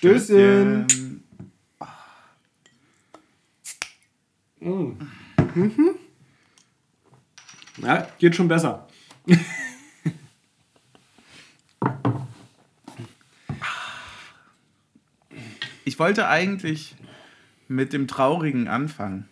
Stößchen. 0.00 0.86
Mm. 4.60 4.92
Mhm. 5.54 5.90
Ja, 7.76 8.08
geht 8.18 8.34
schon 8.34 8.48
besser. 8.48 8.88
Ich 15.84 15.98
wollte 15.98 16.28
eigentlich 16.28 16.96
mit 17.68 17.92
dem 17.92 18.08
Traurigen 18.08 18.68
anfangen. 18.68 19.28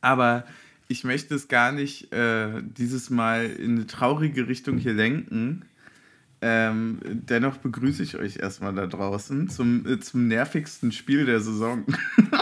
Aber 0.00 0.46
ich 0.86 1.02
möchte 1.02 1.34
es 1.34 1.48
gar 1.48 1.72
nicht 1.72 2.12
äh, 2.12 2.62
dieses 2.62 3.10
Mal 3.10 3.46
in 3.46 3.72
eine 3.72 3.88
traurige 3.88 4.46
Richtung 4.46 4.78
hier 4.78 4.94
lenken. 4.94 5.64
Ähm, 6.44 6.98
dennoch 7.04 7.58
begrüße 7.58 8.02
ich 8.02 8.16
euch 8.16 8.38
erstmal 8.38 8.74
da 8.74 8.88
draußen 8.88 9.48
zum, 9.48 9.86
äh, 9.86 10.00
zum 10.00 10.26
nervigsten 10.26 10.90
Spiel 10.90 11.24
der 11.24 11.38
Saison. 11.38 11.84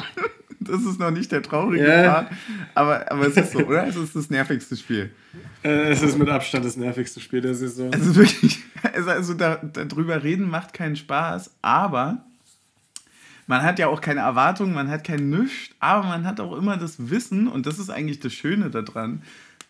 das 0.61 0.83
ist 0.87 0.99
noch 0.99 1.11
nicht 1.11 1.31
der 1.33 1.43
traurige 1.43 1.85
yeah. 1.85 2.11
Part, 2.11 2.33
aber, 2.75 3.13
aber 3.13 3.27
es 3.27 3.37
ist 3.37 3.53
so, 3.53 3.59
oder? 3.59 3.87
Es 3.87 3.97
ist 3.97 4.17
das 4.17 4.31
nervigste 4.31 4.79
Spiel. 4.79 5.11
Äh, 5.63 5.91
es 5.91 6.01
ist 6.01 6.19
mit 6.19 6.31
Abstand 6.31 6.65
das 6.65 6.79
nervigste 6.79 7.21
Spiel 7.21 7.43
der 7.43 7.55
Saison. 7.55 7.93
Also 7.93 8.17
wirklich, 8.17 8.61
also, 8.95 9.11
also 9.11 9.35
da, 9.35 9.57
darüber 9.57 10.23
reden 10.23 10.49
macht 10.49 10.73
keinen 10.73 10.97
Spaß, 10.97 11.51
aber 11.61 12.25
man 13.47 13.63
hat 13.63 13.79
ja 13.79 13.89
auch 13.89 14.01
keine 14.01 14.21
Erwartungen, 14.21 14.73
man 14.73 14.89
hat 14.89 15.05
kein 15.05 15.29
Nichts, 15.29 15.75
aber 15.79 16.07
man 16.07 16.25
hat 16.25 16.41
auch 16.41 16.57
immer 16.57 16.79
das 16.79 17.11
Wissen 17.11 17.49
und 17.49 17.67
das 17.67 17.79
ist 17.79 17.91
eigentlich 17.91 18.21
das 18.21 18.33
Schöne 18.33 18.71
daran. 18.71 19.23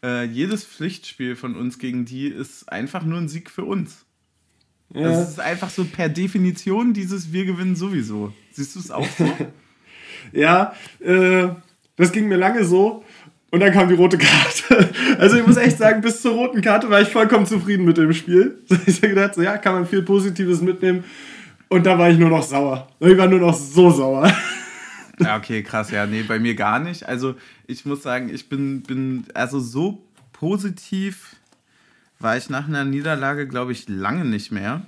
Äh, 0.04 0.26
jedes 0.26 0.64
Pflichtspiel 0.64 1.34
von 1.34 1.56
uns 1.56 1.80
gegen 1.80 2.04
die 2.04 2.28
ist 2.28 2.70
einfach 2.70 3.02
nur 3.02 3.18
ein 3.18 3.28
Sieg 3.28 3.50
für 3.50 3.64
uns. 3.64 4.04
Ja. 4.92 5.02
Das 5.02 5.30
ist 5.30 5.40
einfach 5.40 5.70
so 5.70 5.84
per 5.84 6.08
Definition 6.08 6.92
dieses 6.92 7.32
Wir 7.32 7.44
gewinnen 7.44 7.76
sowieso. 7.76 8.32
Siehst 8.50 8.74
du 8.74 8.80
es 8.80 8.90
auch 8.90 9.06
so? 9.16 9.30
ja, 10.32 10.74
äh, 11.00 11.48
das 11.96 12.12
ging 12.12 12.28
mir 12.28 12.36
lange 12.36 12.64
so. 12.64 13.04
Und 13.52 13.60
dann 13.60 13.72
kam 13.72 13.88
die 13.88 13.94
rote 13.94 14.18
Karte. 14.18 14.90
Also 15.18 15.36
ich 15.36 15.46
muss 15.46 15.56
echt 15.56 15.76
sagen, 15.76 16.00
bis 16.00 16.22
zur 16.22 16.32
roten 16.32 16.62
Karte 16.62 16.88
war 16.88 17.02
ich 17.02 17.08
vollkommen 17.08 17.44
zufrieden 17.44 17.84
mit 17.84 17.98
dem 17.98 18.12
Spiel. 18.12 18.62
Ich 18.86 18.96
habe 18.98 19.08
gedacht, 19.08 19.34
so, 19.34 19.42
ja, 19.42 19.58
kann 19.58 19.74
man 19.74 19.86
viel 19.86 20.02
Positives 20.02 20.62
mitnehmen. 20.62 21.04
Und 21.68 21.84
da 21.84 21.98
war 21.98 22.10
ich 22.10 22.18
nur 22.18 22.30
noch 22.30 22.42
sauer. 22.42 22.88
Ich 23.00 23.18
war 23.18 23.26
nur 23.26 23.40
noch 23.40 23.54
so 23.54 23.90
sauer. 23.90 24.32
Ja, 25.18 25.36
okay, 25.36 25.62
krass. 25.62 25.90
Ja, 25.90 26.06
nee, 26.06 26.22
bei 26.22 26.38
mir 26.38 26.54
gar 26.54 26.78
nicht. 26.78 27.06
Also 27.06 27.34
ich 27.66 27.84
muss 27.84 28.02
sagen, 28.02 28.30
ich 28.32 28.48
bin, 28.48 28.82
bin 28.82 29.24
also 29.34 29.60
so 29.60 30.02
positiv 30.32 31.36
war 32.20 32.36
ich 32.36 32.50
nach 32.50 32.68
einer 32.68 32.84
Niederlage, 32.84 33.48
glaube 33.48 33.72
ich, 33.72 33.88
lange 33.88 34.24
nicht 34.24 34.52
mehr. 34.52 34.82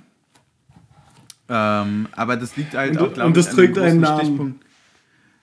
Ähm, 1.49 2.07
aber 2.13 2.37
das 2.37 2.55
liegt 2.55 2.73
halt 2.75 2.91
und, 2.91 2.99
auch, 2.99 3.13
glaube 3.13 3.39
ich, 3.39 3.47
an 3.47 3.55
trägt 3.55 3.77
einen 3.77 3.99
Namen. 3.99 4.19
Stichpunkt. 4.25 4.65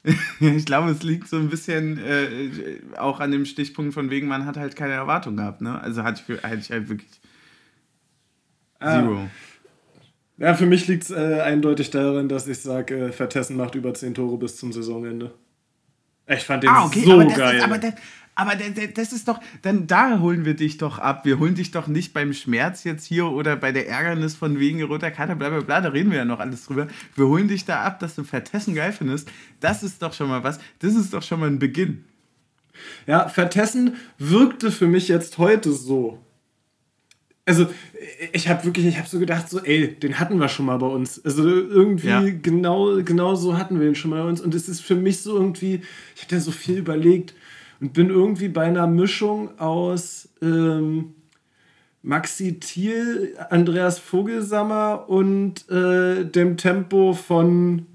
ich 0.40 0.64
glaube, 0.64 0.90
es 0.90 1.02
liegt 1.02 1.28
so 1.28 1.36
ein 1.36 1.50
bisschen 1.50 1.98
äh, 1.98 2.80
auch 2.96 3.20
an 3.20 3.32
dem 3.32 3.44
Stichpunkt 3.44 3.92
von 3.92 4.08
wegen, 4.08 4.28
man 4.28 4.46
hat 4.46 4.56
halt 4.56 4.74
keine 4.76 4.94
Erwartung 4.94 5.36
gehabt. 5.36 5.60
Ne? 5.60 5.78
Also 5.78 6.02
hatte 6.02 6.22
ich, 6.26 6.42
hatte 6.42 6.56
ich 6.56 6.70
halt 6.70 6.88
wirklich 6.88 7.20
ah. 8.78 9.00
Zero. 9.00 9.28
Ja, 10.38 10.54
für 10.54 10.64
mich 10.64 10.88
liegt 10.88 11.02
es 11.02 11.10
äh, 11.10 11.42
eindeutig 11.42 11.90
darin, 11.90 12.28
dass 12.28 12.48
ich 12.48 12.60
sage, 12.60 13.08
äh, 13.08 13.12
Vertessen 13.12 13.58
macht 13.58 13.74
über 13.74 13.92
10 13.92 14.14
Tore 14.14 14.38
bis 14.38 14.56
zum 14.56 14.72
Saisonende. 14.72 15.34
Ich 16.26 16.44
fand 16.44 16.62
den 16.62 16.70
ah, 16.70 16.86
okay, 16.86 17.02
so 17.04 17.18
geil. 17.18 17.56
Ist, 17.56 17.64
aber, 17.64 17.76
das, 17.76 17.94
aber 18.34 18.52
das 18.54 19.12
ist 19.12 19.28
doch, 19.28 19.40
dann 19.62 19.86
da 19.86 20.20
holen 20.20 20.44
wir 20.44 20.54
dich 20.54 20.78
doch 20.78 20.98
ab. 20.98 21.24
Wir 21.24 21.38
holen 21.38 21.54
dich 21.54 21.72
doch 21.72 21.88
nicht 21.88 22.12
beim 22.12 22.32
Schmerz 22.32 22.84
jetzt 22.84 23.04
hier 23.04 23.26
oder 23.26 23.56
bei 23.56 23.72
der 23.72 23.88
Ärgernis 23.88 24.34
von 24.34 24.58
wegen 24.58 24.82
roter 24.82 25.10
Karte, 25.10 25.36
bla 25.36 25.50
bla 25.50 25.60
bla, 25.60 25.80
da 25.80 25.90
reden 25.90 26.10
wir 26.10 26.18
ja 26.18 26.24
noch 26.24 26.40
alles 26.40 26.64
drüber. 26.64 26.88
Wir 27.16 27.26
holen 27.26 27.48
dich 27.48 27.64
da 27.64 27.82
ab, 27.82 28.00
dass 28.00 28.14
du 28.14 28.24
Vertessen 28.24 28.74
geil 28.74 28.92
findest. 28.92 29.30
Das 29.60 29.82
ist 29.82 30.00
doch 30.00 30.14
schon 30.14 30.28
mal 30.28 30.42
was. 30.42 30.58
Das 30.78 30.94
ist 30.94 31.12
doch 31.12 31.22
schon 31.22 31.40
mal 31.40 31.48
ein 31.48 31.58
Beginn. 31.58 32.04
Ja, 33.06 33.28
Vertessen 33.28 33.96
wirkte 34.18 34.70
für 34.70 34.86
mich 34.86 35.08
jetzt 35.08 35.36
heute 35.36 35.72
so 35.72 36.24
also 37.50 37.66
ich 38.32 38.48
habe 38.48 38.64
wirklich, 38.64 38.86
ich 38.86 38.96
habe 38.96 39.08
so 39.08 39.18
gedacht, 39.18 39.50
so, 39.50 39.58
ey, 39.58 39.92
den 39.92 40.20
hatten 40.20 40.38
wir 40.38 40.48
schon 40.48 40.66
mal 40.66 40.78
bei 40.78 40.86
uns. 40.86 41.22
Also 41.24 41.42
irgendwie 41.42 42.08
ja. 42.08 42.22
genau, 42.42 43.02
genau 43.02 43.34
so 43.34 43.58
hatten 43.58 43.80
wir 43.80 43.88
ihn 43.88 43.96
schon 43.96 44.10
mal 44.12 44.22
bei 44.22 44.28
uns. 44.28 44.40
Und 44.40 44.54
es 44.54 44.68
ist 44.68 44.80
für 44.80 44.94
mich 44.94 45.20
so 45.22 45.36
irgendwie, 45.36 45.82
ich 46.14 46.22
habe 46.22 46.34
da 46.34 46.40
so 46.40 46.52
viel 46.52 46.78
überlegt 46.78 47.34
und 47.80 47.92
bin 47.92 48.10
irgendwie 48.10 48.48
bei 48.48 48.64
einer 48.64 48.86
Mischung 48.86 49.58
aus 49.58 50.28
ähm, 50.42 51.14
Maxi 52.02 52.60
Thiel, 52.60 53.36
Andreas 53.50 53.98
Vogelsammer 53.98 55.08
und 55.08 55.68
äh, 55.70 56.24
dem 56.24 56.56
Tempo 56.56 57.14
von, 57.14 57.86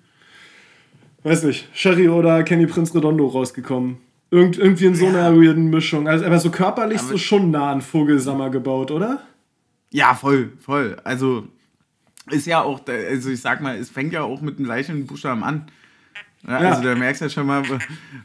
weiß 1.23 1.43
nicht, 1.43 1.69
Sherry 1.73 2.09
oder 2.09 2.43
Kenny 2.43 2.67
Prinz 2.67 2.93
Redondo 2.93 3.27
rausgekommen. 3.27 3.97
Irgend, 4.31 4.57
irgendwie 4.57 4.85
in 4.85 4.95
so 4.95 5.07
einer 5.07 5.29
ja. 5.29 5.35
weirden 5.35 5.69
Mischung. 5.69 6.07
Also 6.07 6.25
aber 6.25 6.39
so 6.39 6.49
körperlich 6.49 6.99
aber 6.99 7.09
so 7.09 7.17
schon 7.17 7.51
nah 7.51 7.71
an 7.71 7.81
Vogelsammer 7.81 8.49
gebaut, 8.49 8.91
oder? 8.91 9.21
Ja, 9.91 10.13
voll, 10.13 10.51
voll. 10.59 10.97
Also 11.03 11.47
ist 12.31 12.47
ja 12.47 12.61
auch, 12.61 12.81
also 12.87 13.29
ich 13.29 13.41
sag 13.41 13.61
mal, 13.61 13.77
es 13.77 13.89
fängt 13.89 14.13
ja 14.13 14.23
auch 14.23 14.41
mit 14.41 14.57
einem 14.57 14.67
leichten 14.67 15.05
Buchstaben 15.05 15.43
an. 15.43 15.67
Ja, 16.47 16.61
ja. 16.61 16.69
Also 16.69 16.83
da 16.83 16.95
merkst 16.95 17.21
du 17.21 17.25
ja 17.25 17.29
schon 17.29 17.47
mal, 17.47 17.63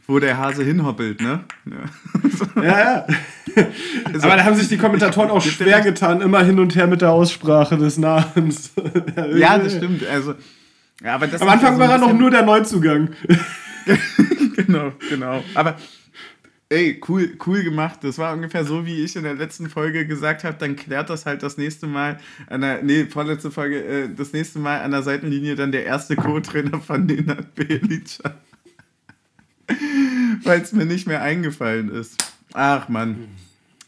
wo 0.06 0.18
der 0.18 0.36
Hase 0.36 0.62
hinhoppelt, 0.62 1.20
ne? 1.20 1.40
Ja, 2.56 2.62
ja. 2.62 2.78
ja. 2.78 3.06
Also, 4.12 4.26
Aber 4.26 4.36
da 4.36 4.44
haben 4.44 4.54
sich 4.54 4.68
die 4.68 4.76
Kommentatoren 4.76 5.30
auch 5.30 5.42
schwer 5.42 5.80
getan, 5.80 6.20
immer 6.20 6.42
hin 6.42 6.58
und 6.58 6.76
her 6.76 6.86
mit 6.86 7.00
der 7.00 7.10
Aussprache 7.10 7.76
des 7.78 7.98
Namens. 7.98 8.72
ja, 9.34 9.58
das 9.58 9.76
stimmt. 9.76 10.06
Also, 10.06 10.34
ja, 11.02 11.14
aber 11.14 11.26
das 11.26 11.40
Am 11.40 11.48
Anfang 11.48 11.74
so 11.74 11.80
war 11.80 11.90
er 11.90 11.98
noch 11.98 12.12
nur 12.12 12.30
der 12.30 12.42
Neuzugang. 12.42 13.10
genau, 14.56 14.92
genau. 15.08 15.42
Aber 15.54 15.76
Ey, 16.72 17.00
cool, 17.08 17.36
cool 17.46 17.64
gemacht. 17.64 17.98
Das 18.02 18.16
war 18.18 18.32
ungefähr 18.32 18.64
so, 18.64 18.86
wie 18.86 19.02
ich 19.02 19.16
in 19.16 19.24
der 19.24 19.34
letzten 19.34 19.68
Folge 19.68 20.06
gesagt 20.06 20.44
habe. 20.44 20.56
Dann 20.56 20.76
klärt 20.76 21.10
das 21.10 21.26
halt 21.26 21.42
das 21.42 21.56
nächste 21.56 21.88
Mal 21.88 22.20
an 22.46 22.60
der, 22.60 22.80
nee, 22.84 23.06
vorletzte 23.06 23.50
Folge, 23.50 23.84
äh, 23.84 24.08
das 24.08 24.32
nächste 24.32 24.60
Mal 24.60 24.80
an 24.80 24.92
der 24.92 25.02
Seitenlinie 25.02 25.56
dann 25.56 25.72
der 25.72 25.84
erste 25.84 26.14
Co-Trainer 26.14 26.80
von 26.80 27.06
Nenad 27.06 27.56
Belica. 27.56 28.36
Weil 30.44 30.60
es 30.60 30.72
mir 30.72 30.86
nicht 30.86 31.08
mehr 31.08 31.22
eingefallen 31.22 31.90
ist. 31.90 32.22
Ach 32.52 32.88
man. 32.88 33.26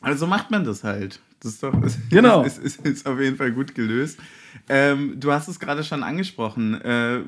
Also 0.00 0.26
macht 0.26 0.50
man 0.50 0.64
das 0.64 0.82
halt. 0.82 1.20
Das 1.38 1.52
ist 1.52 1.62
doch, 1.62 1.72
genau. 2.10 2.42
ist, 2.42 2.58
ist, 2.58 2.84
ist 2.84 3.06
auf 3.06 3.20
jeden 3.20 3.36
Fall 3.36 3.52
gut 3.52 3.76
gelöst. 3.76 4.18
Ähm, 4.68 5.18
du 5.18 5.32
hast 5.32 5.48
es 5.48 5.58
gerade 5.58 5.84
schon 5.84 6.02
angesprochen. 6.02 6.80
Äh, 6.80 7.20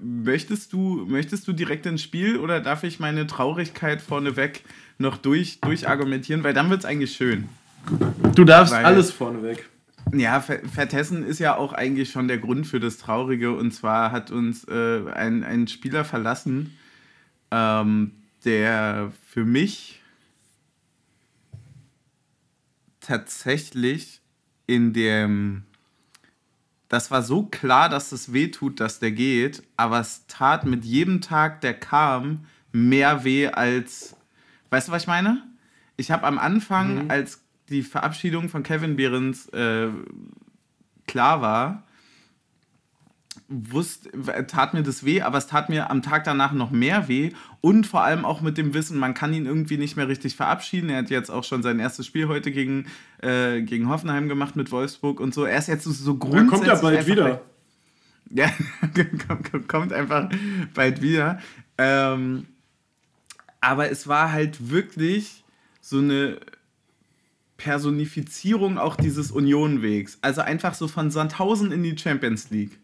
möchtest, 0.00 0.72
du, 0.72 1.06
möchtest 1.06 1.46
du 1.46 1.52
direkt 1.52 1.86
ins 1.86 2.02
Spiel 2.02 2.38
oder 2.38 2.60
darf 2.60 2.84
ich 2.84 3.00
meine 3.00 3.26
Traurigkeit 3.26 4.00
vorneweg 4.00 4.62
noch 4.98 5.16
durch, 5.16 5.60
durchargumentieren? 5.60 6.44
Weil 6.44 6.54
dann 6.54 6.70
wird 6.70 6.80
es 6.80 6.86
eigentlich 6.86 7.14
schön. 7.14 7.48
Du 8.34 8.44
darfst 8.44 8.72
Weil, 8.72 8.84
alles 8.84 9.10
vorneweg. 9.10 9.68
Ja, 10.12 10.40
Vertessen 10.40 11.24
ist 11.24 11.38
ja 11.38 11.56
auch 11.56 11.72
eigentlich 11.72 12.10
schon 12.10 12.28
der 12.28 12.38
Grund 12.38 12.66
für 12.66 12.80
das 12.80 12.98
Traurige. 12.98 13.52
Und 13.52 13.72
zwar 13.72 14.12
hat 14.12 14.30
uns 14.30 14.64
äh, 14.64 15.02
ein, 15.12 15.44
ein 15.44 15.66
Spieler 15.68 16.04
verlassen, 16.04 16.76
ähm, 17.50 18.12
der 18.44 19.12
für 19.26 19.44
mich 19.44 20.00
tatsächlich 23.00 24.20
in 24.66 24.92
dem 24.92 25.64
das 26.94 27.10
war 27.10 27.22
so 27.22 27.42
klar, 27.42 27.88
dass 27.88 28.12
es 28.12 28.32
weh 28.32 28.48
tut, 28.48 28.78
dass 28.78 29.00
der 29.00 29.10
geht, 29.10 29.64
aber 29.76 29.98
es 29.98 30.26
tat 30.28 30.64
mit 30.64 30.84
jedem 30.84 31.20
Tag, 31.20 31.60
der 31.60 31.74
kam, 31.74 32.46
mehr 32.70 33.24
weh 33.24 33.48
als. 33.48 34.16
Weißt 34.70 34.86
du, 34.86 34.92
was 34.92 35.02
ich 35.02 35.08
meine? 35.08 35.42
Ich 35.96 36.12
habe 36.12 36.24
am 36.24 36.38
Anfang, 36.38 37.04
mhm. 37.04 37.10
als 37.10 37.42
die 37.68 37.82
Verabschiedung 37.82 38.48
von 38.48 38.62
Kevin 38.62 38.94
Behrens 38.94 39.48
äh, 39.48 39.88
klar 41.08 41.40
war, 41.40 41.83
wusste, 43.48 44.10
tat 44.46 44.74
mir 44.74 44.82
das 44.82 45.04
weh, 45.04 45.20
aber 45.20 45.38
es 45.38 45.46
tat 45.46 45.68
mir 45.68 45.90
am 45.90 46.02
Tag 46.02 46.24
danach 46.24 46.52
noch 46.52 46.70
mehr 46.70 47.08
weh 47.08 47.32
und 47.60 47.86
vor 47.86 48.02
allem 48.02 48.24
auch 48.24 48.40
mit 48.40 48.56
dem 48.56 48.72
Wissen, 48.72 48.98
man 48.98 49.14
kann 49.14 49.34
ihn 49.34 49.46
irgendwie 49.46 49.76
nicht 49.76 49.96
mehr 49.96 50.08
richtig 50.08 50.34
verabschieden. 50.34 50.88
Er 50.90 50.98
hat 50.98 51.10
jetzt 51.10 51.30
auch 51.30 51.44
schon 51.44 51.62
sein 51.62 51.78
erstes 51.78 52.06
Spiel 52.06 52.28
heute 52.28 52.50
gegen, 52.50 52.86
äh, 53.20 53.60
gegen 53.62 53.88
Hoffenheim 53.88 54.28
gemacht 54.28 54.56
mit 54.56 54.72
Wolfsburg 54.72 55.20
und 55.20 55.34
so. 55.34 55.44
Er 55.44 55.58
ist 55.58 55.68
jetzt 55.68 55.84
so 55.84 56.16
grundsätzlich. 56.16 56.44
Er 56.44 56.56
kommt 56.56 56.66
ja 56.66 56.74
bald 56.76 57.06
wieder. 57.06 57.40
Ja, 58.30 58.50
kommt 59.68 59.92
einfach 59.92 60.30
bald 60.72 61.02
wieder. 61.02 61.38
Ähm, 61.76 62.46
aber 63.60 63.90
es 63.90 64.08
war 64.08 64.32
halt 64.32 64.70
wirklich 64.70 65.44
so 65.80 65.98
eine 65.98 66.38
Personifizierung 67.58 68.78
auch 68.78 68.96
dieses 68.96 69.30
Unionwegs. 69.30 70.18
Also 70.22 70.40
einfach 70.40 70.74
so 70.74 70.88
von 70.88 71.10
Sandhausen 71.10 71.70
in 71.70 71.82
die 71.82 71.96
Champions 71.96 72.50
League. 72.50 72.78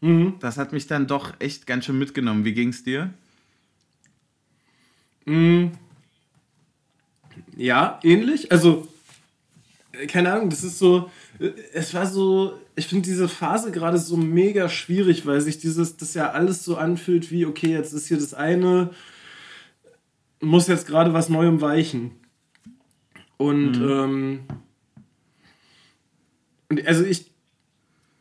Mhm. 0.00 0.34
Das 0.40 0.56
hat 0.56 0.72
mich 0.72 0.86
dann 0.86 1.06
doch 1.06 1.34
echt 1.40 1.66
ganz 1.66 1.84
schön 1.84 1.98
mitgenommen. 1.98 2.44
Wie 2.44 2.54
ging 2.54 2.68
es 2.68 2.84
dir? 2.84 3.12
Mhm. 5.24 5.72
Ja, 7.56 7.98
ähnlich. 8.02 8.52
Also, 8.52 8.86
keine 10.06 10.32
Ahnung, 10.32 10.50
das 10.50 10.62
ist 10.62 10.78
so, 10.78 11.10
es 11.72 11.92
war 11.94 12.06
so, 12.06 12.58
ich 12.76 12.86
finde 12.86 13.08
diese 13.08 13.28
Phase 13.28 13.72
gerade 13.72 13.98
so 13.98 14.16
mega 14.16 14.68
schwierig, 14.68 15.26
weil 15.26 15.40
sich 15.40 15.58
dieses, 15.58 15.96
das 15.96 16.14
ja 16.14 16.30
alles 16.30 16.64
so 16.64 16.76
anfühlt 16.76 17.30
wie, 17.30 17.46
okay, 17.46 17.72
jetzt 17.72 17.92
ist 17.92 18.08
hier 18.08 18.18
das 18.18 18.34
eine, 18.34 18.90
muss 20.40 20.68
jetzt 20.68 20.86
gerade 20.86 21.12
was 21.12 21.28
Neuem 21.28 21.60
weichen. 21.60 22.12
Und, 23.36 23.80
mhm. 23.80 23.90
ähm, 23.90 24.40
und 26.68 26.86
also 26.86 27.04
ich, 27.04 27.30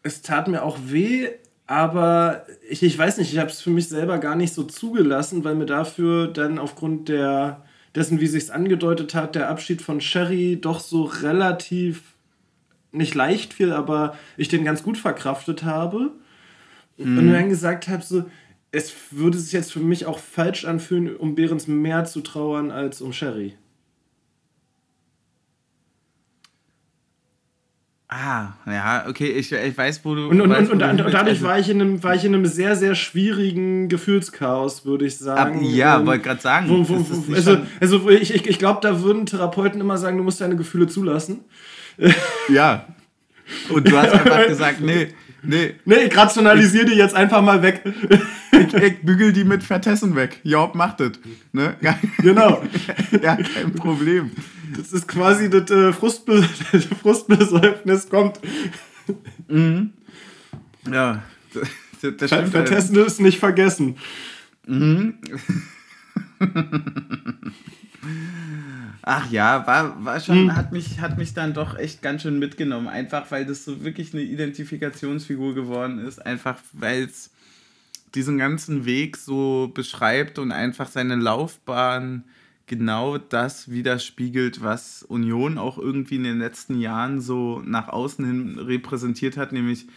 es 0.04 0.22
tat 0.22 0.48
mir 0.48 0.64
auch 0.64 0.78
weh, 0.86 1.30
aber 1.68 2.46
ich, 2.70 2.82
ich 2.82 2.98
weiß 2.98 3.18
nicht, 3.18 3.34
ich 3.34 3.40
habe 3.40 3.50
es 3.50 3.62
für 3.62 3.70
mich 3.70 3.90
selber 3.90 4.18
gar 4.20 4.36
nicht 4.36 4.54
so 4.54 4.64
zugelassen, 4.64 5.44
weil 5.44 5.56
mir 5.56 5.66
dafür 5.66 6.28
dann 6.28 6.60
aufgrund 6.60 7.10
der, 7.10 7.66
dessen, 7.94 8.22
wie 8.22 8.28
sich 8.28 8.44
es 8.44 8.50
angedeutet 8.50 9.14
hat, 9.14 9.36
der 9.36 9.50
Abschied 9.50 9.82
von 9.82 10.00
Sherry 10.00 10.58
doch 10.60 10.80
so 10.80 11.04
relativ 11.04 12.14
nicht 12.94 13.16
leicht 13.16 13.54
fiel, 13.54 13.74
aber 13.74 14.16
ich 14.38 14.48
den 14.48 14.64
ganz 14.64 14.82
gut 14.82 14.98
verkraftet 14.98 15.64
habe. 15.64 16.14
Mhm. 16.98 17.18
Und 17.18 17.32
dann 17.34 17.50
gesagt 17.50 17.90
habe, 17.90 18.02
so, 18.02 18.24
es 18.72 18.94
würde 19.12 19.38
sich 19.38 19.52
jetzt 19.52 19.74
für 19.74 19.82
mich 19.82 20.06
auch 20.06 20.20
falsch 20.20 20.64
anfühlen, 20.64 21.16
um 21.18 21.36
Behrens 21.36 21.68
mehr 21.68 22.06
zu 22.06 22.22
trauern 22.22 22.72
als 22.72 23.02
um 23.02 23.12
Sherry. 23.12 23.56
Ah, 28.10 28.54
ja, 28.66 29.06
okay, 29.10 29.32
ich, 29.32 29.52
ich 29.52 29.78
weiß, 29.78 30.00
wo 30.06 30.16
du. 30.16 30.30
Und, 30.30 30.40
und, 30.40 30.50
weißt, 30.50 30.72
und, 30.72 30.82
und, 30.82 31.02
und 31.02 31.14
dadurch 31.14 31.42
war 31.44 31.60
ich, 31.60 31.70
in 31.70 31.82
einem, 31.82 32.02
war 32.04 32.16
ich 32.16 32.24
in 32.24 32.34
einem 32.34 32.46
sehr, 32.46 32.78
sehr 32.78 32.96
schwierigen 32.96 33.90
Gefühlschaos, 33.90 34.86
würde 34.86 35.06
ich 35.06 35.18
sagen. 35.18 35.58
Ab, 35.58 35.62
ja, 35.62 36.00
ähm, 36.00 36.06
wollte 36.06 36.24
gerade 36.24 36.40
sagen. 36.40 36.70
Wo, 36.70 36.88
wo, 36.88 37.06
wo, 37.10 37.34
also, 37.34 37.58
also 37.82 38.10
ich, 38.10 38.34
ich, 38.34 38.48
ich 38.48 38.60
glaube, 38.60 38.80
da 38.82 39.02
würden 39.02 39.26
Therapeuten 39.26 39.82
immer 39.82 39.98
sagen, 39.98 40.18
du 40.18 40.24
musst 40.24 40.40
deine 40.40 40.56
Gefühle 40.56 40.88
zulassen. 40.88 41.42
Ja. 42.48 42.86
Und 43.70 43.90
du 43.90 43.98
hast 43.98 44.14
einfach 44.14 44.48
gesagt, 44.48 44.80
nee, 44.80 45.10
nee. 45.44 45.76
Nee, 45.84 45.96
ich 46.08 46.16
rationalisiere 46.16 46.86
die 46.86 46.96
jetzt 46.96 47.16
einfach 47.16 47.42
mal 47.42 47.62
weg. 47.62 47.82
ich, 48.52 48.74
ich 48.74 49.02
bügel 49.02 49.34
die 49.34 49.44
mit 49.44 49.64
Vertessen 49.64 50.16
weg. 50.16 50.40
Job 50.44 50.76
macht 50.76 51.02
das. 51.02 51.12
Ne? 51.52 51.76
Genau. 52.22 52.62
ja, 53.22 53.36
kein 53.36 53.74
Problem. 53.74 54.32
Das 54.76 54.92
ist 54.92 55.08
quasi 55.08 55.50
das 55.50 55.70
äh, 55.72 55.94
Frustbe 55.94 56.44
Frustbesäufnis 57.02 58.10
kommt. 58.10 58.40
Mhm. 59.48 59.94
Ja, 60.92 61.24
das, 61.54 61.70
das 62.18 62.30
stimmt. 62.30 62.50
Vertessen 62.50 62.96
ist 62.98 63.20
nicht 63.22 63.40
vergessen. 63.40 63.98
Mhm. 64.66 65.16
Ach 69.02 69.32
ja, 69.32 69.66
war, 69.66 70.04
war 70.04 70.20
schon, 70.20 70.46
mhm. 70.46 70.56
hat, 70.56 70.74
mich, 70.74 71.00
hat 71.00 71.18
mich 71.18 71.34
dann 71.34 71.54
doch 71.54 71.78
echt 71.78 72.02
ganz 72.02 72.24
schön 72.24 72.40
mitgenommen. 72.40 72.88
Einfach 72.88 73.32
weil 73.32 73.46
das 73.46 73.64
so 73.64 73.84
wirklich 73.84 74.14
eine 74.14 74.24
Identifikationsfigur 74.24 75.56
geworden 75.56 76.00
ist. 76.00 76.26
Einfach 76.26 76.60
weil 76.74 77.04
es 77.04 77.32
diesen 78.16 78.38
ganzen 78.38 78.86
Weg 78.86 79.16
so 79.18 79.72
beschreibt 79.74 80.40
und 80.40 80.52
einfach 80.52 80.90
seine 80.90 81.16
Laufbahn 81.16 82.24
genau 82.68 83.18
das 83.18 83.72
widerspiegelt, 83.72 84.62
was 84.62 85.04
Union 85.04 85.58
auch 85.58 85.78
irgendwie 85.78 86.18
in 86.18 86.24
den 86.24 86.40
letzten 86.40 86.80
Jahren 86.80 87.22
so 87.22 87.62
nach 87.66 87.88
außen 87.88 88.26
hin 88.26 88.60
repräsentiert 88.60 89.38
hat, 89.38 89.54
nämlich, 89.54 89.88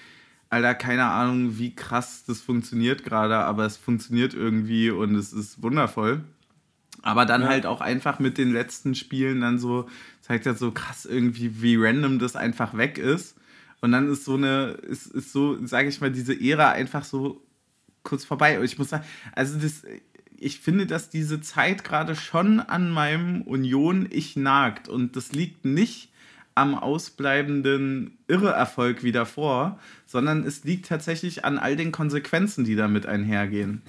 Alter, 0.49 0.75
keine 0.75 1.05
Ahnung, 1.06 1.58
wie 1.58 1.75
krass 1.75 2.25
das 2.26 2.40
funktioniert 2.40 3.05
gerade, 3.05 3.37
aber 3.37 3.67
es 3.67 3.76
funktioniert 3.76 4.34
irgendwie 4.34 4.90
und 4.90 5.14
es 5.14 5.32
ist 5.32 5.62
wundervoll. 5.62 6.25
Aber 7.02 7.25
dann 7.25 7.43
ja. 7.43 7.49
halt 7.49 7.67
auch 7.67 7.81
einfach 7.81 8.19
mit 8.19 8.38
den 8.38 8.52
letzten 8.52 8.94
Spielen 8.94 9.40
dann 9.40 9.58
so, 9.58 9.88
zeigt 10.20 10.46
das 10.46 10.58
so 10.58 10.70
krass 10.70 11.06
irgendwie, 11.06 11.62
wie 11.62 11.76
random 11.76 12.19
das 12.19 12.37
einfach 12.37 12.76
weg 12.76 12.99
ist. 12.99 13.37
Und 13.81 13.93
dann 13.93 14.11
ist 14.11 14.25
so 14.25 14.34
eine, 14.34 14.78
ist, 14.82 15.06
ist 15.06 15.32
so, 15.32 15.64
sage 15.67 15.88
ich 15.88 16.00
mal, 16.00 16.11
diese 16.11 16.38
Ära 16.38 16.70
einfach 16.70 17.05
so 17.05 17.43
kurz 18.02 18.25
vorbei. 18.25 18.58
Und 18.58 18.64
ich 18.64 18.78
muss 18.78 18.90
sagen, 18.90 19.05
also 19.32 19.58
das, 19.58 19.82
ich 20.40 20.58
finde, 20.58 20.87
dass 20.87 21.10
diese 21.10 21.40
Zeit 21.40 21.84
gerade 21.84 22.16
schon 22.16 22.60
an 22.60 22.90
meinem 22.90 23.42
Union-Ich 23.42 24.37
nagt. 24.37 24.88
Und 24.88 25.14
das 25.14 25.32
liegt 25.32 25.66
nicht 25.66 26.08
am 26.54 26.75
ausbleibenden 26.75 28.19
Irre-Erfolg 28.26 29.04
wie 29.04 29.12
davor, 29.12 29.78
sondern 30.06 30.44
es 30.44 30.64
liegt 30.64 30.87
tatsächlich 30.87 31.44
an 31.44 31.58
all 31.58 31.76
den 31.76 31.92
Konsequenzen, 31.92 32.64
die 32.64 32.75
damit 32.75 33.06
einhergehen. 33.06 33.82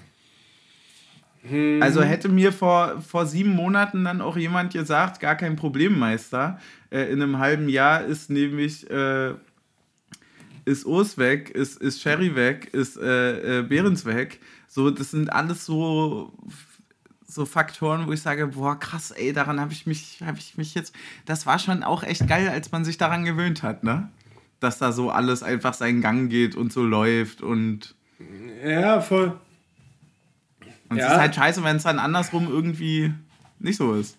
Hm. 1.43 1.81
Also 1.81 2.03
hätte 2.03 2.29
mir 2.29 2.51
vor, 2.51 3.01
vor 3.01 3.25
sieben 3.25 3.51
Monaten 3.51 4.03
dann 4.03 4.21
auch 4.21 4.37
jemand 4.37 4.73
gesagt, 4.73 5.21
gar 5.21 5.35
kein 5.35 5.55
Problem, 5.55 5.97
Meister. 5.97 6.59
Äh, 6.91 7.11
in 7.11 7.21
einem 7.21 7.39
halben 7.39 7.67
Jahr 7.69 8.03
ist 8.03 8.29
nämlich 8.29 8.87
äh, 8.91 9.33
ist 10.65 10.85
Urs 10.85 11.17
weg, 11.17 11.49
ist, 11.49 11.81
ist 11.81 12.01
Sherry 12.01 12.35
weg, 12.35 12.69
ist 12.73 12.97
äh, 12.97 13.59
äh, 13.59 13.63
Behrens 13.63 14.05
weg. 14.05 14.39
So, 14.73 14.89
das 14.89 15.11
sind 15.11 15.33
alles 15.33 15.65
so, 15.65 16.31
so 17.27 17.45
Faktoren, 17.45 18.07
wo 18.07 18.13
ich 18.13 18.21
sage, 18.21 18.47
boah, 18.47 18.79
krass, 18.79 19.11
ey, 19.11 19.33
daran 19.33 19.59
habe 19.59 19.73
ich 19.73 19.85
mich, 19.85 20.21
habe 20.25 20.37
ich 20.37 20.55
mich 20.55 20.73
jetzt. 20.75 20.95
Das 21.25 21.45
war 21.45 21.59
schon 21.59 21.83
auch 21.83 22.03
echt 22.03 22.25
geil, 22.25 22.47
als 22.47 22.71
man 22.71 22.85
sich 22.85 22.97
daran 22.97 23.25
gewöhnt 23.25 23.63
hat, 23.63 23.83
ne? 23.83 24.07
Dass 24.61 24.77
da 24.77 24.93
so 24.93 25.11
alles 25.11 25.43
einfach 25.43 25.73
seinen 25.73 25.99
Gang 25.99 26.29
geht 26.29 26.55
und 26.55 26.71
so 26.71 26.83
läuft 26.85 27.41
und. 27.41 27.95
Ja, 28.65 29.01
voll. 29.01 29.37
Und 30.87 30.95
ja. 30.95 31.07
es 31.07 31.11
ist 31.11 31.19
halt 31.19 31.35
scheiße, 31.35 31.63
wenn 31.65 31.75
es 31.75 31.83
dann 31.83 31.99
andersrum 31.99 32.47
irgendwie 32.47 33.13
nicht 33.59 33.75
so 33.75 33.93
ist. 33.95 34.17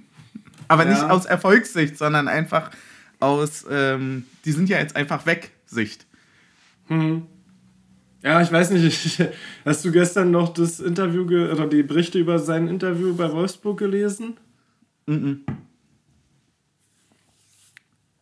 Aber 0.68 0.84
ja. 0.84 0.90
nicht 0.90 1.04
aus 1.04 1.24
Erfolgssicht, 1.24 1.96
sondern 1.96 2.28
einfach 2.28 2.72
aus, 3.20 3.64
ähm, 3.70 4.26
die 4.44 4.52
sind 4.52 4.68
ja 4.68 4.80
jetzt 4.80 4.96
einfach 4.96 5.24
weg, 5.24 5.52
Sicht. 5.64 6.04
Hm. 6.88 7.26
Ja, 8.22 8.42
ich 8.42 8.50
weiß 8.50 8.70
nicht, 8.70 9.22
hast 9.64 9.84
du 9.84 9.92
gestern 9.92 10.30
noch 10.30 10.52
das 10.52 10.80
Interview 10.80 11.22
oder 11.22 11.66
die 11.66 11.82
Berichte 11.82 12.18
über 12.18 12.38
sein 12.38 12.68
Interview 12.68 13.14
bei 13.14 13.32
Wolfsburg 13.32 13.78
gelesen? 13.78 14.36
Mhm. 15.06 15.44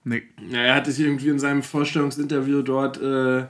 Nee. 0.04 0.22
Ja, 0.50 0.60
er 0.60 0.74
hatte 0.76 0.92
sich 0.92 1.04
irgendwie 1.04 1.28
in 1.30 1.38
seinem 1.38 1.62
Vorstellungsinterview 1.62 2.62
dort 2.62 3.00
äh, 3.02 3.46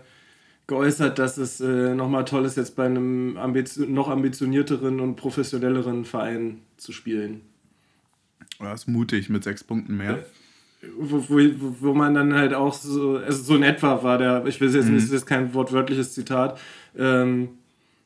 geäußert, 0.67 1.19
dass 1.19 1.37
es 1.37 1.61
äh, 1.61 1.95
nochmal 1.95 2.25
toll 2.25 2.45
ist, 2.45 2.57
jetzt 2.57 2.77
bei 2.77 2.87
einem 2.87 3.37
ambition 3.37 3.93
noch 3.93 4.09
ambitionierteren 4.09 5.01
und 5.01 5.17
professionelleren 5.17 6.05
Verein 6.05 6.61
zu 6.77 6.93
spielen. 6.93 7.43
Das 8.59 8.83
ist 8.83 8.89
mutig 8.89 9.29
mit 9.29 9.45
sechs 9.45 9.63
Punkten 9.63 9.97
mehr. 9.97 10.25
Wo, 10.99 11.23
wo, 11.29 11.39
wo 11.81 11.95
man 11.95 12.15
dann 12.15 12.35
halt 12.35 12.55
auch 12.55 12.73
so, 12.73 13.17
also 13.19 13.43
so 13.43 13.57
in 13.57 13.63
etwa 13.63 14.03
war 14.03 14.19
der, 14.19 14.45
ich 14.47 14.61
will 14.61 14.73
jetzt, 14.75 14.89
mhm. 14.89 14.95
das 14.95 15.05
ist 15.05 15.13
jetzt 15.13 15.27
kein 15.27 15.55
wortwörtliches 15.55 16.15
Zitat, 16.15 16.59
ähm, 16.99 17.49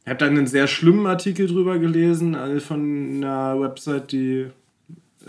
ich 0.05 0.09
habe 0.09 0.19
dann 0.19 0.37
einen 0.37 0.47
sehr 0.47 0.67
schlimmen 0.67 1.07
Artikel 1.07 1.47
drüber 1.47 1.79
gelesen, 1.79 2.35
also 2.35 2.59
von 2.61 3.17
einer 3.17 3.61
Website, 3.61 4.13
die, 4.13 4.47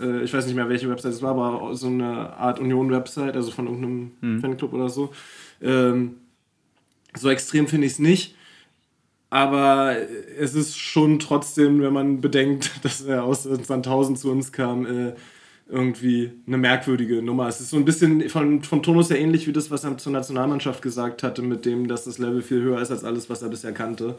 äh, 0.00 0.22
ich 0.22 0.32
weiß 0.32 0.46
nicht 0.46 0.56
mehr, 0.56 0.68
welche 0.68 0.88
Website 0.88 1.12
es 1.12 1.22
war, 1.22 1.36
aber 1.36 1.74
so 1.74 1.88
eine 1.88 2.32
Art 2.36 2.58
Union-Website, 2.58 3.36
also 3.36 3.50
von 3.50 3.66
irgendeinem 3.66 4.12
mhm. 4.20 4.40
Fanclub 4.40 4.72
oder 4.72 4.88
so. 4.88 5.12
Ähm, 5.60 6.16
so 7.14 7.28
extrem 7.28 7.68
finde 7.68 7.86
ich 7.86 7.94
es 7.94 7.98
nicht. 7.98 8.34
Aber 9.28 9.96
es 10.38 10.54
ist 10.54 10.78
schon 10.78 11.18
trotzdem, 11.18 11.80
wenn 11.80 11.92
man 11.92 12.20
bedenkt, 12.20 12.70
dass 12.82 13.02
er 13.02 13.24
aus 13.24 13.44
Sandhausen 13.44 14.16
zu 14.16 14.30
uns 14.30 14.52
kam, 14.52 14.84
äh, 14.84 15.12
irgendwie 15.72 16.32
eine 16.46 16.58
merkwürdige 16.58 17.22
Nummer. 17.22 17.48
Es 17.48 17.60
ist 17.60 17.70
so 17.70 17.76
ein 17.76 17.84
bisschen 17.84 18.28
von, 18.28 18.62
von 18.62 18.82
Tonus 18.82 19.10
her 19.10 19.18
ähnlich 19.18 19.46
wie 19.46 19.52
das, 19.52 19.70
was 19.70 19.84
er 19.84 19.96
zur 19.98 20.12
Nationalmannschaft 20.12 20.82
gesagt 20.82 21.22
hatte, 21.22 21.42
mit 21.42 21.64
dem, 21.64 21.88
dass 21.88 22.04
das 22.04 22.18
Level 22.18 22.42
viel 22.42 22.62
höher 22.62 22.80
ist 22.80 22.90
als 22.90 23.04
alles, 23.04 23.30
was 23.30 23.42
er 23.42 23.48
bisher 23.48 23.72
kannte. 23.72 24.16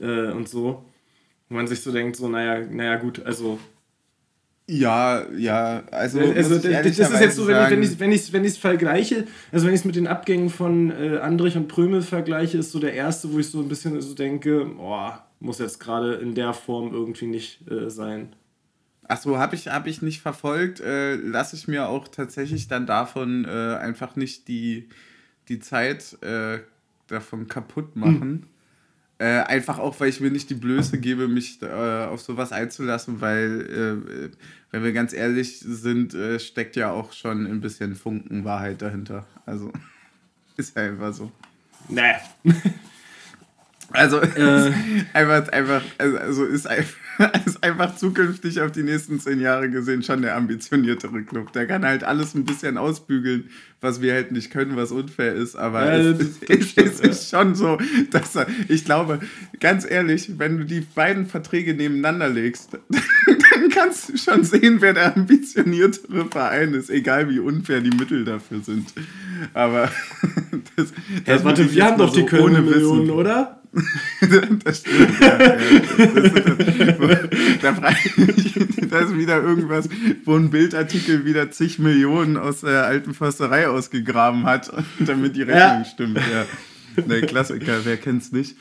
Äh, 0.00 0.30
und 0.30 0.48
so. 0.48 0.84
Wo 1.48 1.56
man 1.56 1.66
sich 1.66 1.80
so 1.80 1.92
denkt, 1.92 2.16
so, 2.16 2.28
naja, 2.28 2.64
naja, 2.70 2.96
gut, 2.96 3.24
also 3.24 3.58
ja, 4.68 5.26
ja, 5.36 5.82
also, 5.90 6.20
also 6.20 6.54
das 6.56 6.64
ist 6.64 7.20
jetzt 7.20 7.36
so, 7.36 7.48
wenn 7.48 7.82
ich 7.82 7.98
wenn 7.98 8.12
ich 8.12 8.32
wenn 8.32 8.44
ich 8.44 8.52
es 8.52 8.58
vergleiche, 8.58 9.26
also 9.50 9.66
wenn 9.66 9.74
ich 9.74 9.80
es 9.80 9.84
mit 9.84 9.96
den 9.96 10.06
Abgängen 10.06 10.50
von 10.50 10.90
äh, 10.90 11.18
Andrich 11.18 11.56
und 11.56 11.66
Prömel 11.66 12.00
vergleiche, 12.00 12.58
ist 12.58 12.70
so 12.70 12.78
der 12.78 12.94
erste, 12.94 13.32
wo 13.32 13.40
ich 13.40 13.50
so 13.50 13.58
ein 13.58 13.68
bisschen 13.68 14.00
so 14.00 14.14
denke, 14.14 14.70
oh, 14.78 15.10
muss 15.40 15.58
jetzt 15.58 15.80
gerade 15.80 16.14
in 16.14 16.34
der 16.34 16.54
Form 16.54 16.94
irgendwie 16.94 17.26
nicht 17.26 17.68
äh, 17.68 17.90
sein. 17.90 18.34
Ach 19.12 19.20
so, 19.20 19.36
habe 19.36 19.54
ich 19.56 19.68
hab 19.68 19.86
ich 19.86 20.00
nicht 20.00 20.22
verfolgt, 20.22 20.80
äh, 20.80 21.16
lasse 21.16 21.54
ich 21.54 21.68
mir 21.68 21.86
auch 21.86 22.08
tatsächlich 22.08 22.66
dann 22.68 22.86
davon 22.86 23.44
äh, 23.44 23.76
einfach 23.76 24.16
nicht 24.16 24.48
die 24.48 24.88
die 25.50 25.60
Zeit 25.60 26.16
äh, 26.22 26.60
davon 27.08 27.46
kaputt 27.46 27.94
machen. 27.94 28.22
Hm. 28.22 28.42
Äh, 29.18 29.42
einfach 29.42 29.78
auch, 29.78 30.00
weil 30.00 30.08
ich 30.08 30.22
mir 30.22 30.30
nicht 30.30 30.48
die 30.48 30.54
Blöße 30.54 30.98
gebe, 30.98 31.28
mich 31.28 31.60
äh, 31.60 32.06
auf 32.06 32.22
sowas 32.22 32.52
einzulassen, 32.52 33.20
weil, 33.20 33.60
äh, 33.60 34.30
wenn 34.70 34.82
wir 34.82 34.94
ganz 34.94 35.12
ehrlich 35.12 35.58
sind, 35.60 36.14
äh, 36.14 36.40
steckt 36.40 36.74
ja 36.76 36.90
auch 36.90 37.12
schon 37.12 37.46
ein 37.46 37.60
bisschen 37.60 37.94
Funken 37.94 38.46
Wahrheit 38.46 38.80
dahinter. 38.80 39.26
Also, 39.44 39.74
ist 40.56 40.74
ja 40.74 40.84
einfach 40.84 41.12
so. 41.12 41.30
Nee. 41.90 42.14
Also, 43.94 44.20
einfach, 45.12 45.48
einfach, 45.48 45.82
also 45.98 46.46
ist 46.46 46.66
einfach. 46.66 46.96
ist 47.46 47.62
einfach 47.62 47.96
zukünftig 47.96 48.60
auf 48.60 48.72
die 48.72 48.82
nächsten 48.82 49.20
zehn 49.20 49.40
Jahre 49.40 49.70
gesehen 49.70 50.02
schon 50.02 50.22
der 50.22 50.36
ambitioniertere 50.36 51.22
Club. 51.22 51.52
Der 51.52 51.66
kann 51.66 51.84
halt 51.84 52.04
alles 52.04 52.34
ein 52.34 52.44
bisschen 52.44 52.78
ausbügeln, 52.78 53.50
was 53.80 54.00
wir 54.00 54.14
halt 54.14 54.32
nicht 54.32 54.50
können, 54.50 54.76
was 54.76 54.92
unfair 54.92 55.34
ist. 55.34 55.56
Aber 55.56 55.84
ja, 55.84 56.10
es, 56.10 56.18
das, 56.18 56.74
das 56.74 57.00
es, 57.00 57.00
ist 57.00 57.30
schon 57.30 57.54
so, 57.54 57.78
dass 58.10 58.36
er, 58.36 58.46
ich 58.68 58.84
glaube, 58.84 59.20
ganz 59.60 59.88
ehrlich, 59.88 60.38
wenn 60.38 60.58
du 60.58 60.64
die 60.64 60.80
beiden 60.80 61.26
Verträge 61.26 61.74
nebeneinander 61.74 62.28
legst, 62.28 62.78
dann 63.52 63.68
kannst 63.70 64.08
du 64.08 64.16
schon 64.16 64.44
sehen, 64.44 64.80
wer 64.80 64.94
der 64.94 65.16
ambitioniertere 65.16 66.26
Verein 66.30 66.74
ist, 66.74 66.90
egal 66.90 67.28
wie 67.28 67.38
unfair 67.40 67.80
die 67.80 67.96
Mittel 67.96 68.24
dafür 68.24 68.60
sind. 68.60 68.92
Aber 69.54 69.90
das, 70.76 70.92
das 71.24 71.40
ja, 71.40 71.44
warte, 71.44 71.72
wir 71.72 71.84
haben 71.84 71.98
doch 71.98 72.12
die 72.12 72.24
Kölner 72.24 72.62
Millionen, 72.62 73.10
oder? 73.10 73.61
Das 74.64 74.80
stimmt, 74.80 75.20
ja. 75.20 75.38
Das, 75.38 76.32
da 77.62 77.74
frage 77.74 77.96
ich 78.04 78.16
mich, 78.16 78.88
das 78.90 79.10
ist 79.10 79.16
wieder 79.16 79.42
irgendwas, 79.42 79.88
wo 80.24 80.36
ein 80.36 80.50
Bildartikel 80.50 81.24
wieder 81.24 81.50
zig 81.50 81.78
Millionen 81.78 82.36
aus 82.36 82.60
der 82.60 82.84
alten 82.84 83.14
Försterei 83.14 83.68
ausgegraben 83.68 84.44
hat, 84.44 84.70
damit 85.00 85.36
die 85.36 85.42
Rechnung 85.42 85.56
ja. 85.56 85.84
stimmt. 85.84 86.18
Ja. 86.18 87.02
Der 87.02 87.22
Klassiker, 87.22 87.84
wer 87.84 87.96
kennt's 87.96 88.32
nicht? 88.32 88.56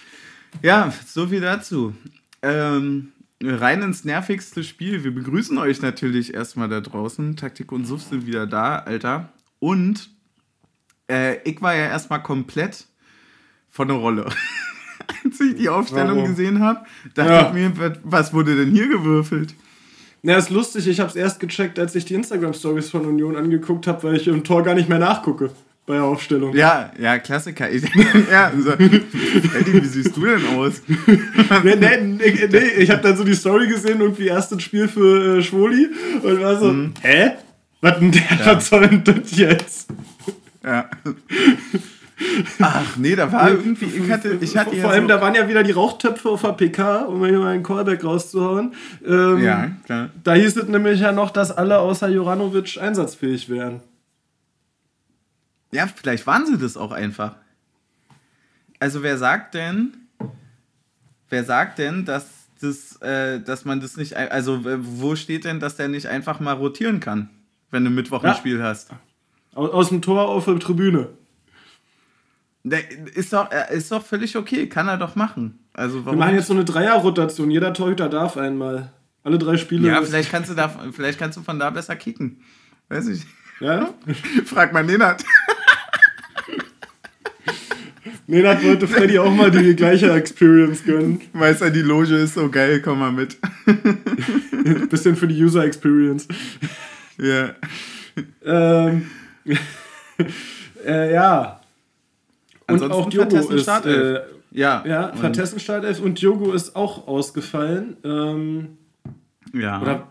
Ja, 0.62 0.94
so 1.06 1.27
viel 1.27 1.41
dazu. 1.41 1.94
Ähm, 2.41 3.12
rein 3.44 3.82
ins 3.82 4.06
nervigste 4.06 4.63
Spiel. 4.63 5.03
Wir 5.03 5.13
begrüßen 5.13 5.58
euch 5.58 5.82
natürlich 5.82 6.34
erstmal 6.34 6.70
da 6.70 6.80
draußen. 6.80 7.36
Taktik 7.36 7.72
und 7.72 7.86
Suff 7.86 8.03
sind 8.03 8.25
wieder 8.25 8.48
da, 8.48 8.77
Alter. 8.77 9.34
Und 9.60 10.10
äh, 11.10 11.38
ich 11.44 11.62
war 11.62 11.75
ja 11.75 11.88
erstmal 11.88 12.24
komplett 12.24 12.88
von 13.70 13.89
der 13.89 13.98
Rolle. 13.98 14.30
Als 15.25 15.39
ich 15.39 15.56
die 15.56 15.70
Aufstellung 15.70 16.18
Warum? 16.18 16.30
gesehen 16.30 16.60
habe, 16.60 16.80
dachte 17.15 17.32
ja. 17.32 17.48
ich 17.48 17.53
mir, 17.53 17.94
was 18.03 18.34
wurde 18.34 18.56
denn 18.56 18.72
hier 18.72 18.88
gewürfelt? 18.88 19.56
Na, 20.24 20.36
ist 20.36 20.51
lustig, 20.51 20.88
ich 20.88 21.00
habe 21.00 21.10
es 21.10 21.15
erst 21.15 21.39
gecheckt, 21.39 21.80
als 21.80 21.96
ich 21.96 22.06
die 22.06 22.13
Instagram-Stories 22.13 22.89
von 22.91 23.06
Union 23.06 23.36
angeguckt 23.36 23.88
habe, 23.88 24.03
weil 24.03 24.15
ich 24.18 24.27
im 24.27 24.44
Tor 24.44 24.62
gar 24.63 24.75
nicht 24.75 24.88
mehr 24.88 25.00
nachgucke 25.00 25.50
bei 25.88 25.96
der 25.96 26.03
Aufstellung. 26.03 26.56
Ja, 26.56 26.91
ja, 27.00 27.18
Klassiker. 27.18 27.68
ja, 28.32 28.51
so, 28.58 28.72
Eddie, 28.72 29.74
wie 29.74 29.86
siehst 29.86 30.15
du 30.15 30.25
denn 30.25 30.46
aus? 30.56 30.82
nee, 31.63 31.75
nee, 31.75 31.98
nee, 31.98 32.48
nee 32.51 32.58
ich 32.77 32.91
habe 32.91 33.01
dann 33.01 33.18
so 33.18 33.24
die 33.24 33.34
Story 33.34 33.68
gesehen, 33.68 34.00
irgendwie 34.00 34.27
erst 34.27 34.53
ein 34.53 34.60
Spiel 34.60 34.88
für 34.88 35.38
äh, 35.38 35.41
Schwoli 35.41 35.89
und 36.22 36.39
war 36.39 36.60
so, 36.60 36.72
mhm. 36.72 36.94
hä? 37.01 37.32
Was 37.82 37.98
denn 37.98 38.12
der, 38.12 38.22
ja. 38.22 38.46
was 38.46 38.68
soll 38.68 38.88
denn 38.88 39.03
das 39.03 39.36
jetzt? 39.36 39.88
Ja. 40.63 40.88
Ach 42.60 42.98
nee, 42.98 43.16
da 43.16 43.32
war 43.32 43.50
irgendwie, 43.50 43.86
ich 43.86 44.12
hatte, 44.12 44.38
ich 44.42 44.58
hatte 44.58 44.75
Vor 44.78 44.92
allem, 44.92 45.04
so 45.04 45.08
da 45.10 45.22
waren 45.22 45.36
ja 45.36 45.48
wieder 45.48 45.63
die 45.63 45.72
Rauchtöpfe 45.72 46.30
auf 46.30 46.42
der 46.42 46.54
PK, 46.54 47.01
um 47.04 47.24
hier 47.25 47.40
mal 47.40 47.54
einen 47.54 47.63
Callback 47.63 48.04
rauszuhauen. 48.04 48.74
Ähm, 49.06 49.44
ja, 49.44 49.72
klar. 49.86 50.10
Da 50.24 50.34
hieß 50.34 50.58
es 50.58 50.68
nämlich 50.68 51.00
ja 51.00 51.12
noch, 51.12 51.32
dass 51.32 51.51
alle 51.51 51.80
außer 51.80 52.10
Joranovic 52.10 52.78
einsatzfähig 52.80 53.50
wären. 53.50 53.82
Ja, 55.72 55.88
vielleicht 55.88 56.28
waren 56.28 56.46
sie 56.46 56.58
das 56.58 56.78
auch 56.78 56.92
einfach. 56.92 57.36
Also 58.80 59.04
wer 59.04 59.18
sagt 59.18 59.54
denn, 59.54 59.94
wer 61.30 61.44
sagt 61.44 61.80
denn, 61.80 62.06
dass 62.06 62.25
das, 62.62 63.01
äh, 63.01 63.40
dass 63.40 63.66
man 63.66 63.80
das 63.80 63.98
nicht, 63.98 64.16
also 64.16 64.62
wo 64.63 65.16
steht 65.16 65.46
denn, 65.46 65.60
dass 65.60 65.78
der 65.78 65.88
nicht 65.88 66.08
einfach 66.08 66.40
mal 66.40 66.54
rotieren 66.54 67.00
kann, 67.00 67.30
wenn 67.72 67.84
du 67.84 67.90
Mittwoch 67.90 68.24
ja. 68.24 68.32
ein 68.32 68.36
Spiel 68.36 68.62
hast? 68.62 68.92
Aus, 69.54 69.72
aus 69.72 69.90
dem 69.90 70.01
Tor 70.01 70.28
auf 70.30 70.46
der 70.46 70.60
Tribüne. 70.60 71.10
Ist 72.63 73.34
doch, 73.34 73.50
ist 73.72 73.91
doch 73.91 74.06
völlig 74.06 74.38
okay, 74.38 74.68
kann 74.68 74.88
er 74.88 74.98
doch 74.98 75.15
machen. 75.15 75.60
Also 75.74 76.06
warum 76.06 76.20
Wir 76.20 76.25
machen 76.25 76.36
jetzt 76.36 76.48
so 76.48 76.53
eine 76.53 76.65
Dreierrotation, 76.65 77.50
jeder 77.50 77.74
Torhüter 77.74 78.10
darf 78.10 78.38
einmal. 78.38 78.91
Alle 79.24 79.38
drei 79.38 79.58
Spiele. 79.58 79.88
Ja, 79.88 80.01
vielleicht 80.01 80.32
kannst 80.32 80.50
du 80.50 80.56
da, 80.56 80.70
vielleicht 80.91 81.20
kannst 81.20 81.38
du 81.38 81.41
von 81.41 81.60
da 81.60 81.70
besser 81.70 81.96
kicken. 81.96 82.41
Weiß 82.89 83.08
ich. 83.08 83.25
Ja? 83.60 83.94
Frag 84.46 84.74
mal 84.74 84.84
Nenad. 84.84 85.24
Nenad 88.27 88.63
wollte 88.63 88.88
Freddy 88.88 89.20
auch 89.20 89.32
mal 89.32 89.51
die 89.51 89.75
gleiche 89.75 90.12
Experience 90.12 90.84
gönnen. 90.84 91.22
Weißt 91.34 91.62
du, 91.62 91.72
die 91.72 91.82
Loge 91.82 92.15
ist 92.15 92.34
so 92.34 92.50
geil, 92.50 92.82
komm 92.82 93.00
mal 93.00 93.12
mit. 93.12 93.38
Bisschen 94.89 95.15
für 95.15 95.27
die 95.27 95.44
User 95.44 95.63
Experience. 95.65 96.27
Ja. 97.18 97.56
Ähm, 98.44 99.10
äh, 100.86 101.13
ja. 101.13 101.61
Und 102.72 102.92
auch 102.92 103.10
Diogo 103.10 103.38
ist, 103.38 103.68
äh, 103.86 104.22
ja, 104.51 104.84
ja 104.86 105.13
Vertessen 105.13 105.60
Startelf 105.60 106.00
und 106.00 106.22
Diogo 106.22 106.51
ist 106.54 106.75
auch 106.75 107.08
ausgefallen. 107.08 107.98
Ähm, 108.04 108.78
ja. 109.54 109.82
Oder 109.82 110.08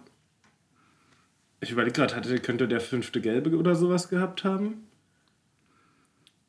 ich 1.61 1.71
überlege 1.71 1.93
gerade, 1.93 2.38
könnte 2.40 2.69
der 2.69 2.81
fünfte 2.81 3.21
Gelbe 3.21 3.57
oder 3.57 3.75
sowas 3.75 4.09
gehabt 4.09 4.45
haben? 4.45 4.87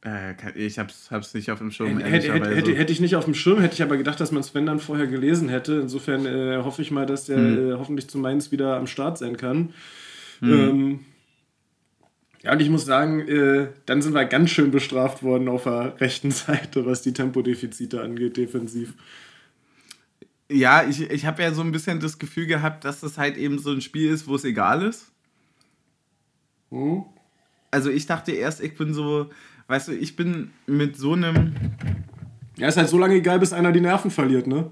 Äh, 0.03 0.34
ich 0.56 0.80
hab's, 0.80 1.12
hab's 1.12 1.34
nicht 1.34 1.51
auf 1.51 1.60
dem 1.60 1.70
Schirm. 1.70 2.00
Hätte, 2.00 2.34
hätte, 2.34 2.50
hätte, 2.56 2.75
hätte, 2.75 2.91
ich 2.91 3.01
nicht 3.01 3.15
auf 3.15 3.25
dem 3.25 3.36
Schirm, 3.36 3.60
hätte 3.60 3.75
ich 3.75 3.84
aber 3.84 3.98
gedacht, 3.98 4.20
dass 4.20 4.32
man 4.32 4.41
Sven 4.41 4.65
dann 4.65 4.80
vorher 4.80 5.08
gelesen 5.08 5.50
hätte. 5.50 5.74
Insofern 5.74 6.25
äh, 6.25 6.58
hoffe 6.63 6.82
ich 6.82 6.91
mal, 6.91 7.06
dass 7.06 7.25
der 7.25 7.38
hm. 7.38 7.72
äh, 7.72 7.74
hoffentlich 7.74 8.10
zu 8.10 8.18
Mainz 8.18 8.51
wieder 8.51 8.77
am 8.77 8.88
Start 8.88 9.18
sein 9.18 9.38
kann. 9.38 9.74
Hm. 10.39 10.51
Ähm, 10.51 11.00
ja, 12.43 12.53
und 12.53 12.62
ich 12.62 12.69
muss 12.69 12.86
sagen, 12.86 13.19
äh, 13.27 13.67
dann 13.86 14.01
sind 14.01 14.13
wir 14.13 14.25
ganz 14.25 14.50
schön 14.50 14.71
bestraft 14.71 15.21
worden 15.21 15.48
auf 15.48 15.63
der 15.63 16.00
rechten 16.00 16.31
Seite, 16.31 16.86
was 16.86 17.01
die 17.01 17.13
Tempodefizite 17.13 18.01
angeht, 18.01 18.38
defensiv. 18.38 18.93
Ja, 20.50 20.83
ich, 20.83 21.01
ich 21.01 21.25
habe 21.25 21.43
ja 21.43 21.53
so 21.53 21.62
ein 21.62 21.71
bisschen 21.71 22.00
das 22.00 22.19
Gefühl 22.19 22.48
gehabt, 22.48 22.83
dass 22.83 23.00
das 23.00 23.17
halt 23.17 23.38
eben 23.38 23.60
so 23.60 23.71
ein 23.71 23.81
Spiel 23.81 24.10
ist, 24.10 24.27
wo 24.27 24.36
es 24.36 24.43
egal 24.43 24.81
ist. 24.81 25.12
Hm? 26.71 27.05
Also 27.69 27.89
ich 27.89 28.05
dachte 28.05 28.31
erst, 28.31 28.62
ich 28.62 28.75
bin 28.75 28.93
so, 28.93 29.29
weißt 29.67 29.89
du, 29.89 29.91
ich 29.93 30.15
bin 30.15 30.51
mit 30.65 30.98
so 30.98 31.13
einem. 31.13 31.53
Ja, 32.57 32.67
ist 32.67 32.77
halt 32.77 32.89
so 32.89 32.98
lange 32.98 33.15
egal, 33.15 33.39
bis 33.39 33.53
einer 33.53 33.71
die 33.71 33.79
Nerven 33.79 34.12
verliert, 34.12 34.45
ne? 34.45 34.71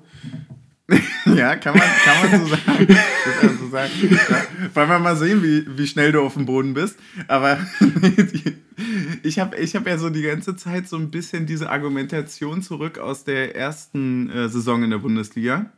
ja, 1.35 1.55
kann 1.55 1.77
man, 1.77 1.88
kann 2.03 2.31
man 2.31 2.41
so 2.41 2.47
sagen. 2.47 2.88
Das 2.88 3.59
so 3.59 3.69
sagen. 3.69 3.91
Ja. 4.01 4.45
Wollen 4.73 4.89
wir 4.89 4.99
mal 4.99 5.15
sehen, 5.15 5.43
wie, 5.43 5.65
wie 5.77 5.88
schnell 5.88 6.11
du 6.11 6.21
auf 6.21 6.33
dem 6.33 6.45
Boden 6.45 6.73
bist. 6.73 6.97
Aber 7.27 7.59
ich 9.23 9.39
habe 9.39 9.57
ich 9.57 9.75
hab 9.75 9.88
ja 9.88 9.97
so 9.97 10.09
die 10.09 10.21
ganze 10.21 10.55
Zeit 10.55 10.88
so 10.88 10.97
ein 10.97 11.11
bisschen 11.11 11.45
diese 11.45 11.69
Argumentation 11.69 12.61
zurück 12.61 12.97
aus 12.97 13.23
der 13.23 13.55
ersten 13.55 14.29
äh, 14.29 14.49
Saison 14.49 14.83
in 14.83 14.91
der 14.91 14.99
Bundesliga. 14.99 15.71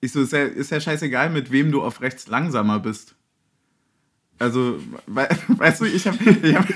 Ich 0.00 0.12
so, 0.12 0.20
ist 0.20 0.32
ja, 0.32 0.44
ist 0.44 0.70
ja 0.70 0.80
scheißegal, 0.80 1.30
mit 1.30 1.52
wem 1.52 1.70
du 1.70 1.82
auf 1.82 2.00
rechts 2.00 2.26
langsamer 2.26 2.80
bist. 2.80 3.14
Also, 4.38 4.80
we, 5.06 5.28
weißt 5.48 5.80
du, 5.80 5.84
ich 5.84 6.06
habe. 6.06 6.18
Hab, 6.18 6.66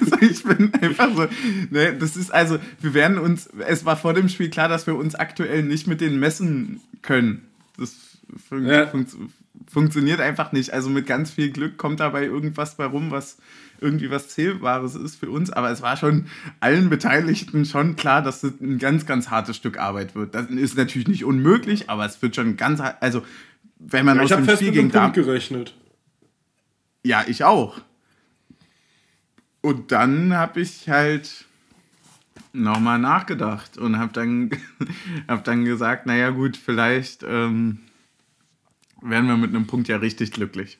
also 0.00 0.16
ich 0.20 0.42
bin 0.42 0.72
einfach 0.80 1.14
so. 1.14 1.26
Ne, 1.70 1.94
das 1.98 2.16
ist 2.16 2.32
also, 2.32 2.58
wir 2.80 2.94
werden 2.94 3.18
uns. 3.18 3.50
Es 3.66 3.84
war 3.84 3.96
vor 3.96 4.14
dem 4.14 4.30
Spiel 4.30 4.48
klar, 4.48 4.68
dass 4.68 4.86
wir 4.86 4.96
uns 4.96 5.14
aktuell 5.14 5.62
nicht 5.62 5.86
mit 5.86 6.00
den 6.00 6.18
messen 6.18 6.80
können. 7.02 7.46
Das 7.76 8.18
fun 8.48 8.66
ja. 8.66 8.86
fun 8.86 9.06
funktioniert 9.70 10.20
einfach 10.20 10.52
nicht. 10.52 10.72
Also 10.72 10.90
mit 10.90 11.06
ganz 11.06 11.30
viel 11.30 11.50
Glück 11.50 11.76
kommt 11.78 12.00
dabei 12.00 12.24
irgendwas 12.24 12.76
bei 12.76 12.86
rum, 12.86 13.10
was 13.10 13.38
irgendwie 13.80 14.10
was 14.10 14.28
Zählbares 14.28 14.94
ist 14.94 15.16
für 15.16 15.30
uns. 15.30 15.50
Aber 15.50 15.70
es 15.70 15.82
war 15.82 15.96
schon 15.96 16.26
allen 16.60 16.88
Beteiligten 16.88 17.64
schon 17.64 17.96
klar, 17.96 18.22
dass 18.22 18.42
es 18.42 18.60
ein 18.60 18.78
ganz, 18.78 19.06
ganz 19.06 19.28
hartes 19.30 19.56
Stück 19.56 19.78
Arbeit 19.78 20.14
wird. 20.14 20.34
Das 20.34 20.46
ist 20.46 20.76
natürlich 20.76 21.08
nicht 21.08 21.24
unmöglich, 21.24 21.90
aber 21.90 22.06
es 22.06 22.20
wird 22.22 22.36
schon 22.36 22.56
ganz. 22.56 22.80
Also, 23.00 23.24
wenn 23.78 24.06
man 24.06 24.16
ja, 24.18 24.22
aus 24.22 24.30
dem 24.30 24.48
Spiel 24.48 24.72
gegen 24.72 24.90
Darm 24.90 25.12
gerechnet. 25.12 25.74
Ja, 27.04 27.24
ich 27.26 27.44
auch. 27.44 27.80
Und 29.60 29.92
dann 29.92 30.34
habe 30.34 30.60
ich 30.60 30.88
halt 30.88 31.46
nochmal 32.52 32.98
nachgedacht 32.98 33.78
und 33.78 33.98
habe 33.98 34.12
dann, 34.12 34.50
hab 35.28 35.44
dann 35.44 35.64
gesagt, 35.64 36.06
naja 36.06 36.30
gut, 36.30 36.56
vielleicht 36.56 37.22
ähm, 37.22 37.80
wären 39.00 39.26
wir 39.26 39.36
mit 39.36 39.50
einem 39.50 39.66
Punkt 39.66 39.88
ja 39.88 39.96
richtig 39.96 40.32
glücklich. 40.32 40.78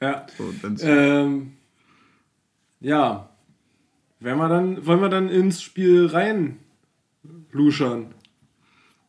Ja. 0.00 0.26
So, 0.36 0.52
ähm, 0.86 1.52
ja. 2.80 3.28
Wenn 4.18 4.36
wir 4.36 4.48
dann, 4.48 4.86
wollen 4.86 5.00
wir 5.00 5.08
dann 5.08 5.28
ins 5.28 5.62
Spiel 5.62 6.06
rein 6.06 6.58
luschern? 7.52 8.14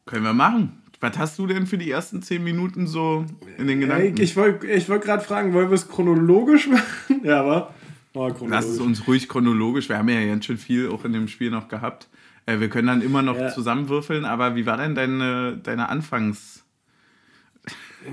Können 0.05 0.23
wir 0.23 0.33
machen. 0.33 0.81
Was 0.99 1.17
hast 1.17 1.39
du 1.39 1.47
denn 1.47 1.65
für 1.65 1.77
die 1.77 1.89
ersten 1.89 2.21
zehn 2.21 2.43
Minuten 2.43 2.85
so 2.85 3.25
in 3.57 3.67
den 3.67 3.79
Gedanken? 3.79 4.15
Ich, 4.15 4.21
ich 4.21 4.37
wollte 4.37 4.67
ich 4.67 4.87
wollt 4.87 5.01
gerade 5.01 5.23
fragen, 5.23 5.53
wollen 5.53 5.69
wir 5.69 5.75
es 5.75 5.87
chronologisch 5.87 6.67
machen? 6.69 7.21
ja, 7.23 7.39
aber. 7.39 7.73
Oh, 8.13 8.29
Lass 8.47 8.65
es 8.65 8.79
uns 8.79 9.07
ruhig 9.07 9.29
chronologisch. 9.29 9.87
Wir 9.87 9.97
haben 9.97 10.09
ja 10.09 10.25
ganz 10.25 10.45
schön 10.45 10.57
viel 10.57 10.89
auch 10.89 11.05
in 11.05 11.13
dem 11.13 11.27
Spiel 11.27 11.49
noch 11.49 11.69
gehabt. 11.69 12.09
Äh, 12.45 12.59
wir 12.59 12.69
können 12.69 12.87
dann 12.87 13.01
immer 13.01 13.21
noch 13.21 13.37
ja. 13.37 13.49
zusammenwürfeln, 13.49 14.25
aber 14.25 14.55
wie 14.55 14.65
war 14.65 14.77
denn 14.77 14.95
deine, 14.95 15.57
deine 15.63 15.89
Anfangs. 15.89 16.65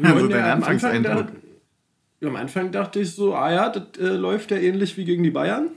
also 0.03 0.29
dein 0.29 0.45
Anfangseindruck? 0.45 1.29
Am, 2.21 2.29
am 2.29 2.37
Anfang 2.37 2.71
dachte 2.71 3.01
ich 3.01 3.13
so, 3.13 3.35
ah 3.35 3.51
ja, 3.51 3.69
das 3.71 3.99
äh, 3.99 4.17
läuft 4.17 4.51
ja 4.51 4.59
ähnlich 4.59 4.97
wie 4.97 5.05
gegen 5.05 5.25
die 5.25 5.31
Bayern. 5.31 5.69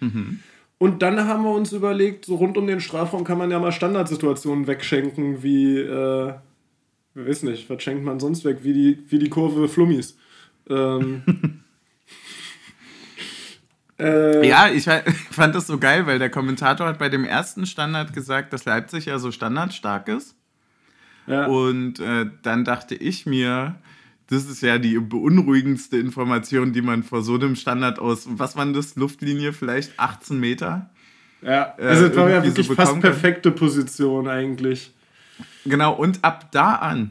Mhm. 0.00 0.40
Und 0.78 1.02
dann 1.02 1.24
haben 1.24 1.44
wir 1.44 1.52
uns 1.52 1.72
überlegt, 1.72 2.24
so 2.24 2.34
rund 2.34 2.58
um 2.58 2.66
den 2.66 2.80
Strafraum 2.80 3.24
kann 3.24 3.38
man 3.38 3.50
ja 3.50 3.58
mal 3.58 3.72
Standardsituationen 3.72 4.66
wegschenken, 4.66 5.42
wie 5.42 5.78
äh, 5.78 6.34
Ich 7.14 7.26
weiß 7.26 7.44
nicht, 7.44 7.70
was 7.70 7.82
schenkt 7.82 8.04
man 8.04 8.18
sonst 8.18 8.44
weg? 8.44 8.58
Wie 8.62 8.72
die, 8.72 8.98
wie 9.08 9.18
die 9.18 9.30
Kurve 9.30 9.68
Flummis. 9.68 10.18
Ähm, 10.68 11.22
äh, 14.04 14.48
ja, 14.48 14.68
ich 14.74 14.84
fand 15.30 15.54
das 15.54 15.66
so 15.66 15.78
geil, 15.78 16.06
weil 16.06 16.18
der 16.18 16.30
Kommentator 16.30 16.86
hat 16.86 16.98
bei 16.98 17.08
dem 17.08 17.24
ersten 17.24 17.66
Standard 17.66 18.12
gesagt, 18.12 18.52
dass 18.52 18.64
Leipzig 18.64 19.06
ja 19.06 19.18
so 19.18 19.30
standardstark 19.30 20.08
ist. 20.08 20.34
Ja. 21.26 21.46
Und 21.46 22.00
äh, 22.00 22.26
dann 22.42 22.64
dachte 22.64 22.94
ich 22.94 23.24
mir, 23.24 23.76
das 24.28 24.44
ist 24.44 24.62
ja 24.62 24.78
die 24.78 24.98
beunruhigendste 24.98 25.96
Information, 25.96 26.72
die 26.72 26.82
man 26.82 27.02
vor 27.02 27.22
so 27.22 27.34
einem 27.34 27.56
Standard 27.56 27.98
aus, 27.98 28.26
was 28.28 28.56
waren 28.56 28.74
das, 28.74 28.96
Luftlinie 28.96 29.52
vielleicht 29.52 29.98
18 29.98 30.38
Meter? 30.38 30.90
Ja, 31.42 31.74
äh, 31.78 31.86
also 31.86 32.06
es 32.06 32.16
war 32.16 32.30
ja 32.30 32.44
wirklich 32.44 32.66
so 32.66 32.74
fast 32.74 33.00
perfekte 33.00 33.50
Position 33.50 34.28
eigentlich. 34.28 34.92
Genau, 35.64 35.94
und 35.94 36.22
ab 36.24 36.52
da 36.52 36.74
an 36.76 37.10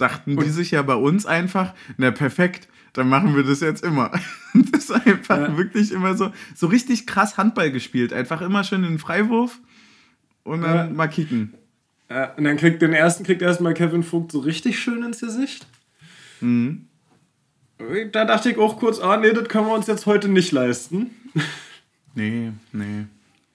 dachten 0.00 0.36
und 0.36 0.44
die 0.44 0.50
sich 0.50 0.70
ja 0.70 0.82
bei 0.82 0.94
uns 0.94 1.26
einfach, 1.26 1.74
na 1.96 2.10
perfekt, 2.10 2.68
dann 2.92 3.08
machen 3.08 3.36
wir 3.36 3.44
das 3.44 3.60
jetzt 3.60 3.84
immer. 3.84 4.10
ist 4.80 4.92
einfach 4.92 5.38
ja. 5.38 5.56
wirklich 5.56 5.92
immer 5.92 6.16
so, 6.16 6.32
so 6.54 6.66
richtig 6.66 7.06
krass 7.06 7.36
Handball 7.36 7.70
gespielt. 7.70 8.12
Einfach 8.12 8.40
immer 8.40 8.64
schön 8.64 8.82
in 8.84 8.90
den 8.90 8.98
Freiwurf 8.98 9.60
und 10.44 10.62
dann 10.62 10.88
ja. 10.88 10.94
mal 10.94 11.08
kicken. 11.08 11.54
Ja, 12.08 12.32
und 12.34 12.44
dann 12.44 12.56
kriegt 12.56 12.82
den 12.82 12.92
ersten 12.92 13.24
kriegt 13.24 13.42
erstmal 13.42 13.74
Kevin 13.74 14.02
Vogt 14.02 14.32
so 14.32 14.40
richtig 14.40 14.78
schön 14.78 15.04
ins 15.04 15.20
Gesicht. 15.20 15.66
Mhm. 16.40 16.86
Da 18.12 18.24
dachte 18.24 18.50
ich 18.50 18.58
auch 18.58 18.78
kurz, 18.78 18.98
ah 18.98 19.16
nee, 19.16 19.32
das 19.32 19.48
können 19.48 19.66
wir 19.66 19.74
uns 19.74 19.86
jetzt 19.86 20.06
heute 20.06 20.28
nicht 20.28 20.52
leisten. 20.52 21.10
Nee, 22.14 22.52
nee. 22.72 23.04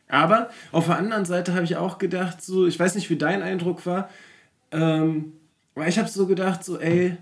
Aber 0.07 0.49
auf 0.71 0.85
der 0.85 0.97
anderen 0.97 1.25
Seite 1.25 1.53
habe 1.53 1.65
ich 1.65 1.75
auch 1.75 1.97
gedacht, 1.97 2.41
so, 2.41 2.65
ich 2.65 2.79
weiß 2.79 2.95
nicht, 2.95 3.09
wie 3.09 3.17
dein 3.17 3.41
Eindruck 3.41 3.85
war, 3.85 4.09
ähm, 4.71 5.33
aber 5.75 5.87
ich 5.87 5.99
habe 5.99 6.07
so 6.07 6.25
gedacht, 6.25 6.63
so, 6.63 6.79
ey, 6.79 7.17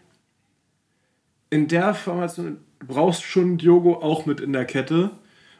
in 1.50 1.67
der 1.67 1.93
Formation 1.95 2.57
brauchst 2.87 3.23
schon 3.23 3.57
Diogo 3.57 3.95
auch 3.95 4.25
mit 4.25 4.39
in 4.39 4.53
der 4.53 4.65
Kette. 4.65 5.11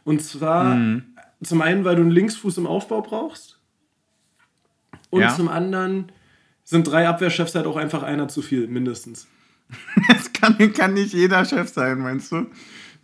Und 0.03 0.22
zwar 0.22 0.75
mhm. 0.75 1.15
zum 1.44 1.62
einen, 1.62 1.86
weil 1.86 1.96
du 1.96 2.01
einen 2.01 2.12
Linksfuß 2.12 2.58
im 2.58 2.68
Aufbau 2.68 3.01
brauchst. 3.01 3.60
Und 5.10 5.22
ja. 5.22 5.36
zum 5.36 5.48
anderen 5.48 6.12
sind 6.63 6.88
drei 6.88 7.08
Abwehrchefs 7.08 7.56
halt 7.56 7.68
auch 7.68 7.77
einfach 7.77 8.03
einer 8.03 8.27
zu 8.27 8.42
viel, 8.42 8.68
mindestens. 8.68 9.27
Das 10.08 10.34
kann, 10.34 10.74
kann 10.74 10.94
nicht 10.94 11.13
jeder 11.13 11.46
Chef 11.46 11.70
sein, 11.70 12.00
meinst 12.00 12.32
du? 12.32 12.48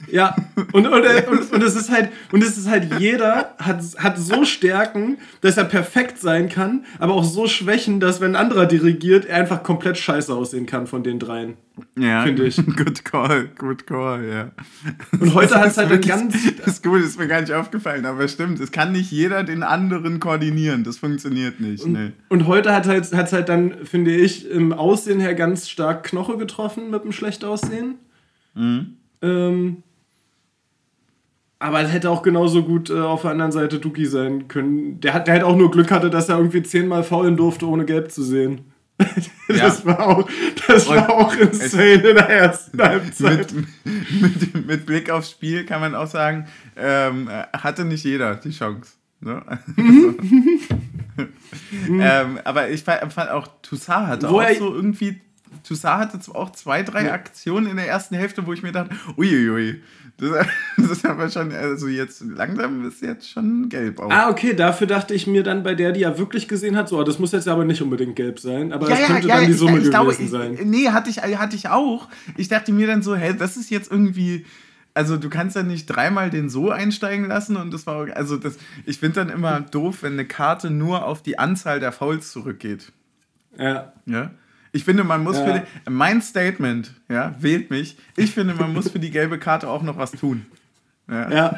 Ja, 0.08 0.36
und, 0.72 0.88
und, 0.88 1.03
und, 1.03 1.51
und, 1.51 1.63
es 1.63 1.75
ist 1.75 1.91
halt, 1.91 2.10
und 2.32 2.44
es 2.44 2.58
ist 2.58 2.70
halt, 2.70 3.00
jeder 3.00 3.56
hat, 3.58 3.84
hat 3.98 4.18
so 4.18 4.46
Stärken, 4.46 5.18
dass 5.41 5.58
er 5.58 5.65
perfekt 5.65 6.20
sein 6.20 6.50
kann, 6.50 6.86
aber 7.00 7.13
auch 7.13 7.24
so 7.24 7.48
Schwächen, 7.48 8.00
dass 8.00 8.22
wenn 8.22 8.32
ein 8.32 8.41
anderer 8.41 8.65
dirigiert, 8.65 9.25
er 9.25 9.38
einfach 9.38 9.62
komplett 9.62 9.98
scheiße 9.98 10.34
aussehen 10.34 10.65
kann 10.65 10.88
von 10.88 11.03
den 11.03 11.20
dreien. 11.20 11.56
Ja, 11.98 12.24
finde 12.24 12.46
ich. 12.46 12.56
Good 12.75 13.06
call, 13.06 13.50
good 13.58 13.88
call, 13.88 14.25
ja. 14.25 14.51
Und 15.20 15.34
heute 15.34 15.56
hat 15.56 15.68
es 15.68 15.77
halt 15.77 15.89
wirklich, 15.89 16.12
ganz. 16.12 16.36
Das 16.58 16.68
ist 16.68 16.84
gut, 16.84 17.01
ist 17.01 17.18
mir 17.18 17.27
gar 17.27 17.41
nicht 17.41 17.53
aufgefallen, 17.53 18.06
aber 18.06 18.27
stimmt, 18.27 18.60
es 18.60 18.72
kann 18.72 18.91
nicht 18.91 19.12
jeder 19.12 19.44
den 19.44 19.63
anderen 19.63 20.20
koordinieren, 20.20 20.84
das 20.84 20.98
funktioniert 20.98 21.60
nicht. 21.60 21.84
Und, 21.84 21.94
nee. 21.94 22.12
und 22.29 22.48
heute 22.48 22.74
hat 22.74 22.86
es 22.86 23.13
halt, 23.13 23.32
halt 23.32 23.50
dann, 23.50 23.86
finde 23.86 24.12
ich, 24.12 24.50
im 24.50 24.74
Aussehen 24.74 25.20
her 25.20 25.36
ganz 25.36 25.70
stark 25.70 26.03
Knoche 26.03 26.38
getroffen 26.38 26.89
mit 26.89 27.03
dem 27.03 27.12
schlecht 27.12 27.46
Aussehen. 27.46 27.96
Mhm. 28.56 28.98
Ähm, 29.22 29.84
aber 31.59 31.81
es 31.81 31.91
hätte 31.91 32.09
auch 32.09 32.23
genauso 32.23 32.63
gut 32.63 32.89
äh, 32.89 32.99
auf 32.99 33.23
der 33.23 33.31
anderen 33.31 33.51
Seite 33.51 33.79
Duki 33.79 34.05
sein 34.05 34.47
können. 34.47 35.01
Der, 35.01 35.13
hat, 35.13 35.27
der 35.27 35.35
halt 35.35 35.43
auch 35.43 35.57
nur 35.57 35.69
Glück 35.69 35.91
hatte, 35.91 36.09
dass 36.09 36.29
er 36.29 36.37
irgendwie 36.37 36.63
zehnmal 36.63 37.03
faulen 37.03 37.35
durfte, 37.35 37.67
ohne 37.67 37.85
gelb 37.85 38.11
zu 38.11 38.23
sehen. 38.23 38.71
das, 39.47 39.83
ja. 39.83 39.85
war 39.85 40.07
auch, 40.07 40.29
das 40.67 40.87
war 40.89 41.09
auch 41.09 41.33
insane 41.35 41.93
in 41.93 42.15
der 42.15 42.29
ersten 42.29 42.81
Halbzeit. 42.81 43.53
Mit, 43.53 43.67
mit, 44.21 44.67
mit, 44.67 44.85
Blick 44.85 45.09
aufs 45.09 45.31
Spiel 45.31 45.65
kann 45.65 45.79
man 45.79 45.95
auch 45.95 46.07
sagen, 46.07 46.47
ähm, 46.75 47.29
hatte 47.53 47.85
nicht 47.85 48.03
jeder 48.03 48.35
die 48.35 48.51
Chance. 48.51 48.93
Ne? 49.21 49.41
ähm, 51.89 52.39
aber 52.43 52.69
ich 52.69 52.83
fand, 52.83 53.29
auch 53.31 53.48
Toussaint 53.61 54.07
hatte 54.07 54.29
Wo 54.29 54.41
auch 54.41 54.50
so 54.57 54.74
irgendwie 54.74 55.22
Toussaint 55.63 56.13
hatte 56.13 56.35
auch 56.35 56.51
zwei, 56.51 56.83
drei 56.83 57.11
Aktionen 57.11 57.67
in 57.67 57.77
der 57.77 57.87
ersten 57.87 58.15
Hälfte, 58.15 58.45
wo 58.45 58.53
ich 58.53 58.63
mir 58.63 58.72
dachte, 58.72 58.95
uiuiui, 59.17 59.81
das, 60.20 60.48
das, 60.77 60.92
ist 60.92 61.05
aber 61.05 61.29
schon, 61.29 61.51
also 61.51 61.88
jetzt 61.88 62.22
langsam 62.22 62.88
ist 62.88 63.01
jetzt 63.01 63.29
schon 63.29 63.70
gelb 63.70 64.00
auch. 64.00 64.12
Ah, 64.12 64.29
okay, 64.29 64.53
dafür 64.53 64.88
dachte 64.88 65.14
ich 65.14 65.27
mir 65.27 65.44
dann 65.44 65.64
bei 65.64 65.75
der, 65.75 65.92
die 65.92 66.01
ja 66.01 66.18
wirklich 66.18 66.48
gesehen 66.48 66.75
hat, 66.75 66.90
so, 66.90 67.03
das 67.03 67.20
muss 67.20 67.32
jetzt 67.32 67.48
aber 67.48 67.66
nicht 67.66 67.82
unbedingt 67.82 68.16
gelb 68.16 68.40
sein, 68.40 68.74
aber 68.74 68.90
ja, 68.90 68.98
das 68.98 69.08
könnte 69.08 69.27
ja, 69.27 69.36
dann 69.36 69.44
ja, 69.44 69.48
die 69.50 69.53
Summe 69.53 69.79
ich, 69.79 69.86
ich 69.86 69.92
gewesen 69.92 70.29
glaube, 70.29 70.46
sein. 70.46 70.53
Ich, 70.53 70.66
nee, 70.66 70.90
hatte 70.90 71.10
ich, 71.10 71.18
hatte 71.22 71.55
ich 71.55 71.70
auch. 71.70 72.08
Ich 72.38 72.48
dachte 72.48 72.72
mir 72.72 72.88
dann 72.88 73.01
so, 73.01 73.16
hä, 73.16 73.34
das 73.38 73.58
ist 73.58 73.70
jetzt 73.70 73.92
irgendwie 73.92 74.46
also 74.94 75.18
du 75.18 75.29
kannst 75.29 75.55
ja 75.55 75.64
nicht 75.64 75.86
dreimal 75.86 76.29
den 76.29 76.50
so 76.50 76.72
einsteigen 76.72 77.25
lassen 77.27 77.55
und 77.55 77.74
das 77.74 77.86
war 77.86 78.08
also 78.16 78.38
das 78.38 78.58
ich 78.86 79.00
finde 79.00 79.24
dann 79.24 79.29
immer 79.29 79.62
doof, 79.62 80.00
wenn 80.01 80.14
eine 80.14 80.25
Karte 80.25 80.72
nur 80.72 81.05
auf 81.05 81.22
die 81.22 81.40
Anzahl 81.40 81.79
der 81.79 81.92
Fouls 81.92 82.32
zurückgeht. 82.32 82.92
Ja. 83.58 83.94
Ja. 84.05 84.32
Ich 84.72 84.84
finde, 84.84 85.03
man 85.03 85.24
muss 85.24 85.38
ja. 85.38 85.46
für 85.46 85.53
die, 85.53 85.90
mein 85.90 86.22
Statement, 86.22 86.94
ja, 87.10 87.36
wählt 87.40 87.70
mich. 87.72 87.98
Ich 88.16 88.32
finde, 88.32 88.53
man 88.53 88.74
muss 88.74 88.90
für 88.90 89.00
die 89.00 89.12
gelbe 89.12 89.40
Karte 89.40 89.68
auch 89.68 89.82
noch 89.82 89.98
was 89.98 90.12
tun. 90.12 90.46
Ja. 91.10 91.32
ja. 91.32 91.55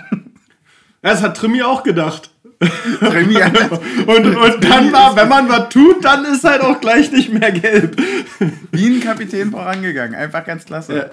Das 1.02 1.22
hat 1.22 1.36
Trimi 1.36 1.62
auch 1.64 1.84
gedacht. 1.84 2.32
Trimi 3.00 3.38
und, 4.06 4.36
und 4.36 4.64
dann 4.64 4.94
war, 4.94 5.16
wenn 5.16 5.28
man 5.28 5.50
was 5.50 5.70
tut, 5.70 6.06
dann 6.06 6.26
ist 6.26 6.44
halt 6.44 6.62
auch 6.62 6.80
gleich 6.80 7.12
nicht 7.12 7.34
mehr 7.34 7.52
gelb. 7.52 8.00
Wie 8.72 8.88
ein 8.88 9.02
Kapitän 9.02 9.52
vorangegangen. 9.52 10.16
Einfach 10.16 10.46
ganz 10.46 10.66
klasse. 10.66 10.96
Ja. 10.96 11.06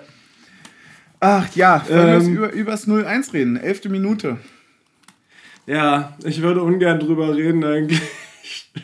Ach 1.21 1.49
ja, 1.55 1.85
wollen 1.89 2.27
ähm, 2.27 2.39
wir 2.39 2.51
über, 2.51 2.71
das 2.73 2.87
0-1 2.87 3.33
reden? 3.33 3.57
Elfte 3.57 3.89
Minute. 3.89 4.37
Ja, 5.67 6.17
ich 6.23 6.43
würde 6.43 6.63
ungern 6.63 7.01
drüber 7.01 7.35
reden 7.35 7.65
eigentlich. 7.65 8.01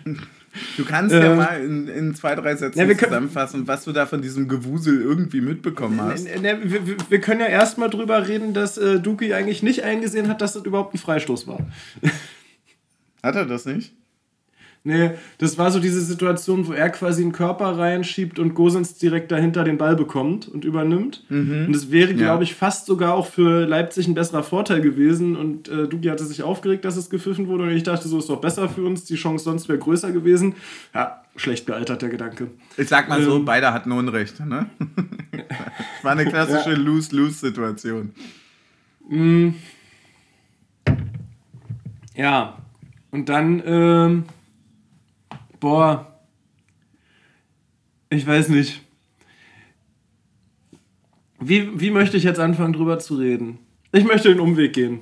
Du 0.76 0.84
kannst 0.84 1.14
ähm, 1.14 1.22
ja 1.22 1.34
mal 1.34 1.64
in, 1.64 1.88
in 1.88 2.14
zwei, 2.14 2.34
drei 2.34 2.54
Sätzen 2.56 2.78
ja, 2.78 2.96
zusammenfassen, 2.96 3.66
was 3.66 3.84
du 3.84 3.92
da 3.92 4.06
von 4.06 4.22
diesem 4.22 4.48
Gewusel 4.48 5.00
irgendwie 5.00 5.40
mitbekommen 5.40 6.00
hast. 6.00 6.24
Ne, 6.24 6.40
ne, 6.40 6.58
wir, 6.64 6.96
wir, 7.10 7.20
können 7.20 7.40
ja 7.40 7.46
erstmal 7.46 7.90
drüber 7.90 8.28
reden, 8.28 8.54
dass 8.54 8.78
äh, 8.78 9.00
Duki 9.00 9.34
eigentlich 9.34 9.62
nicht 9.62 9.82
eingesehen 9.82 10.28
hat, 10.28 10.40
dass 10.40 10.52
das 10.52 10.64
überhaupt 10.64 10.94
ein 10.94 10.98
Freistoß 10.98 11.46
war. 11.46 11.58
Hat 13.22 13.36
er 13.36 13.46
das 13.46 13.64
nicht? 13.64 13.94
Nee, 14.86 15.12
das 15.38 15.56
war 15.56 15.70
so 15.70 15.80
diese 15.80 16.02
Situation, 16.02 16.66
wo 16.66 16.74
er 16.74 16.90
quasi 16.90 17.22
einen 17.22 17.32
Körper 17.32 17.78
reinschiebt 17.78 18.38
und 18.38 18.52
Gosens 18.52 18.98
direkt 18.98 19.32
dahinter 19.32 19.64
den 19.64 19.78
Ball 19.78 19.96
bekommt 19.96 20.46
und 20.46 20.66
übernimmt. 20.66 21.24
Mhm. 21.30 21.68
Und 21.68 21.74
es 21.74 21.90
wäre, 21.90 22.10
ja. 22.10 22.18
glaube 22.18 22.44
ich, 22.44 22.54
fast 22.54 22.84
sogar 22.84 23.14
auch 23.14 23.26
für 23.26 23.64
Leipzig 23.64 24.08
ein 24.08 24.14
besserer 24.14 24.42
Vorteil 24.42 24.82
gewesen. 24.82 25.36
Und 25.36 25.68
äh, 25.68 25.88
Dugi 25.88 26.08
hatte 26.08 26.26
sich 26.26 26.42
aufgeregt, 26.42 26.84
dass 26.84 26.98
es 26.98 27.08
gepfiffen 27.08 27.48
wurde. 27.48 27.64
Und 27.64 27.70
ich 27.70 27.82
dachte, 27.82 28.08
so 28.08 28.18
ist 28.18 28.28
doch 28.28 28.42
besser 28.42 28.68
für 28.68 28.82
uns. 28.82 29.06
Die 29.06 29.14
Chance 29.14 29.44
sonst 29.44 29.70
wäre 29.70 29.78
größer 29.78 30.12
gewesen. 30.12 30.54
Ja, 30.94 31.22
schlecht 31.34 31.64
gealtert, 31.64 32.02
der 32.02 32.10
Gedanke. 32.10 32.48
Ich 32.76 32.88
sag 32.88 33.08
mal 33.08 33.20
ähm, 33.20 33.24
so, 33.24 33.42
beide 33.42 33.72
hatten 33.72 33.90
Unrecht. 33.90 34.38
Ne? 34.44 34.66
war 36.02 36.12
eine 36.12 36.26
klassische 36.26 36.72
ja. 36.72 36.76
Lose-Lose-Situation. 36.76 38.12
Mm. 39.08 39.48
Ja, 42.14 42.58
und 43.10 43.30
dann... 43.30 43.62
Ähm 43.64 44.24
Boah. 45.64 46.20
Ich 48.10 48.26
weiß 48.26 48.50
nicht. 48.50 48.82
Wie, 51.40 51.80
wie 51.80 51.90
möchte 51.90 52.18
ich 52.18 52.22
jetzt 52.22 52.38
anfangen, 52.38 52.74
drüber 52.74 52.98
zu 52.98 53.16
reden? 53.16 53.60
Ich 53.90 54.04
möchte 54.04 54.28
den 54.28 54.40
Umweg 54.40 54.74
gehen. 54.74 55.00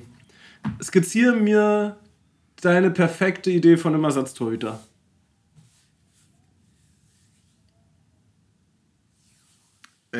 Skizziere 0.81 1.35
mir 1.35 1.97
deine 2.61 2.91
perfekte 2.91 3.51
Idee 3.51 3.75
von 3.75 3.93
einem 3.93 4.05
Ersatztorhüter. 4.05 4.79
Äh, 10.13 10.17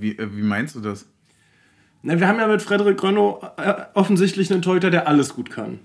wie, 0.00 0.16
äh, 0.16 0.34
wie 0.34 0.42
meinst 0.42 0.76
du 0.76 0.80
das? 0.80 1.06
Na, 2.00 2.18
wir 2.18 2.26
haben 2.26 2.38
ja 2.38 2.46
mit 2.46 2.62
Frederik 2.62 2.96
Grönno 2.96 3.42
äh, 3.58 3.84
offensichtlich 3.92 4.50
einen 4.50 4.62
Torhüter, 4.62 4.90
der 4.90 5.06
alles 5.06 5.34
gut 5.34 5.50
kann. 5.50 5.80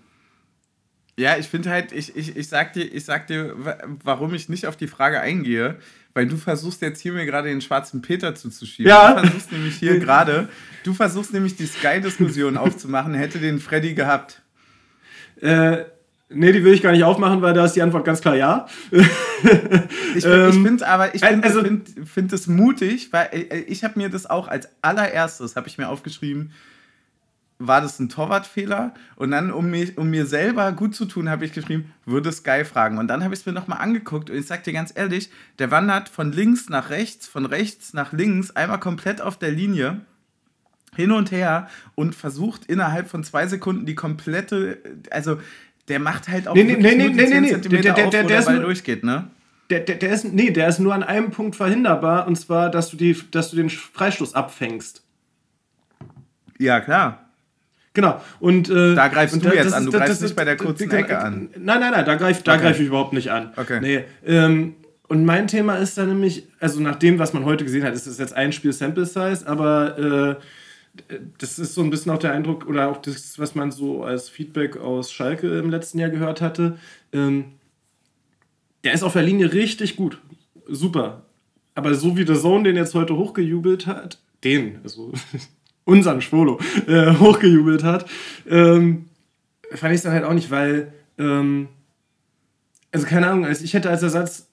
Ja, 1.22 1.38
ich 1.38 1.48
finde 1.48 1.70
halt, 1.70 1.92
ich, 1.92 2.16
ich, 2.16 2.36
ich, 2.36 2.48
sag 2.48 2.74
dir, 2.74 2.84
ich 2.84 3.06
sag 3.06 3.28
dir, 3.28 3.56
warum 4.04 4.34
ich 4.34 4.50
nicht 4.50 4.66
auf 4.66 4.76
die 4.76 4.88
Frage 4.88 5.22
eingehe, 5.22 5.76
weil 6.16 6.26
du 6.26 6.36
versuchst 6.36 6.82
jetzt 6.82 7.00
hier 7.00 7.14
mir 7.14 7.28
gerade 7.28 7.48
den 7.48 7.62
schwarzen 7.62 8.02
Peter 8.02 8.34
zuzuschieben. 8.34 8.90
Ja. 8.90 9.14
Du 9.14 9.22
versuchst 9.22 9.52
nämlich 9.52 9.76
hier 9.76 10.00
gerade, 10.00 10.50
du 10.84 10.96
versuchst 10.96 11.32
nämlich 11.32 11.56
die 11.56 11.68
Sky-Diskussion 11.68 12.58
aufzumachen, 12.58 13.14
hätte 13.14 13.38
den 13.38 13.60
Freddy 13.60 13.94
gehabt. 13.94 14.42
Äh, 15.40 15.86
nee, 16.30 16.52
die 16.52 16.64
will 16.64 16.74
ich 16.74 16.82
gar 16.82 16.92
nicht 16.92 17.04
aufmachen, 17.04 17.44
weil 17.44 17.54
da 17.54 17.66
ist 17.66 17.76
die 17.76 17.84
Antwort 17.84 18.04
ganz 18.04 18.20
klar 18.22 18.36
ja. 18.36 18.66
ich 20.16 20.26
ähm, 20.26 20.66
finde 20.66 20.88
aber, 20.88 21.14
ich 21.14 21.24
finde 21.24 21.48
also, 21.48 21.64
find, 21.64 21.88
find 22.10 22.34
es 22.34 22.48
mutig, 22.48 23.14
weil 23.14 23.30
äh, 23.32 23.60
ich 23.68 23.84
habe 23.84 24.00
mir 24.00 24.10
das 24.10 24.28
auch 24.28 24.48
als 24.48 24.70
allererstes, 24.82 25.56
habe 25.56 25.68
ich 25.68 25.78
mir 25.78 25.88
aufgeschrieben, 25.88 26.52
war 27.68 27.82
das 27.82 28.00
ein 28.00 28.10
Torwartfehler? 28.10 28.94
Und 29.16 29.32
dann, 29.32 29.52
um 29.52 29.70
mir, 29.70 29.98
um 29.98 30.10
mir 30.10 30.26
selber 30.26 30.72
gut 30.72 30.96
zu 30.96 31.06
tun, 31.06 31.30
habe 31.30 31.46
ich 31.46 31.54
geschrieben, 31.54 31.94
würde 32.06 32.32
Sky 32.32 32.66
fragen. 32.66 32.98
Und 32.98 33.08
dann 33.08 33.24
habe 33.24 33.34
ich 33.34 33.42
es 33.42 33.46
mir 33.46 33.54
nochmal 33.54 33.80
angeguckt 33.80 34.30
und 34.30 34.38
ich 34.38 34.48
sag 34.48 34.64
dir 34.64 34.74
ganz 34.74 34.92
ehrlich, 34.96 35.30
der 35.60 35.72
wandert 35.72 36.10
von 36.10 36.32
links 36.32 36.70
nach 36.70 36.90
rechts, 36.90 37.28
von 37.28 37.46
rechts 37.46 37.94
nach 37.94 38.12
links, 38.12 38.52
einmal 38.52 38.80
komplett 38.80 39.22
auf 39.22 39.38
der 39.38 39.52
Linie 39.52 40.02
hin 40.96 41.12
und 41.12 41.32
her 41.32 41.70
und 41.96 42.16
versucht 42.16 42.66
innerhalb 42.66 43.10
von 43.10 43.24
zwei 43.24 43.48
Sekunden 43.48 43.86
die 43.86 43.96
komplette, 43.96 44.80
also 45.10 45.40
der 45.88 46.00
macht 46.00 46.28
halt 46.28 46.48
auch 46.48 46.56
nee, 46.56 46.64
nee, 46.64 46.76
nee, 46.76 46.96
nee, 46.96 47.10
nee, 47.10 47.26
nee, 47.28 47.40
nee. 47.40 47.50
Der, 47.52 47.60
der, 47.60 47.82
der, 47.82 48.10
der, 48.10 48.24
der, 48.24 48.42
der 48.42 48.60
durchgeht, 48.60 49.04
ne? 49.04 49.30
Der, 49.70 49.80
der, 49.80 49.96
der, 49.96 50.12
ist, 50.12 50.26
nee, 50.26 50.52
der 50.52 50.68
ist 50.68 50.80
nur 50.80 50.94
an 50.94 51.04
einem 51.04 51.32
Punkt 51.32 51.56
verhinderbar 51.56 52.28
und 52.28 52.36
zwar, 52.36 52.70
dass 52.70 52.90
du, 52.90 52.98
die, 52.98 53.18
dass 53.32 53.52
du 53.52 53.56
den 53.56 53.70
Freistoß 53.70 54.36
abfängst. 54.36 55.04
Ja, 56.60 56.82
klar. 56.82 57.31
Genau. 57.94 58.22
Und, 58.40 58.70
äh, 58.70 58.96
da 58.96 59.08
greifst 59.10 59.34
und 59.34 59.46
du 59.46 59.54
jetzt 59.54 59.74
an, 59.74 59.86
du 59.86 59.92
greifst 59.92 60.14
das, 60.14 60.22
nicht 60.22 60.36
bei 60.36 60.46
der 60.46 60.56
kurzen 60.56 60.88
genau, 60.88 61.02
Ecke 61.02 61.20
an. 61.20 61.50
Nein, 61.58 61.80
nein, 61.82 61.92
nein, 61.92 62.06
da 62.06 62.16
greife 62.16 62.42
da 62.44 62.54
okay. 62.54 62.62
greif 62.62 62.80
ich 62.80 62.88
überhaupt 62.88 63.14
nicht 63.14 63.32
an. 63.32 63.52
Okay. 63.58 63.80
Nee, 63.82 64.04
ähm, 64.26 64.76
und 65.10 65.26
mein 65.26 65.48
Thema 65.48 65.76
ist 65.76 65.98
dann 65.98 66.08
nämlich, 66.08 66.48
also 66.62 66.80
nach 66.80 66.96
dem, 66.96 67.20
was 67.20 67.34
man 67.34 67.44
heute 67.44 67.66
gesehen 67.66 67.84
hat, 67.84 67.94
ist 67.94 68.08
es 68.08 68.18
jetzt 68.18 68.34
ein 68.34 68.54
Spiel 68.54 68.72
Sample 68.72 69.06
Size, 69.06 69.46
aber 69.46 70.38
äh, 70.40 71.16
das 71.38 71.60
ist 71.60 71.74
so 71.74 71.82
ein 71.82 71.90
bisschen 71.90 72.14
auch 72.14 72.18
der 72.18 72.32
Eindruck 72.32 72.66
oder 72.66 72.90
auch 72.90 72.98
das, 73.02 73.38
was 73.38 73.54
man 73.54 73.72
so 73.72 74.04
als 74.04 74.30
Feedback 74.30 74.78
aus 74.78 75.12
Schalke 75.12 75.60
im 75.60 75.70
letzten 75.70 76.00
Jahr 76.00 76.10
gehört 76.10 76.40
hatte. 76.40 76.78
Ähm, 77.12 77.46
der 78.86 78.94
ist 78.94 79.04
auf 79.04 79.14
der 79.14 79.24
Linie 79.24 79.52
richtig 79.52 79.98
gut. 79.98 80.18
Super. 80.68 81.24
Aber 81.76 81.94
so 81.94 82.18
wie 82.18 82.26
der 82.26 82.40
Zone 82.40 82.64
den 82.64 82.76
jetzt 82.76 82.96
heute 82.96 83.16
hochgejubelt 83.16 83.88
hat, 83.88 84.18
den, 84.44 84.80
also 84.84 85.12
unseren 85.86 86.22
Schwolo, 86.22 86.60
äh, 86.88 87.14
hochgejubelt 87.16 87.84
hat, 87.84 88.06
ähm, 88.50 89.06
fand 89.74 89.94
ich 89.94 89.98
es 89.98 90.04
dann 90.04 90.14
halt 90.14 90.26
auch 90.26 90.34
nicht, 90.34 90.52
weil, 90.52 90.94
ähm, 91.18 91.68
also 92.92 93.06
keine 93.06 93.28
Ahnung, 93.28 93.46
also 93.46 93.64
ich 93.64 93.74
hätte 93.74 93.90
als 93.90 94.04
Ersatz 94.04 94.50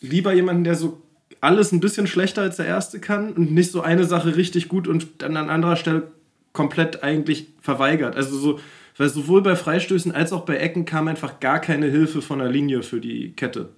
lieber 0.00 0.32
jemanden, 0.32 0.64
der 0.64 0.74
so 0.74 1.02
alles 1.40 1.72
ein 1.72 1.80
bisschen 1.80 2.06
schlechter 2.06 2.42
als 2.42 2.56
der 2.56 2.66
erste 2.66 3.00
kann 3.00 3.32
und 3.32 3.52
nicht 3.52 3.70
so 3.70 3.80
eine 3.80 4.04
Sache 4.04 4.36
richtig 4.36 4.68
gut 4.68 4.88
und 4.88 5.22
dann 5.22 5.36
an 5.36 5.48
anderer 5.48 5.76
Stelle 5.76 6.10
komplett 6.52 7.02
eigentlich 7.02 7.48
verweigert. 7.60 8.16
Also 8.16 8.36
so, 8.36 8.60
weil 8.96 9.08
sowohl 9.08 9.42
bei 9.42 9.56
Freistößen 9.56 10.12
als 10.12 10.32
auch 10.32 10.44
bei 10.44 10.56
Ecken 10.56 10.84
kam 10.84 11.08
einfach 11.08 11.40
gar 11.40 11.60
keine 11.60 11.86
Hilfe 11.86 12.20
von 12.20 12.40
der 12.40 12.50
Linie 12.50 12.82
für 12.82 13.00
die 13.00 13.32
Kette. 13.32 13.70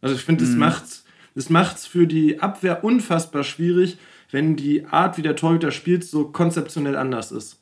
Also 0.00 0.14
ich 0.14 0.22
finde, 0.22 0.44
mhm. 0.44 0.48
das 0.48 0.56
macht's, 0.56 1.04
das 1.34 1.50
macht's 1.50 1.86
für 1.86 2.06
die 2.06 2.40
Abwehr 2.40 2.82
unfassbar 2.82 3.44
schwierig, 3.44 3.98
wenn 4.30 4.56
die 4.56 4.84
Art, 4.86 5.16
wie 5.18 5.22
der 5.22 5.36
Torhüter 5.36 5.70
spielt, 5.70 6.04
so 6.04 6.26
konzeptionell 6.28 6.96
anders 6.96 7.32
ist. 7.32 7.58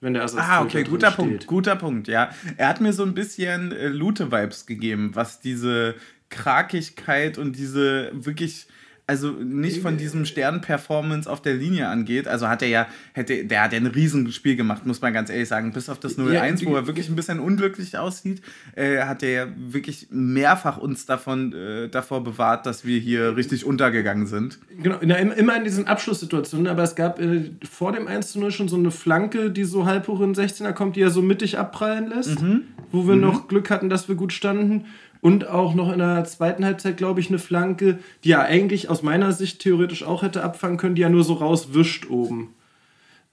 Wenn 0.00 0.14
der 0.14 0.22
Ersatz 0.22 0.44
Ah, 0.44 0.62
okay, 0.62 0.84
guter 0.84 1.10
Punkt, 1.10 1.46
guter 1.46 1.74
Punkt, 1.74 2.06
ja. 2.06 2.30
Er 2.56 2.68
hat 2.68 2.80
mir 2.80 2.92
so 2.92 3.02
ein 3.02 3.14
bisschen 3.14 3.72
äh, 3.72 3.88
Lute-Vibes 3.88 4.66
gegeben, 4.66 5.10
was 5.14 5.40
diese 5.40 5.96
Krakigkeit 6.28 7.36
und 7.38 7.56
diese 7.56 8.10
wirklich 8.12 8.68
also 9.08 9.30
nicht 9.30 9.80
von 9.80 9.96
diesem 9.96 10.26
Stern-Performance 10.26 11.30
auf 11.30 11.40
der 11.40 11.54
Linie 11.54 11.88
angeht. 11.88 12.28
Also 12.28 12.46
hat 12.48 12.60
er 12.60 12.68
ja, 12.68 12.86
hätte, 13.14 13.42
der 13.46 13.62
hat 13.62 13.72
ja 13.72 13.78
ein 13.78 13.86
Riesenspiel 13.86 14.54
gemacht, 14.54 14.84
muss 14.84 15.00
man 15.00 15.14
ganz 15.14 15.30
ehrlich 15.30 15.48
sagen. 15.48 15.72
Bis 15.72 15.88
auf 15.88 15.98
das 15.98 16.18
0-1, 16.18 16.62
ja, 16.62 16.68
wo 16.68 16.76
er 16.76 16.86
wirklich 16.86 17.08
ein 17.08 17.16
bisschen 17.16 17.40
unglücklich 17.40 17.96
aussieht, 17.96 18.42
äh, 18.76 18.98
hat 18.98 19.22
er 19.22 19.30
ja 19.30 19.46
wirklich 19.56 20.08
mehrfach 20.10 20.76
uns 20.76 21.06
davon, 21.06 21.54
äh, 21.54 21.88
davor 21.88 22.22
bewahrt, 22.22 22.66
dass 22.66 22.84
wir 22.84 23.00
hier 23.00 23.34
richtig 23.34 23.64
untergegangen 23.64 24.26
sind. 24.26 24.58
Genau, 24.82 24.98
immer 24.98 25.56
in 25.56 25.64
diesen 25.64 25.86
Abschlusssituationen, 25.86 26.66
aber 26.66 26.82
es 26.82 26.94
gab 26.94 27.18
äh, 27.18 27.50
vor 27.68 27.92
dem 27.92 28.08
1-0 28.08 28.50
schon 28.50 28.68
so 28.68 28.76
eine 28.76 28.90
Flanke, 28.90 29.50
die 29.50 29.64
so 29.64 29.86
halb 29.86 30.06
hoch 30.08 30.20
in 30.20 30.34
den 30.34 30.44
16er 30.44 30.72
kommt, 30.72 30.96
die 30.96 31.00
er 31.00 31.10
so 31.10 31.22
mittig 31.22 31.56
abprallen 31.56 32.10
lässt, 32.10 32.42
mhm. 32.42 32.64
wo 32.92 33.08
wir 33.08 33.14
mhm. 33.14 33.22
noch 33.22 33.48
Glück 33.48 33.70
hatten, 33.70 33.88
dass 33.88 34.06
wir 34.06 34.16
gut 34.16 34.34
standen 34.34 34.84
und 35.20 35.46
auch 35.46 35.74
noch 35.74 35.92
in 35.92 35.98
der 35.98 36.24
zweiten 36.24 36.64
Halbzeit, 36.64 36.96
glaube 36.96 37.20
ich, 37.20 37.28
eine 37.28 37.38
Flanke, 37.38 37.98
die 38.24 38.32
er 38.32 38.42
eigentlich 38.42 38.88
aus 38.88 39.02
meiner 39.02 39.32
Sicht 39.32 39.60
theoretisch 39.60 40.02
auch 40.02 40.22
hätte 40.22 40.42
abfangen 40.42 40.78
können, 40.78 40.94
die 40.94 41.02
er 41.02 41.10
nur 41.10 41.24
so 41.24 41.34
rauswischt 41.34 42.08
oben. 42.08 42.54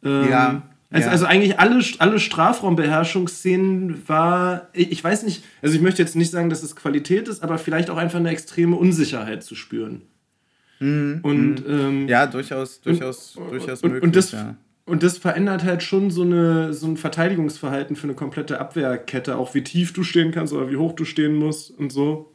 Ähm, 0.04 0.30
ja. 0.30 0.62
Also, 0.92 1.08
ja. 1.08 1.12
also 1.12 1.26
eigentlich 1.26 1.60
alle, 1.60 1.84
alle 2.00 2.20
Strafraumbeherrschungsszenen 2.20 4.08
war, 4.08 4.70
ich 4.74 5.04
weiß 5.04 5.24
nicht, 5.24 5.44
also 5.62 5.76
ich 5.76 5.82
möchte 5.82 6.02
jetzt 6.02 6.16
nicht 6.16 6.32
sagen, 6.32 6.50
dass 6.50 6.64
es 6.64 6.76
Qualität 6.76 7.28
ist, 7.28 7.44
aber 7.44 7.58
vielleicht 7.58 7.90
auch 7.90 7.98
einfach 7.98 8.20
eine 8.20 8.30
extreme 8.30 8.76
Unsicherheit 8.76 9.44
zu 9.44 9.56
spüren. 9.56 10.04
Mhm. 10.80 11.20
Und, 11.22 11.68
mhm. 11.68 11.80
ähm, 11.80 12.08
ja, 12.08 12.28
durchaus, 12.28 12.82
durchaus, 12.82 13.36
und, 13.36 13.52
durchaus 13.52 13.82
und, 13.82 13.92
möglich. 13.92 14.04
Und 14.04 14.16
das, 14.16 14.32
ja. 14.32 14.56
Und 14.86 15.02
das 15.02 15.18
verändert 15.18 15.64
halt 15.64 15.82
schon 15.82 16.12
so, 16.12 16.22
eine, 16.22 16.74
so 16.74 16.86
ein 16.86 16.98
Verteidigungsverhalten 16.98 17.96
für 17.96 18.04
eine 18.04 18.14
komplette 18.14 18.60
Abwehrkette, 18.60 19.36
auch 19.36 19.56
wie 19.56 19.64
tief 19.64 19.94
du 19.94 20.04
stehen 20.04 20.32
kannst 20.32 20.54
oder 20.54 20.70
wie 20.70 20.78
hoch 20.78 20.94
du 20.94 21.06
stehen 21.06 21.36
musst 21.36 21.72
und 21.72 21.92
so. 21.92 22.32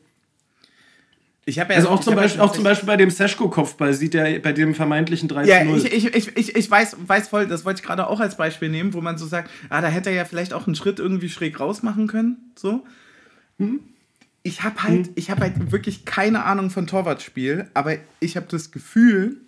Ich 1.46 1.56
ja, 1.56 1.66
also 1.66 1.88
auch 1.88 2.00
zum, 2.00 2.16
Beispiel, 2.16 2.40
auch 2.40 2.52
zum 2.52 2.64
Beispiel 2.64 2.86
bei 2.86 2.96
dem 2.96 3.10
Seschko-Kopfball 3.10 3.94
sieht 3.94 4.14
er 4.14 4.38
bei 4.40 4.52
dem 4.52 4.74
vermeintlichen 4.74 5.28
3 5.28 5.46
Ja, 5.46 5.62
ich, 5.62 5.92
ich, 5.92 6.36
ich, 6.36 6.56
ich, 6.56 6.70
weiß, 6.70 6.96
weiß 7.06 7.28
voll, 7.28 7.46
das 7.46 7.64
wollte 7.64 7.80
ich 7.80 7.86
gerade 7.86 8.06
auch 8.06 8.20
als 8.20 8.36
Beispiel 8.36 8.68
nehmen, 8.68 8.94
wo 8.94 9.00
man 9.00 9.16
so 9.16 9.26
sagt, 9.26 9.50
ah, 9.68 9.80
da 9.80 9.88
hätte 9.88 10.10
er 10.10 10.16
ja 10.16 10.24
vielleicht 10.24 10.52
auch 10.52 10.66
einen 10.66 10.74
Schritt 10.74 10.98
irgendwie 10.98 11.28
schräg 11.28 11.58
raus 11.58 11.82
machen 11.82 12.08
können. 12.08 12.52
So. 12.56 12.84
Hm? 13.58 13.80
Ich 14.42 14.62
habe 14.62 14.82
halt, 14.82 15.10
ich 15.14 15.30
halt 15.30 15.72
wirklich 15.72 16.04
keine 16.04 16.44
Ahnung 16.44 16.70
von 16.70 16.86
Torwartspiel, 16.86 17.68
aber 17.74 17.96
ich 18.20 18.36
habe 18.36 18.46
das 18.48 18.70
Gefühl, 18.70 19.40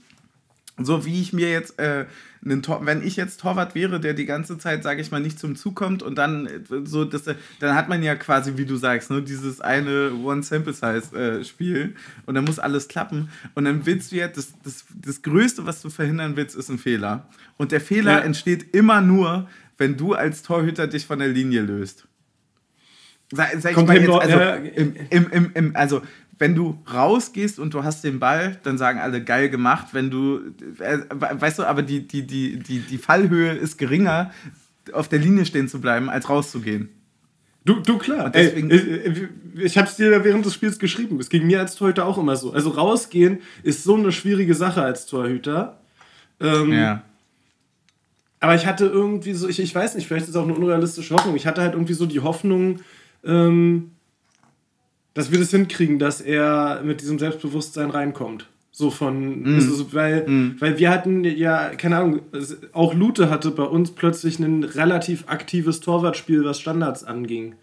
so 0.84 1.04
wie 1.04 1.20
ich 1.20 1.32
mir 1.32 1.50
jetzt 1.50 1.78
äh, 1.78 2.06
einen 2.44 2.62
Tor 2.62 2.84
wenn 2.84 3.06
ich 3.06 3.16
jetzt 3.16 3.40
Torwart 3.40 3.74
wäre, 3.74 4.00
der 4.00 4.14
die 4.14 4.26
ganze 4.26 4.58
Zeit, 4.58 4.82
sage 4.82 5.00
ich 5.00 5.10
mal, 5.10 5.20
nicht 5.20 5.38
zum 5.38 5.54
Zug 5.56 5.76
kommt 5.76 6.02
und 6.02 6.16
dann 6.16 6.46
äh, 6.46 6.60
so, 6.84 7.04
das, 7.04 7.24
dann 7.60 7.74
hat 7.74 7.88
man 7.88 8.02
ja 8.02 8.14
quasi, 8.14 8.56
wie 8.56 8.64
du 8.64 8.76
sagst, 8.76 9.10
nur 9.10 9.20
dieses 9.20 9.60
eine 9.60 10.12
One-Sample-Size-Spiel 10.12 11.94
äh, 11.94 12.26
und 12.26 12.34
dann 12.34 12.44
muss 12.44 12.58
alles 12.58 12.88
klappen 12.88 13.30
und 13.54 13.64
dann 13.64 13.86
willst 13.86 14.12
du 14.12 14.16
ja, 14.16 14.28
das, 14.28 14.52
das, 14.64 14.84
das 14.94 15.22
Größte, 15.22 15.66
was 15.66 15.82
du 15.82 15.90
verhindern 15.90 16.36
willst, 16.36 16.56
ist 16.56 16.68
ein 16.68 16.78
Fehler. 16.78 17.28
Und 17.56 17.72
der 17.72 17.80
Fehler 17.80 18.12
ja. 18.12 18.18
entsteht 18.20 18.74
immer 18.74 19.00
nur, 19.00 19.48
wenn 19.78 19.96
du 19.96 20.14
als 20.14 20.42
Torhüter 20.42 20.86
dich 20.86 21.06
von 21.06 21.18
der 21.18 21.28
Linie 21.28 21.62
löst. 21.62 22.06
Sag, 23.34 23.50
sag 23.60 23.70
ich 23.72 23.86
mal 23.86 23.96
jetzt, 23.96 24.10
also, 24.10 24.68
im, 24.74 24.94
im, 25.08 25.30
im, 25.30 25.50
im, 25.54 25.76
also 25.76 26.02
wenn 26.38 26.54
du 26.54 26.82
rausgehst 26.92 27.58
und 27.58 27.74
du 27.74 27.84
hast 27.84 28.02
den 28.04 28.18
Ball, 28.18 28.58
dann 28.62 28.78
sagen 28.78 28.98
alle 28.98 29.22
geil 29.22 29.48
gemacht. 29.48 29.88
Wenn 29.92 30.10
du, 30.10 30.40
äh, 30.78 30.98
weißt 31.10 31.60
du, 31.60 31.64
aber 31.64 31.82
die, 31.82 32.06
die, 32.06 32.26
die, 32.26 32.58
die, 32.58 32.80
die 32.80 32.98
Fallhöhe 32.98 33.52
ist 33.52 33.78
geringer, 33.78 34.32
auf 34.92 35.08
der 35.08 35.18
Linie 35.18 35.46
stehen 35.46 35.68
zu 35.68 35.80
bleiben, 35.80 36.10
als 36.10 36.28
rauszugehen. 36.28 36.88
Du, 37.64 37.74
du 37.74 37.98
klar. 37.98 38.30
Deswegen, 38.30 38.70
Ey, 38.70 39.28
ich 39.54 39.62
ich 39.64 39.78
habe 39.78 39.86
es 39.86 39.96
dir 39.96 40.24
während 40.24 40.44
des 40.44 40.54
Spiels 40.54 40.78
geschrieben. 40.78 41.20
Es 41.20 41.28
ging 41.28 41.46
mir 41.46 41.60
als 41.60 41.76
Torhüter 41.76 42.06
auch 42.06 42.18
immer 42.18 42.36
so. 42.36 42.52
Also 42.52 42.70
rausgehen 42.70 43.40
ist 43.62 43.84
so 43.84 43.94
eine 43.94 44.10
schwierige 44.10 44.54
Sache 44.54 44.82
als 44.82 45.06
Torhüter. 45.06 45.78
Ähm, 46.40 46.72
ja. 46.72 47.02
Aber 48.40 48.56
ich 48.56 48.66
hatte 48.66 48.86
irgendwie 48.86 49.34
so, 49.34 49.48
ich, 49.48 49.60
ich 49.60 49.72
weiß 49.72 49.94
nicht, 49.94 50.08
vielleicht 50.08 50.24
ist 50.24 50.30
es 50.30 50.36
auch 50.36 50.42
eine 50.42 50.54
unrealistische 50.54 51.14
Hoffnung. 51.14 51.36
Ich 51.36 51.46
hatte 51.46 51.60
halt 51.60 51.74
irgendwie 51.74 51.94
so 51.94 52.06
die 52.06 52.18
Hoffnung, 52.18 52.80
ähm, 53.24 53.92
dass 55.14 55.30
wir 55.30 55.38
das 55.38 55.50
hinkriegen, 55.50 55.98
dass 55.98 56.20
er 56.20 56.82
mit 56.84 57.00
diesem 57.00 57.18
Selbstbewusstsein 57.18 57.90
reinkommt. 57.90 58.46
So 58.74 58.90
von, 58.90 59.42
mm. 59.42 59.54
also, 59.54 59.92
weil, 59.92 60.26
mm. 60.26 60.56
weil 60.58 60.78
wir 60.78 60.90
hatten 60.90 61.24
ja, 61.24 61.70
keine 61.70 61.98
Ahnung, 61.98 62.22
auch 62.72 62.94
Lute 62.94 63.28
hatte 63.28 63.50
bei 63.50 63.64
uns 63.64 63.90
plötzlich 63.90 64.38
ein 64.38 64.64
relativ 64.64 65.24
aktives 65.26 65.80
Torwartspiel, 65.80 66.44
was 66.44 66.58
Standards 66.58 67.04
anging. 67.04 67.54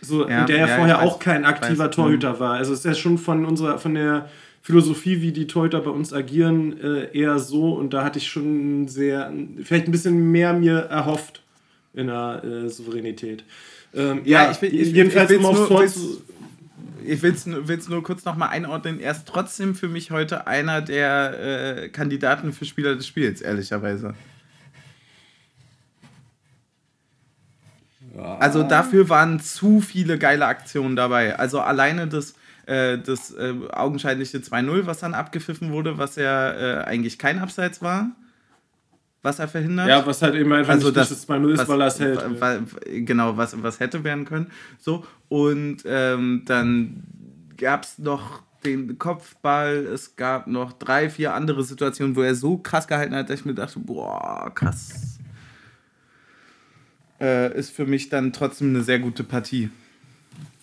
So, 0.00 0.28
ja, 0.28 0.44
der 0.44 0.58
ja, 0.58 0.66
ja 0.66 0.76
vorher 0.76 0.96
weiß, 0.98 1.04
auch 1.04 1.18
kein 1.18 1.44
aktiver 1.44 1.86
weiß, 1.86 1.94
Torhüter 1.94 2.34
mh. 2.34 2.40
war. 2.40 2.54
Also 2.54 2.72
ist 2.72 2.84
ja 2.84 2.94
schon 2.94 3.18
von 3.18 3.44
unserer, 3.44 3.78
von 3.78 3.94
der 3.94 4.28
Philosophie, 4.62 5.22
wie 5.22 5.32
die 5.32 5.48
Torhüter 5.48 5.80
bei 5.80 5.90
uns 5.90 6.12
agieren, 6.12 6.80
äh, 6.80 7.16
eher 7.18 7.40
so. 7.40 7.72
Und 7.72 7.92
da 7.92 8.04
hatte 8.04 8.20
ich 8.20 8.28
schon 8.28 8.86
sehr, 8.86 9.32
vielleicht 9.62 9.88
ein 9.88 9.92
bisschen 9.92 10.30
mehr 10.30 10.52
mir 10.52 10.78
erhofft 10.78 11.42
in 11.94 12.06
der 12.06 12.42
äh, 12.44 12.68
Souveränität. 12.68 13.42
Ähm, 13.94 14.22
ja, 14.24 14.50
ich 14.50 14.62
will, 14.62 14.72
ich, 14.72 14.92
jedenfalls 14.92 15.30
ich, 15.30 15.36
ich 15.36 15.44
um 15.44 15.50
aufs 15.50 15.68
Tor 15.68 15.86
zu 15.86 16.22
ich 17.06 17.22
will 17.22 17.32
es 17.32 17.88
nur 17.88 18.02
kurz 18.02 18.24
nochmal 18.24 18.50
einordnen. 18.50 19.00
Er 19.00 19.12
ist 19.12 19.26
trotzdem 19.26 19.74
für 19.74 19.88
mich 19.88 20.10
heute 20.10 20.46
einer 20.46 20.80
der 20.82 21.84
äh, 21.84 21.88
Kandidaten 21.88 22.52
für 22.52 22.64
Spieler 22.64 22.96
des 22.96 23.06
Spiels, 23.06 23.40
ehrlicherweise. 23.40 24.14
Ja. 28.16 28.36
Also 28.38 28.62
dafür 28.62 29.08
waren 29.08 29.40
zu 29.40 29.80
viele 29.80 30.18
geile 30.18 30.46
Aktionen 30.46 30.96
dabei. 30.96 31.38
Also 31.38 31.60
alleine 31.60 32.08
das, 32.08 32.34
äh, 32.66 32.98
das 32.98 33.32
äh, 33.32 33.54
augenscheinliche 33.72 34.38
2-0, 34.38 34.86
was 34.86 35.00
dann 35.00 35.14
abgepfiffen 35.14 35.72
wurde, 35.72 35.98
was 35.98 36.16
ja 36.16 36.52
äh, 36.52 36.84
eigentlich 36.84 37.18
kein 37.18 37.38
Abseits 37.38 37.80
war 37.80 38.10
was 39.22 39.38
er 39.38 39.48
verhindert. 39.48 39.88
Ja, 39.88 40.04
was 40.04 40.20
halt 40.20 40.34
eben 40.34 40.52
einfach 40.52 40.74
also 40.74 40.88
nicht 40.88 40.96
das 40.96 41.28
2-0 41.28 41.52
ist, 41.52 41.68
weil 41.68 41.80
er 41.80 41.86
es 41.86 42.00
hält. 42.00 42.20
Genau, 43.06 43.36
was, 43.36 43.60
was 43.62 43.80
hätte 43.80 44.02
werden 44.04 44.24
können. 44.24 44.48
So, 44.78 45.04
und 45.28 45.78
ähm, 45.86 46.42
dann 46.44 47.04
gab 47.56 47.84
es 47.84 47.98
noch 47.98 48.42
den 48.64 48.98
Kopfball, 48.98 49.86
es 49.86 50.16
gab 50.16 50.46
noch 50.46 50.72
drei, 50.72 51.10
vier 51.10 51.34
andere 51.34 51.64
Situationen, 51.64 52.16
wo 52.16 52.22
er 52.22 52.34
so 52.34 52.58
krass 52.58 52.86
gehalten 52.86 53.14
hat, 53.14 53.30
dass 53.30 53.40
ich 53.40 53.46
mir 53.46 53.54
dachte, 53.54 53.78
boah, 53.78 54.52
krass. 54.54 55.18
äh, 57.20 57.56
ist 57.56 57.70
für 57.70 57.86
mich 57.86 58.08
dann 58.08 58.32
trotzdem 58.32 58.70
eine 58.70 58.82
sehr 58.82 58.98
gute 58.98 59.24
Partie. 59.24 59.70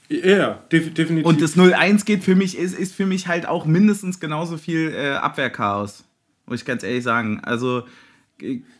Ja, 0.09 0.63
def 0.71 0.93
definitiv. 0.93 1.25
Und 1.25 1.41
das 1.41 1.55
0-1 1.55 2.03
geht 2.03 2.23
für 2.23 2.35
mich, 2.35 2.57
ist, 2.57 2.77
ist 2.77 2.95
für 2.95 3.05
mich 3.05 3.27
halt 3.27 3.45
auch 3.47 3.65
mindestens 3.65 4.19
genauso 4.19 4.57
viel 4.57 4.91
äh, 4.93 5.11
Abwehrchaos. 5.11 6.03
Muss 6.47 6.61
ich 6.61 6.65
ganz 6.65 6.81
ehrlich 6.83 7.03
sagen. 7.03 7.41
Also, 7.43 7.83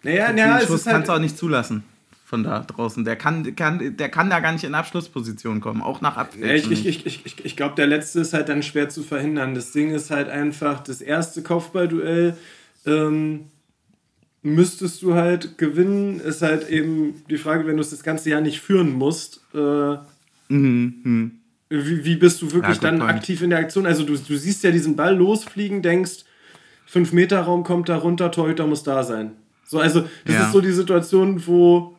naja, 0.04 0.28
den 0.28 0.36
naja, 0.36 0.60
Schuss 0.62 0.86
halt 0.86 0.96
kannst 0.96 1.10
du 1.10 1.14
auch 1.14 1.20
nicht 1.20 1.38
zulassen 1.38 1.84
von 2.26 2.44
da 2.44 2.60
draußen. 2.60 3.06
Der 3.06 3.16
kann, 3.16 3.56
kann, 3.56 3.98
der 3.98 4.10
kann 4.10 4.30
da 4.30 4.40
gar 4.40 4.52
nicht 4.52 4.64
in 4.64 4.76
Abschlussposition 4.76 5.62
kommen, 5.62 5.82
auch 5.82 6.02
nach. 6.02 6.28
Ja, 6.40 6.54
ich 6.54 6.70
ich, 6.70 6.86
ich, 6.86 7.26
ich, 7.26 7.46
ich 7.46 7.56
glaube, 7.56 7.76
der 7.76 7.88
letzte 7.88 8.20
ist 8.20 8.34
halt 8.34 8.50
dann 8.50 8.62
schwer 8.62 8.90
zu 8.90 9.04
verhindern. 9.04 9.56
Das 9.56 9.72
Ding 9.72 9.92
ist 9.92 10.12
halt 10.12 10.30
einfach, 10.30 10.84
das 10.84 11.02
erste 11.02 11.42
Kopfballduell 11.42 12.38
ähm, 12.86 13.46
müsstest 14.44 15.02
du 15.02 15.16
halt 15.16 15.58
gewinnen. 15.58 16.20
Ist 16.20 16.42
halt 16.42 16.70
eben 16.70 17.24
die 17.30 17.38
Frage, 17.38 17.66
wenn 17.66 17.78
du 17.78 17.82
es 17.82 17.90
das 17.90 18.04
ganze 18.04 18.30
Jahr 18.30 18.42
nicht 18.42 18.62
führen 18.62 18.92
musst. 18.94 19.42
Äh, 19.54 19.98
Mhm. 20.50 20.94
mhm. 21.04 21.32
Wie, 21.72 22.04
wie 22.04 22.16
bist 22.16 22.42
du 22.42 22.52
wirklich 22.52 22.78
ja, 22.78 22.82
dann 22.82 22.98
point. 22.98 23.12
aktiv 23.12 23.44
in 23.44 23.52
der 23.52 23.60
Aktion? 23.60 23.86
Also 23.86 24.04
du, 24.04 24.18
du 24.18 24.38
siehst 24.38 24.64
ja 24.64 24.72
diesen 24.72 24.96
Ball 24.96 25.16
losfliegen, 25.16 25.84
denkst, 25.84 26.26
5-Meter-Raum 26.92 27.64
kommt 27.64 27.90
da 27.90 27.98
runter, 27.98 28.32
Torhüter 28.32 28.66
muss 28.66 28.82
da 28.82 29.04
sein. 29.04 29.34
So, 29.70 29.78
also 29.78 30.02
das 30.26 30.34
ja. 30.34 30.46
ist 30.46 30.52
so 30.52 30.62
die 30.62 30.72
Situation, 30.72 31.46
wo, 31.46 31.96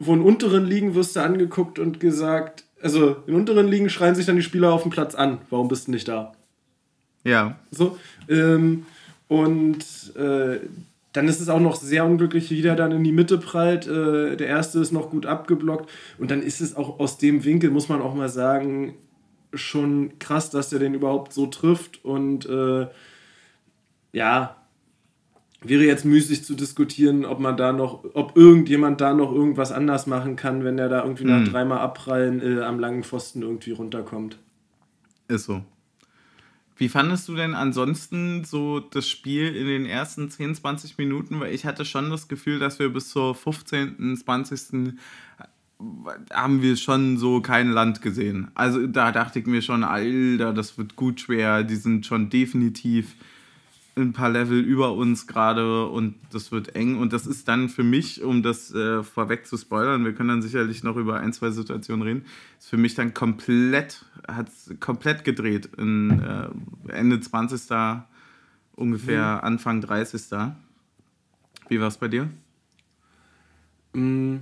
wo 0.00 0.12
in 0.12 0.22
unteren 0.22 0.66
Ligen 0.66 0.96
wirst 0.96 1.14
du 1.14 1.20
angeguckt 1.20 1.78
und 1.78 2.00
gesagt, 2.00 2.64
also 2.82 3.18
in 3.28 3.36
unteren 3.36 3.68
Ligen 3.68 3.88
schreien 3.88 4.16
sich 4.16 4.26
dann 4.26 4.34
die 4.34 4.42
Spieler 4.42 4.72
auf 4.72 4.82
dem 4.82 4.90
Platz 4.90 5.14
an, 5.14 5.38
warum 5.50 5.68
bist 5.68 5.86
du 5.86 5.92
nicht 5.92 6.08
da? 6.08 6.32
Ja. 7.22 7.60
So, 7.70 7.96
ähm, 8.28 8.86
und 9.28 9.84
äh, 10.16 10.58
dann 11.12 11.28
ist 11.28 11.40
es 11.40 11.48
auch 11.48 11.60
noch 11.60 11.76
sehr 11.76 12.04
unglücklich, 12.04 12.50
wie 12.50 12.60
der 12.60 12.74
dann 12.74 12.90
in 12.90 13.04
die 13.04 13.12
Mitte 13.12 13.38
prallt. 13.38 13.86
Äh, 13.86 14.36
der 14.36 14.48
erste 14.48 14.80
ist 14.80 14.90
noch 14.90 15.10
gut 15.10 15.26
abgeblockt. 15.26 15.88
Und 16.18 16.32
dann 16.32 16.42
ist 16.42 16.60
es 16.60 16.74
auch 16.74 16.98
aus 16.98 17.18
dem 17.18 17.44
Winkel, 17.44 17.70
muss 17.70 17.88
man 17.88 18.02
auch 18.02 18.16
mal 18.16 18.28
sagen, 18.28 18.94
schon 19.54 20.18
krass, 20.18 20.50
dass 20.50 20.70
der 20.70 20.80
den 20.80 20.94
überhaupt 20.94 21.32
so 21.32 21.46
trifft. 21.46 22.04
Und 22.04 22.46
äh, 22.46 22.88
ja, 24.12 24.57
wäre 25.60 25.84
jetzt 25.84 26.04
müßig 26.04 26.44
zu 26.44 26.54
diskutieren, 26.54 27.24
ob 27.24 27.40
man 27.40 27.56
da 27.56 27.72
noch, 27.72 28.04
ob 28.14 28.36
irgendjemand 28.36 29.00
da 29.00 29.12
noch 29.12 29.32
irgendwas 29.32 29.72
anders 29.72 30.06
machen 30.06 30.36
kann, 30.36 30.64
wenn 30.64 30.76
der 30.76 30.88
da 30.88 31.02
irgendwie 31.02 31.24
mhm. 31.24 31.30
nach 31.30 31.48
dreimal 31.48 31.78
Abprallen 31.78 32.40
äh, 32.40 32.62
am 32.62 32.78
langen 32.78 33.02
Pfosten 33.02 33.42
irgendwie 33.42 33.72
runterkommt. 33.72 34.38
Ist 35.26 35.44
so. 35.44 35.62
Wie 36.76 36.88
fandest 36.88 37.26
du 37.28 37.34
denn 37.34 37.54
ansonsten 37.54 38.44
so 38.44 38.78
das 38.78 39.08
Spiel 39.08 39.54
in 39.56 39.66
den 39.66 39.84
ersten 39.84 40.30
10, 40.30 40.54
20 40.54 40.96
Minuten? 40.96 41.40
Weil 41.40 41.52
ich 41.52 41.66
hatte 41.66 41.84
schon 41.84 42.08
das 42.08 42.28
Gefühl, 42.28 42.60
dass 42.60 42.78
wir 42.78 42.88
bis 42.90 43.08
zur 43.10 43.34
15., 43.34 44.16
20. 44.16 44.94
haben 46.32 46.62
wir 46.62 46.76
schon 46.76 47.18
so 47.18 47.40
kein 47.40 47.72
Land 47.72 48.00
gesehen. 48.00 48.52
Also 48.54 48.86
da 48.86 49.10
dachte 49.10 49.40
ich 49.40 49.46
mir 49.46 49.60
schon, 49.60 49.82
Alter, 49.82 50.52
das 50.52 50.78
wird 50.78 50.94
gut 50.94 51.20
schwer. 51.20 51.64
Die 51.64 51.74
sind 51.74 52.06
schon 52.06 52.30
definitiv 52.30 53.16
ein 54.02 54.12
paar 54.12 54.30
Level 54.30 54.58
über 54.60 54.94
uns 54.94 55.26
gerade 55.26 55.86
und 55.86 56.14
das 56.32 56.52
wird 56.52 56.74
eng. 56.74 56.98
Und 56.98 57.12
das 57.12 57.26
ist 57.26 57.48
dann 57.48 57.68
für 57.68 57.82
mich, 57.82 58.22
um 58.22 58.42
das 58.42 58.72
äh, 58.74 59.02
vorweg 59.02 59.46
zu 59.46 59.56
spoilern, 59.56 60.04
wir 60.04 60.14
können 60.14 60.28
dann 60.28 60.42
sicherlich 60.42 60.82
noch 60.82 60.96
über 60.96 61.20
ein, 61.20 61.32
zwei 61.32 61.50
Situationen 61.50 62.02
reden, 62.02 62.24
ist 62.58 62.68
für 62.68 62.76
mich 62.76 62.94
dann 62.94 63.14
komplett, 63.14 64.04
hat 64.26 64.48
komplett 64.80 65.24
gedreht 65.24 65.70
in 65.76 66.20
äh, 66.20 66.92
Ende 66.92 67.20
20. 67.20 67.60
ungefähr 68.74 69.36
mhm. 69.36 69.44
Anfang 69.44 69.80
30. 69.80 70.22
Wie 71.68 71.80
war 71.80 71.88
es 71.88 71.98
bei 71.98 72.08
dir? 72.08 72.28
Mm, 73.92 74.36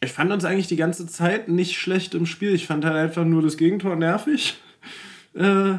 ich 0.00 0.12
fand 0.12 0.32
uns 0.32 0.44
eigentlich 0.44 0.68
die 0.68 0.76
ganze 0.76 1.06
Zeit 1.06 1.48
nicht 1.48 1.76
schlecht 1.76 2.14
im 2.14 2.26
Spiel. 2.26 2.54
Ich 2.54 2.66
fand 2.66 2.84
halt 2.84 2.96
einfach 2.96 3.24
nur 3.24 3.42
das 3.42 3.56
Gegentor 3.56 3.96
nervig. 3.96 4.58
Äh, 5.32 5.78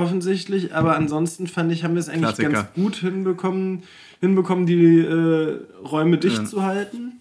offensichtlich, 0.00 0.74
aber 0.74 0.96
ansonsten 0.96 1.46
fand 1.46 1.72
ich, 1.72 1.84
haben 1.84 1.94
wir 1.94 2.00
es 2.00 2.08
eigentlich 2.08 2.22
Klassiker. 2.22 2.50
ganz 2.50 2.68
gut 2.74 2.96
hinbekommen, 2.96 3.82
hinbekommen 4.20 4.66
die 4.66 4.98
äh, 4.98 5.60
Räume 5.84 6.18
dicht 6.18 6.38
ja. 6.38 6.44
zu 6.44 6.62
halten. 6.62 7.20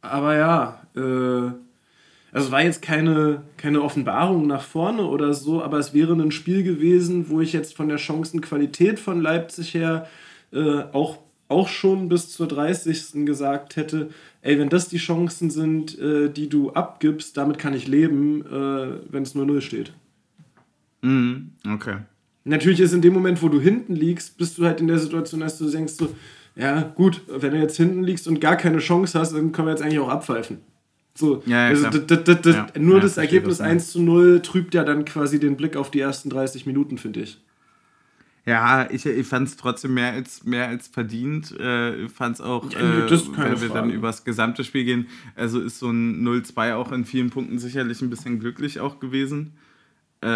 Aber 0.00 0.36
ja, 0.36 0.82
äh, 0.96 1.52
also 2.32 2.46
es 2.46 2.50
war 2.50 2.62
jetzt 2.62 2.80
keine, 2.80 3.42
keine 3.58 3.82
Offenbarung 3.82 4.46
nach 4.46 4.62
vorne 4.62 5.06
oder 5.06 5.34
so, 5.34 5.62
aber 5.62 5.78
es 5.78 5.92
wäre 5.92 6.14
ein 6.14 6.32
Spiel 6.32 6.62
gewesen, 6.62 7.28
wo 7.28 7.40
ich 7.40 7.52
jetzt 7.52 7.76
von 7.76 7.88
der 7.88 7.98
Chancenqualität 7.98 8.98
von 8.98 9.20
Leipzig 9.20 9.74
her 9.74 10.08
äh, 10.52 10.82
auch, 10.92 11.18
auch 11.48 11.68
schon 11.68 12.08
bis 12.08 12.30
zur 12.30 12.48
30. 12.48 13.26
gesagt 13.26 13.76
hätte, 13.76 14.08
ey, 14.40 14.58
wenn 14.58 14.70
das 14.70 14.88
die 14.88 14.96
Chancen 14.98 15.50
sind, 15.50 15.98
äh, 15.98 16.30
die 16.30 16.48
du 16.48 16.72
abgibst, 16.72 17.36
damit 17.36 17.58
kann 17.58 17.74
ich 17.74 17.86
leben, 17.86 18.44
äh, 18.46 19.12
wenn 19.12 19.22
es 19.22 19.34
nur 19.34 19.44
0 19.44 19.60
steht. 19.60 19.92
Mhm, 21.02 21.52
okay. 21.74 21.98
Natürlich 22.44 22.80
ist 22.80 22.92
in 22.92 23.02
dem 23.02 23.12
Moment, 23.12 23.42
wo 23.42 23.48
du 23.48 23.60
hinten 23.60 23.94
liegst, 23.94 24.36
bist 24.38 24.58
du 24.58 24.64
halt 24.64 24.80
in 24.80 24.88
der 24.88 24.98
Situation, 24.98 25.40
dass 25.40 25.58
du 25.58 25.70
denkst 25.70 25.92
so, 25.92 26.14
ja 26.56 26.82
gut, 26.82 27.22
wenn 27.28 27.52
du 27.52 27.58
jetzt 27.58 27.76
hinten 27.76 28.02
liegst 28.02 28.26
und 28.26 28.40
gar 28.40 28.56
keine 28.56 28.78
Chance 28.78 29.18
hast, 29.18 29.32
dann 29.32 29.52
können 29.52 29.68
wir 29.68 29.72
jetzt 29.72 29.82
eigentlich 29.82 30.00
auch 30.00 30.08
abpfeifen. 30.08 30.58
So, 31.14 31.42
ja, 31.44 31.70
ja, 31.70 31.88
also 31.88 32.50
ja, 32.50 32.66
nur 32.78 33.00
das 33.00 33.18
Ergebnis 33.18 33.58
das 33.58 33.66
1 33.66 33.92
zu 33.92 34.02
0 34.02 34.40
trübt 34.40 34.74
ja 34.74 34.82
dann 34.82 35.04
quasi 35.04 35.38
den 35.38 35.56
Blick 35.56 35.76
auf 35.76 35.90
die 35.90 36.00
ersten 36.00 36.30
30 36.30 36.66
Minuten, 36.66 36.96
finde 36.96 37.20
ich. 37.20 37.38
Ja, 38.44 38.90
ich, 38.90 39.06
ich 39.06 39.26
fand 39.26 39.46
es 39.46 39.56
trotzdem 39.56 39.94
mehr 39.94 40.12
als, 40.12 40.44
mehr 40.44 40.68
als 40.68 40.88
verdient. 40.88 41.52
Äh, 41.60 42.08
fand 42.08 42.36
es 42.36 42.40
auch, 42.40 42.68
äh, 42.72 42.80
wenn 42.80 43.08
wir 43.08 43.68
Frage. 43.68 43.72
dann 43.72 43.90
übers 43.90 44.24
gesamte 44.24 44.64
Spiel 44.64 44.84
gehen, 44.84 45.06
also 45.36 45.60
ist 45.60 45.78
so 45.78 45.90
ein 45.90 46.26
0-2 46.26 46.74
auch 46.74 46.90
in 46.90 47.04
vielen 47.04 47.30
Punkten 47.30 47.58
sicherlich 47.58 48.02
ein 48.02 48.10
bisschen 48.10 48.40
glücklich 48.40 48.80
auch 48.80 48.98
gewesen. 48.98 49.52
Äh, 50.22 50.26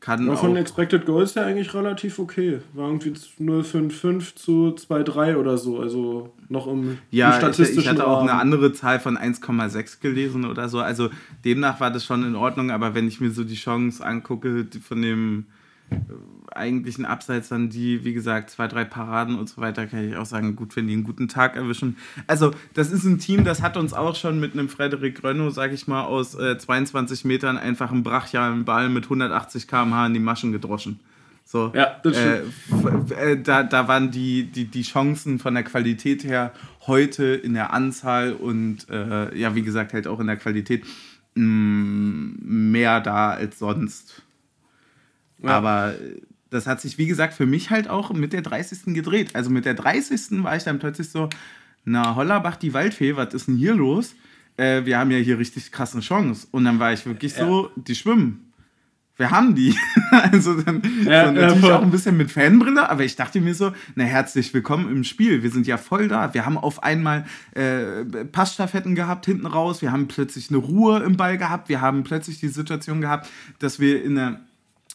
kann 0.00 0.28
War 0.28 0.36
von 0.36 0.56
Expected 0.56 1.06
Goals 1.06 1.34
ja 1.36 1.44
eigentlich 1.46 1.72
relativ 1.72 2.18
okay. 2.18 2.60
War 2.74 2.88
irgendwie 2.88 3.12
0,55 3.12 4.36
zu 4.36 4.74
2,3 4.76 5.36
oder 5.36 5.56
so. 5.56 5.80
Also 5.80 6.34
noch 6.50 6.66
im, 6.66 6.98
ja, 7.10 7.30
im 7.30 7.38
statistischen 7.38 7.78
ich, 7.78 7.84
ich 7.84 7.88
hatte 7.88 8.06
auch 8.06 8.20
eine 8.20 8.34
andere 8.34 8.74
Zahl 8.74 9.00
von 9.00 9.16
1,6 9.16 10.02
gelesen 10.02 10.44
oder 10.44 10.68
so. 10.68 10.80
Also 10.80 11.08
demnach 11.46 11.80
war 11.80 11.90
das 11.90 12.04
schon 12.04 12.26
in 12.26 12.34
Ordnung. 12.34 12.70
Aber 12.70 12.94
wenn 12.94 13.08
ich 13.08 13.18
mir 13.18 13.30
so 13.30 13.42
die 13.42 13.54
Chance 13.54 14.04
angucke 14.04 14.66
von 14.86 15.00
dem 15.00 15.46
eigentlichen 16.56 17.04
Abseits 17.04 17.48
dann 17.48 17.68
die, 17.68 18.04
wie 18.04 18.12
gesagt, 18.12 18.50
zwei, 18.50 18.68
drei 18.68 18.84
Paraden 18.84 19.38
und 19.38 19.48
so 19.48 19.60
weiter, 19.60 19.86
kann 19.86 20.08
ich 20.08 20.16
auch 20.16 20.26
sagen, 20.26 20.56
gut, 20.56 20.76
wenn 20.76 20.86
die 20.86 20.94
einen 20.94 21.04
guten 21.04 21.28
Tag 21.28 21.56
erwischen. 21.56 21.96
Also, 22.26 22.52
das 22.74 22.90
ist 22.90 23.04
ein 23.04 23.18
Team, 23.18 23.44
das 23.44 23.62
hat 23.62 23.76
uns 23.76 23.92
auch 23.92 24.16
schon 24.16 24.40
mit 24.40 24.52
einem 24.52 24.68
Frederik 24.68 25.22
Rönno, 25.22 25.50
sag 25.50 25.72
ich 25.72 25.86
mal, 25.86 26.04
aus 26.04 26.34
äh, 26.34 26.58
22 26.58 27.24
Metern 27.24 27.58
einfach 27.58 27.90
einen 27.90 28.02
brachialen 28.02 28.64
Ball 28.64 28.88
mit 28.88 29.04
180 29.04 29.68
km/h 29.68 30.06
in 30.06 30.14
die 30.14 30.20
Maschen 30.20 30.52
gedroschen. 30.52 31.00
So, 31.48 31.70
ja, 31.76 32.00
das 32.02 32.16
äh, 32.16 32.40
äh, 33.14 33.40
da, 33.40 33.62
da 33.62 33.86
waren 33.86 34.10
die, 34.10 34.50
die, 34.50 34.64
die 34.64 34.82
Chancen 34.82 35.38
von 35.38 35.54
der 35.54 35.62
Qualität 35.62 36.24
her 36.24 36.52
heute 36.88 37.24
in 37.24 37.54
der 37.54 37.72
Anzahl 37.72 38.32
und 38.32 38.90
äh, 38.90 39.32
ja, 39.38 39.54
wie 39.54 39.62
gesagt, 39.62 39.92
halt 39.92 40.08
auch 40.08 40.18
in 40.18 40.26
der 40.26 40.38
Qualität 40.38 40.84
mh, 41.36 41.44
mm, 41.44 42.72
mehr 42.72 43.00
da 43.00 43.30
als 43.30 43.60
sonst. 43.60 44.22
Ja. 45.40 45.50
Aber 45.50 45.94
das 46.50 46.66
hat 46.66 46.80
sich, 46.80 46.98
wie 46.98 47.06
gesagt, 47.06 47.34
für 47.34 47.46
mich 47.46 47.70
halt 47.70 47.88
auch 47.88 48.12
mit 48.12 48.32
der 48.32 48.42
30. 48.42 48.94
gedreht. 48.94 49.34
Also 49.34 49.50
mit 49.50 49.64
der 49.64 49.74
30. 49.74 50.42
war 50.42 50.56
ich 50.56 50.64
dann 50.64 50.78
plötzlich 50.78 51.10
so, 51.10 51.28
na, 51.84 52.14
Hollerbach, 52.14 52.56
die 52.56 52.74
Waldfee, 52.74 53.16
was 53.16 53.34
ist 53.34 53.48
denn 53.48 53.56
hier 53.56 53.74
los? 53.74 54.14
Äh, 54.56 54.84
wir 54.84 54.98
haben 54.98 55.10
ja 55.10 55.18
hier 55.18 55.38
richtig 55.38 55.72
krasse 55.72 56.00
Chance. 56.00 56.46
Und 56.50 56.64
dann 56.64 56.78
war 56.78 56.92
ich 56.92 57.06
wirklich 57.06 57.34
so, 57.34 57.66
ja. 57.66 57.82
die 57.82 57.94
schwimmen. 57.94 58.46
Wir 59.16 59.30
haben 59.30 59.54
die. 59.54 59.74
also 60.10 60.60
dann 60.60 60.82
ja, 61.04 61.26
so 61.26 61.32
natürlich 61.32 61.64
ja, 61.64 61.78
auch 61.78 61.82
ein 61.82 61.90
bisschen 61.90 62.16
mit 62.16 62.30
Fanbrille, 62.30 62.88
aber 62.90 63.04
ich 63.04 63.16
dachte 63.16 63.40
mir 63.40 63.54
so, 63.54 63.72
na 63.94 64.04
herzlich 64.04 64.52
willkommen 64.52 64.90
im 64.90 65.04
Spiel. 65.04 65.42
Wir 65.42 65.50
sind 65.50 65.66
ja 65.66 65.78
voll 65.78 66.08
da. 66.08 66.34
Wir 66.34 66.44
haben 66.44 66.58
auf 66.58 66.82
einmal 66.82 67.24
äh, 67.54 68.04
Passstaffetten 68.30 68.94
gehabt 68.94 69.24
hinten 69.24 69.46
raus. 69.46 69.80
Wir 69.80 69.90
haben 69.90 70.06
plötzlich 70.06 70.50
eine 70.50 70.58
Ruhe 70.58 71.02
im 71.02 71.16
Ball 71.16 71.38
gehabt. 71.38 71.68
Wir 71.68 71.80
haben 71.80 72.04
plötzlich 72.04 72.40
die 72.40 72.48
Situation 72.48 73.00
gehabt, 73.00 73.28
dass 73.58 73.80
wir 73.80 74.04
in 74.04 74.16
der 74.16 74.40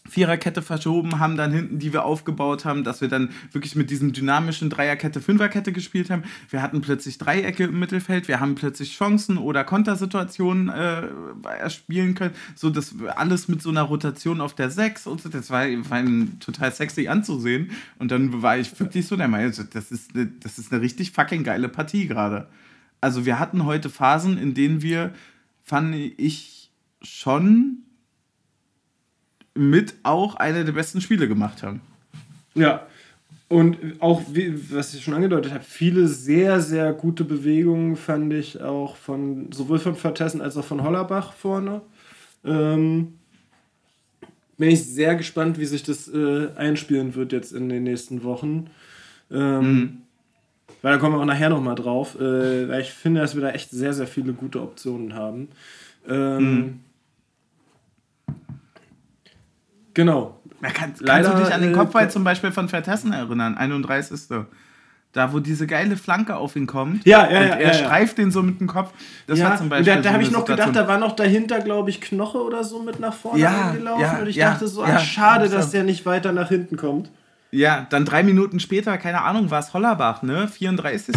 Viererkette 0.09 0.61
verschoben 0.61 1.19
haben, 1.19 1.37
dann 1.37 1.53
hinten, 1.53 1.79
die 1.79 1.93
wir 1.93 2.03
aufgebaut 2.03 2.65
haben, 2.65 2.83
dass 2.83 3.01
wir 3.01 3.07
dann 3.07 3.29
wirklich 3.51 3.75
mit 3.75 3.89
diesem 3.89 4.13
dynamischen 4.13 4.69
Dreierkette, 4.69 5.21
Fünferkette 5.21 5.71
gespielt 5.71 6.09
haben. 6.09 6.23
Wir 6.49 6.61
hatten 6.61 6.81
plötzlich 6.81 7.17
Dreiecke 7.17 7.65
im 7.65 7.79
Mittelfeld, 7.79 8.27
wir 8.27 8.39
haben 8.39 8.55
plötzlich 8.55 8.97
Chancen 8.97 9.37
oder 9.37 9.63
Kontersituationen 9.63 10.69
äh, 10.69 11.69
spielen 11.69 12.15
können, 12.15 12.33
so 12.55 12.69
dass 12.69 12.95
alles 13.15 13.47
mit 13.47 13.61
so 13.61 13.69
einer 13.69 13.83
Rotation 13.83 14.41
auf 14.41 14.55
der 14.55 14.69
Sechs 14.69 15.05
und 15.07 15.21
so, 15.21 15.29
das 15.29 15.49
war, 15.49 15.65
war 15.65 16.03
total 16.39 16.71
sexy 16.73 17.07
anzusehen. 17.07 17.71
Und 17.99 18.11
dann 18.11 18.41
war 18.41 18.57
ich 18.57 18.77
wirklich 18.79 19.07
so 19.07 19.15
der 19.15 19.27
Meinung, 19.27 19.53
das 19.71 19.91
ist, 19.91 20.15
eine, 20.15 20.25
das 20.25 20.57
ist 20.57 20.73
eine 20.73 20.81
richtig 20.81 21.11
fucking 21.11 21.43
geile 21.43 21.69
Partie 21.69 22.07
gerade. 22.07 22.47
Also 23.01 23.25
wir 23.25 23.39
hatten 23.39 23.65
heute 23.65 23.89
Phasen, 23.89 24.37
in 24.37 24.53
denen 24.53 24.81
wir, 24.81 25.13
fand 25.63 25.95
ich, 25.95 26.61
schon 27.03 27.83
mit 29.53 29.95
auch 30.03 30.35
einer 30.35 30.63
der 30.63 30.71
besten 30.71 31.01
Spiele 31.01 31.27
gemacht 31.27 31.63
haben. 31.63 31.81
Ja. 32.53 32.85
Und 33.49 33.77
auch, 33.99 34.21
wie, 34.31 34.71
was 34.71 34.93
ich 34.93 35.03
schon 35.03 35.13
angedeutet 35.13 35.51
habe, 35.51 35.63
viele 35.63 36.07
sehr, 36.07 36.61
sehr 36.61 36.93
gute 36.93 37.25
Bewegungen 37.25 37.97
fand 37.97 38.31
ich 38.31 38.61
auch 38.61 38.95
von 38.95 39.51
sowohl 39.51 39.77
von 39.79 39.95
Vertessen 39.95 40.39
als 40.39 40.55
auch 40.55 40.63
von 40.63 40.83
Hollerbach 40.83 41.33
vorne. 41.33 41.81
Ähm, 42.45 43.15
bin 44.57 44.69
ich 44.69 44.85
sehr 44.85 45.15
gespannt, 45.15 45.59
wie 45.59 45.65
sich 45.65 45.83
das 45.83 46.07
äh, 46.07 46.47
einspielen 46.55 47.13
wird 47.15 47.33
jetzt 47.33 47.51
in 47.51 47.67
den 47.67 47.83
nächsten 47.83 48.23
Wochen. 48.23 48.69
Ähm, 49.29 49.73
mhm. 49.73 49.97
Weil 50.81 50.93
da 50.93 50.97
kommen 50.97 51.15
wir 51.15 51.19
auch 51.19 51.25
nachher 51.25 51.49
nochmal 51.49 51.75
drauf. 51.75 52.15
Äh, 52.15 52.69
weil 52.69 52.81
ich 52.81 52.91
finde, 52.91 53.19
dass 53.19 53.35
wir 53.35 53.41
da 53.41 53.49
echt 53.49 53.71
sehr, 53.71 53.93
sehr 53.93 54.07
viele 54.07 54.31
gute 54.31 54.61
Optionen 54.61 55.13
haben. 55.13 55.49
Ähm, 56.07 56.55
mhm. 56.55 56.79
Genau. 59.93 60.39
Ja, 60.61 60.69
kann, 60.69 60.93
Leider, 60.99 61.29
kannst 61.29 61.41
du 61.41 61.45
dich 61.45 61.53
an 61.53 61.61
den 61.61 61.73
Kopfball 61.73 62.05
äh, 62.05 62.09
zum 62.09 62.23
Beispiel 62.23 62.51
von 62.51 62.69
Vertessen 62.69 63.13
erinnern? 63.13 63.57
31. 63.57 64.19
Da, 65.13 65.33
wo 65.33 65.39
diese 65.39 65.67
geile 65.67 65.97
Flanke 65.97 66.37
auf 66.37 66.55
ihn 66.55 66.67
kommt. 66.67 67.05
Ja, 67.05 67.29
ja, 67.29 67.41
und 67.41 67.47
ja. 67.47 67.55
Er 67.55 67.67
ja, 67.67 67.73
streift 67.73 68.17
den 68.17 68.31
so 68.31 68.41
mit 68.41 68.61
dem 68.61 68.67
Kopf. 68.67 68.91
Das 69.27 69.39
ja, 69.39 69.49
war 69.49 69.57
zum 69.57 69.67
Beispiel. 69.67 69.95
Da, 69.95 70.01
da 70.01 70.13
habe 70.13 70.23
ich 70.23 70.31
noch 70.31 70.45
gedacht, 70.45 70.73
da 70.73 70.87
war 70.87 70.97
noch 70.97 71.17
dahinter, 71.17 71.59
glaube 71.59 71.89
ich, 71.89 71.99
Knoche 71.99 72.41
oder 72.41 72.63
so 72.63 72.81
mit 72.81 72.99
nach 73.01 73.13
vorne 73.13 73.41
ja, 73.41 73.71
gelaufen. 73.71 74.21
Und 74.21 74.27
ich 74.27 74.37
dachte 74.37 74.67
so, 74.67 74.83
ach, 74.83 75.03
schade, 75.03 75.49
dass 75.49 75.71
der 75.71 75.83
nicht 75.83 76.05
weiter 76.05 76.31
nach 76.31 76.47
hinten 76.47 76.77
kommt. 76.77 77.09
Ja, 77.53 77.85
dann 77.89 78.05
drei 78.05 78.23
Minuten 78.23 78.61
später, 78.61 78.97
keine 78.97 79.23
Ahnung, 79.23 79.51
war 79.51 79.59
es 79.59 79.73
Hollerbach, 79.73 80.21
ne? 80.23 80.47
34. 80.47 81.15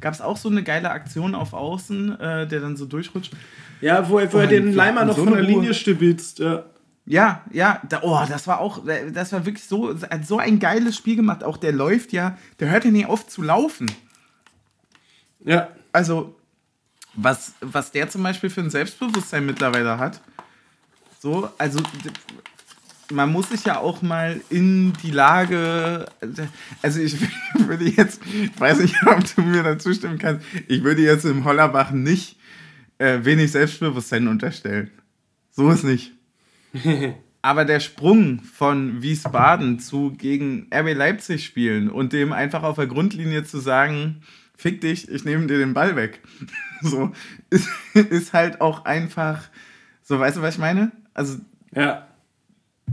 gab 0.00 0.12
es 0.12 0.20
auch 0.20 0.36
so 0.36 0.50
eine 0.50 0.62
geile 0.62 0.90
Aktion 0.90 1.34
auf 1.34 1.54
Außen, 1.54 2.20
äh, 2.20 2.46
der 2.46 2.60
dann 2.60 2.76
so 2.76 2.84
durchrutscht. 2.84 3.32
Ja, 3.80 4.06
wo, 4.06 4.16
wo 4.16 4.18
oh, 4.18 4.40
er 4.40 4.46
den 4.46 4.74
Leimer 4.74 5.06
noch 5.06 5.16
so 5.16 5.24
von 5.24 5.32
der 5.32 5.42
Linie 5.42 5.72
stibitzt. 5.72 6.38
Ja. 6.40 6.64
Ja, 7.10 7.44
ja, 7.50 7.82
da, 7.88 8.02
oh, 8.02 8.24
das 8.28 8.46
war 8.46 8.60
auch, 8.60 8.84
das 9.12 9.32
war 9.32 9.44
wirklich 9.44 9.64
so, 9.64 9.96
so 10.22 10.38
ein 10.38 10.60
geiles 10.60 10.96
Spiel 10.96 11.16
gemacht. 11.16 11.42
Auch 11.42 11.56
der 11.56 11.72
läuft 11.72 12.12
ja, 12.12 12.38
der 12.60 12.70
hört 12.70 12.84
ja 12.84 12.92
nicht 12.92 13.06
auf 13.06 13.26
zu 13.26 13.42
laufen. 13.42 13.90
Ja. 15.44 15.70
Also, 15.90 16.36
was, 17.14 17.54
was 17.60 17.90
der 17.90 18.08
zum 18.08 18.22
Beispiel 18.22 18.48
für 18.48 18.60
ein 18.60 18.70
Selbstbewusstsein 18.70 19.44
mittlerweile 19.44 19.98
hat, 19.98 20.20
so, 21.18 21.50
also, 21.58 21.80
man 23.10 23.32
muss 23.32 23.48
sich 23.48 23.64
ja 23.64 23.78
auch 23.78 24.02
mal 24.02 24.40
in 24.48 24.92
die 25.02 25.10
Lage, 25.10 26.06
also 26.80 27.00
ich 27.00 27.16
würde 27.58 27.86
jetzt, 27.86 28.20
ich 28.24 28.60
weiß 28.60 28.78
nicht, 28.78 28.94
ob 29.06 29.34
du 29.34 29.42
mir 29.42 29.64
da 29.64 29.80
zustimmen 29.80 30.18
kannst, 30.18 30.46
ich 30.68 30.84
würde 30.84 31.02
jetzt 31.02 31.24
im 31.24 31.44
Hollerbach 31.44 31.90
nicht 31.90 32.38
äh, 32.98 33.18
wenig 33.24 33.50
Selbstbewusstsein 33.50 34.28
unterstellen. 34.28 34.92
So 35.50 35.72
ist 35.72 35.82
nicht. 35.82 36.12
Aber 37.42 37.64
der 37.64 37.80
Sprung 37.80 38.42
von 38.42 39.00
Wiesbaden 39.02 39.78
zu 39.78 40.12
gegen 40.12 40.66
RB 40.74 40.94
Leipzig 40.94 41.44
spielen 41.44 41.88
und 41.88 42.12
dem 42.12 42.32
einfach 42.32 42.62
auf 42.62 42.76
der 42.76 42.86
Grundlinie 42.86 43.44
zu 43.44 43.58
sagen, 43.58 44.22
fick 44.56 44.82
dich, 44.82 45.08
ich 45.08 45.24
nehme 45.24 45.46
dir 45.46 45.58
den 45.58 45.72
Ball 45.72 45.96
weg. 45.96 46.20
so, 46.82 47.12
ist, 47.48 47.68
ist 47.94 48.32
halt 48.32 48.60
auch 48.60 48.84
einfach, 48.84 49.48
so, 50.02 50.18
weißt 50.18 50.36
du, 50.36 50.42
was 50.42 50.54
ich 50.54 50.60
meine? 50.60 50.92
Also, 51.14 51.38
ja. 51.74 52.06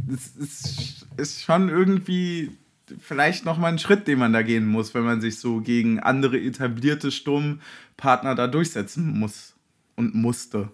Es 0.10 0.36
ist, 0.38 1.08
ist 1.18 1.44
schon 1.44 1.70
irgendwie 1.70 2.52
vielleicht 3.00 3.44
nochmal 3.44 3.74
ein 3.74 3.80
Schritt, 3.80 4.08
den 4.08 4.20
man 4.20 4.32
da 4.32 4.44
gehen 4.44 4.66
muss, 4.66 4.94
wenn 4.94 5.04
man 5.04 5.20
sich 5.20 5.40
so 5.40 5.60
gegen 5.60 6.00
andere 6.00 6.40
etablierte 6.40 7.12
Sturmpartner 7.12 8.36
da 8.36 8.48
durchsetzen 8.48 9.20
muss 9.20 9.56
und 9.96 10.16
musste. 10.16 10.70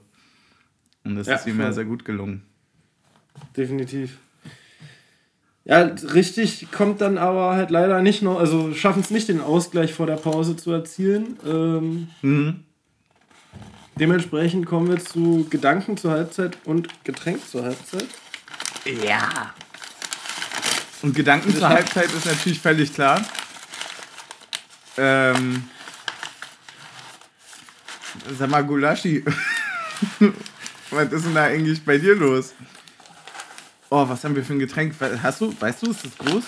Und 1.03 1.15
das 1.15 1.27
ja, 1.27 1.35
ist 1.35 1.47
ihm 1.47 1.59
ja 1.59 1.71
sehr 1.71 1.85
gut 1.85 2.05
gelungen. 2.05 2.43
Definitiv. 3.55 4.17
Ja, 5.65 5.81
richtig 5.81 6.67
kommt 6.71 6.99
dann 6.99 7.17
aber 7.17 7.55
halt 7.55 7.71
leider 7.71 8.01
nicht 8.01 8.21
noch, 8.21 8.37
also 8.37 8.73
schaffen 8.73 9.01
es 9.01 9.11
nicht, 9.11 9.29
den 9.29 9.39
Ausgleich 9.39 9.93
vor 9.93 10.07
der 10.07 10.17
Pause 10.17 10.57
zu 10.57 10.71
erzielen. 10.71 11.37
Ähm, 11.45 12.07
mhm. 12.21 12.63
Dementsprechend 13.95 14.65
kommen 14.65 14.89
wir 14.89 14.99
zu 14.99 15.47
Gedanken 15.49 15.95
zur 15.97 16.11
Halbzeit 16.11 16.57
und 16.65 17.05
Getränk 17.05 17.47
zur 17.47 17.63
Halbzeit. 17.63 18.07
Ja. 19.05 19.53
Und 21.01 21.15
Gedanken 21.15 21.55
zur 21.55 21.69
Halbzeit 21.69 22.11
ist 22.11 22.25
natürlich 22.25 22.59
völlig 22.59 22.93
klar. 22.93 23.23
Ähm, 24.97 25.69
sag 28.37 28.49
mal, 28.49 28.63
Gulaschi, 28.63 29.23
was 30.89 31.11
ist 31.11 31.25
denn 31.25 31.35
da 31.35 31.45
eigentlich 31.45 31.83
bei 31.83 31.97
dir 31.97 32.15
los? 32.15 32.53
Oh, 33.95 34.10
was 34.10 34.23
haben 34.23 34.36
wir 34.36 34.43
für 34.43 34.53
ein 34.53 34.60
Getränk? 34.60 34.95
Hast 35.21 35.39
du, 35.39 35.53
weißt 35.62 35.86
du, 35.86 35.91
ist 35.91 36.03
das 36.03 36.17
groß? 36.17 36.43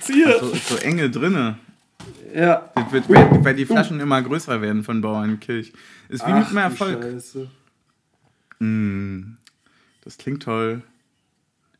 Ziehe. 0.00 0.40
So, 0.40 0.48
ist 0.48 0.66
so 0.66 0.76
enge 0.76 1.10
drinne. 1.10 1.58
Ja. 2.34 2.70
Das 2.74 2.90
wird, 2.90 3.06
weil, 3.10 3.44
weil 3.44 3.54
die 3.54 3.66
Flaschen 3.66 3.98
uh. 3.98 4.02
immer 4.02 4.22
größer 4.22 4.62
werden 4.62 4.82
von 4.82 5.02
Bauernkirch. 5.02 5.74
Ist 6.08 6.26
wie 6.26 6.30
Ach, 6.30 6.38
mit 6.38 6.52
mehr 6.54 6.62
Erfolg. 6.62 7.04
Mm, 8.60 9.34
das 10.04 10.16
klingt 10.16 10.42
toll. 10.42 10.80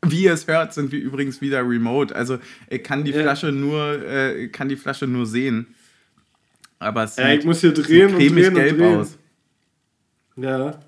Wie 0.04 0.24
ihr 0.24 0.34
es 0.34 0.46
hört, 0.46 0.74
sind 0.74 0.92
wir 0.92 1.00
übrigens 1.00 1.40
wieder 1.40 1.66
remote. 1.66 2.14
Also 2.14 2.40
ich 2.68 2.84
kann 2.84 3.04
die 3.04 3.12
ja. 3.12 3.22
Flasche 3.22 3.52
nur, 3.52 4.06
äh, 4.06 4.48
kann 4.48 4.68
die 4.68 4.76
Flasche 4.76 5.06
nur 5.06 5.24
sehen. 5.24 5.74
Aber 6.78 7.04
es 7.04 7.16
sieht, 7.16 7.24
ja, 7.24 7.32
ich 7.32 7.46
muss 7.46 7.62
hier 7.62 7.72
drehen 7.72 8.14
und 8.14 8.18
drehen 8.18 8.34
gelb 8.34 8.72
und 8.72 8.78
drehen. 8.80 8.96
aus. 8.98 9.18
Ja. 10.36 10.78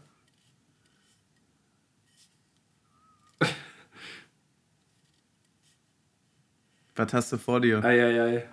Was 7.03 7.13
hast 7.15 7.33
du 7.33 7.37
vor 7.37 7.61
dir? 7.61 7.83
Eieiei. 7.85 8.45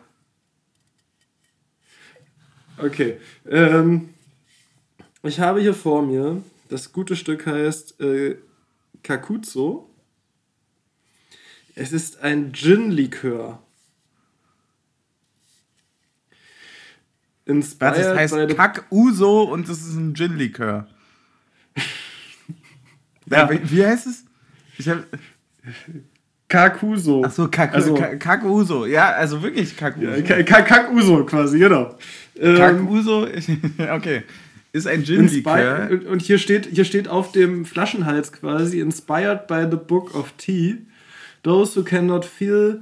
Okay. 2.77 3.19
Ähm, 3.47 4.09
ich 5.21 5.39
habe 5.39 5.61
hier 5.61 5.75
vor 5.75 6.01
mir, 6.01 6.41
das 6.67 6.91
gute 6.91 7.15
Stück 7.15 7.45
heißt 7.45 8.01
äh, 8.01 8.37
Kakuzo. 9.03 9.87
Es 11.75 11.91
ist 11.91 12.21
ein 12.21 12.51
Gin-Likör. 12.51 13.61
Inspired 17.45 17.97
das 17.97 18.17
heißt 18.17 18.55
Kack-Uso 18.55 19.43
und 19.43 19.69
das 19.69 19.77
ist 19.81 19.93
ein 19.93 20.15
Gin-Likör. 20.15 20.87
ja. 23.27 23.47
Wie, 23.47 23.69
wie 23.69 23.85
heißt 23.85 24.07
es? 24.07 24.25
Ich 24.79 24.89
habe 24.89 25.05
Kakuso. 26.49 27.23
Achso, 27.23 27.47
Kak 27.47 27.75
also, 27.75 27.93
Kakuso. 27.93 28.85
Ja, 28.87 29.11
also 29.11 29.41
wirklich 29.41 29.77
Kakuso. 29.77 30.07
Ja, 30.07 30.43
Kakuso 30.43 31.23
quasi, 31.25 31.59
genau. 31.59 31.95
Ähm, 32.39 32.57
Kakuso, 32.57 33.27
okay. 33.93 34.23
Ist 34.71 34.87
ein 34.87 35.03
Gin-Likör. 35.03 35.89
Und 36.09 36.21
hier 36.21 36.37
steht, 36.37 36.67
hier 36.67 36.85
steht 36.85 37.07
auf 37.07 37.31
dem 37.31 37.65
Flaschenhals 37.65 38.31
quasi, 38.31 38.79
inspired 38.79 39.47
by 39.47 39.65
the 39.69 39.77
book 39.77 40.13
of 40.13 40.33
tea, 40.37 40.85
those 41.43 41.75
who 41.75 41.83
cannot 41.83 42.25
feel 42.25 42.81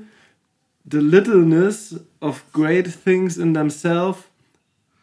the 0.90 1.00
littleness 1.00 2.00
of 2.22 2.44
great 2.54 2.88
things 2.88 3.38
in 3.38 3.54
themselves 3.54 4.20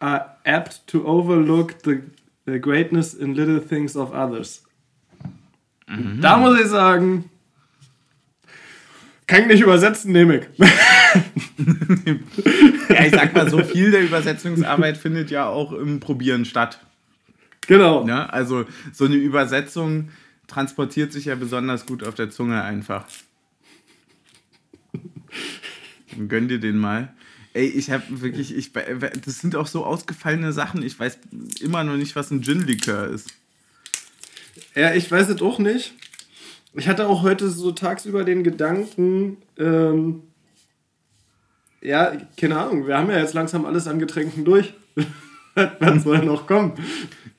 are 0.01 0.37
apt 0.45 0.87
to 0.87 1.07
overlook 1.07 1.83
the, 1.83 2.03
the 2.47 2.59
greatness 2.59 3.15
in 3.15 3.35
little 3.35 3.61
things 3.61 3.97
of 3.97 4.13
others. 4.13 4.63
Mhm. 5.87 6.21
Da 6.21 6.37
muss 6.39 6.59
ich 6.61 6.67
sagen, 6.67 7.31
kann 9.27 9.43
ich 9.43 9.47
nicht 9.49 9.63
übersetzen, 9.63 10.13
nehme 10.13 10.39
ich. 10.39 10.47
ja, 12.89 13.05
ich 13.05 13.13
sag 13.13 13.35
mal, 13.35 13.49
so 13.49 13.63
viel 13.65 13.91
der 13.91 14.03
Übersetzungsarbeit 14.03 14.97
findet 14.97 15.31
ja 15.31 15.47
auch 15.47 15.73
im 15.73 16.01
Probieren 16.01 16.45
statt. 16.45 16.79
Genau. 17.67 18.07
Ja, 18.07 18.27
also 18.27 18.67
so 18.93 19.07
eine 19.07 19.15
Übersetzung 19.15 20.11
transportiert 20.47 21.13
sich 21.13 21.27
ja 21.27 21.35
besonders 21.35 21.87
gut 21.87 22.07
auf 22.07 22.15
der 22.15 22.31
Zunge 22.31 22.63
einfach. 22.63 23.07
Gönn 26.29 26.49
dir 26.49 26.61
den 26.61 26.77
mal. 26.77 27.13
Ey, 27.55 27.67
ich 27.67 27.91
habe 27.91 28.03
wirklich, 28.21 28.55
ich, 28.55 28.73
das 28.73 29.39
sind 29.41 29.57
auch 29.57 29.67
so 29.67 29.85
ausgefallene 29.85 30.53
Sachen. 30.53 30.83
Ich 30.83 30.99
weiß 30.99 31.19
immer 31.61 31.85
noch 31.85 31.97
nicht, 31.97 32.17
was 32.17 32.31
ein 32.31 32.43
Gin-Likör 32.43 33.09
ist. 33.09 33.33
Ja, 34.75 34.93
ich 34.93 35.11
weiß 35.11 35.29
es 35.29 35.41
auch 35.41 35.59
nicht. 35.59 35.95
Ich 36.77 36.89
hatte 36.89 37.07
auch 37.07 37.23
heute 37.23 37.49
so 37.49 37.71
tagsüber 37.73 38.25
den 38.25 38.43
Gedanken, 38.43 39.37
ähm, 39.59 40.23
ja, 41.81 42.13
keine 42.37 42.59
Ahnung, 42.59 42.87
wir 42.87 42.97
haben 42.97 43.11
ja 43.11 43.19
jetzt 43.19 43.35
langsam 43.35 43.67
alles 43.67 43.87
an 43.87 43.99
Getränken 43.99 44.45
durch. 44.45 44.75
Was 45.79 46.03
soll 46.03 46.25
noch 46.25 46.49
kommen? 46.49 46.73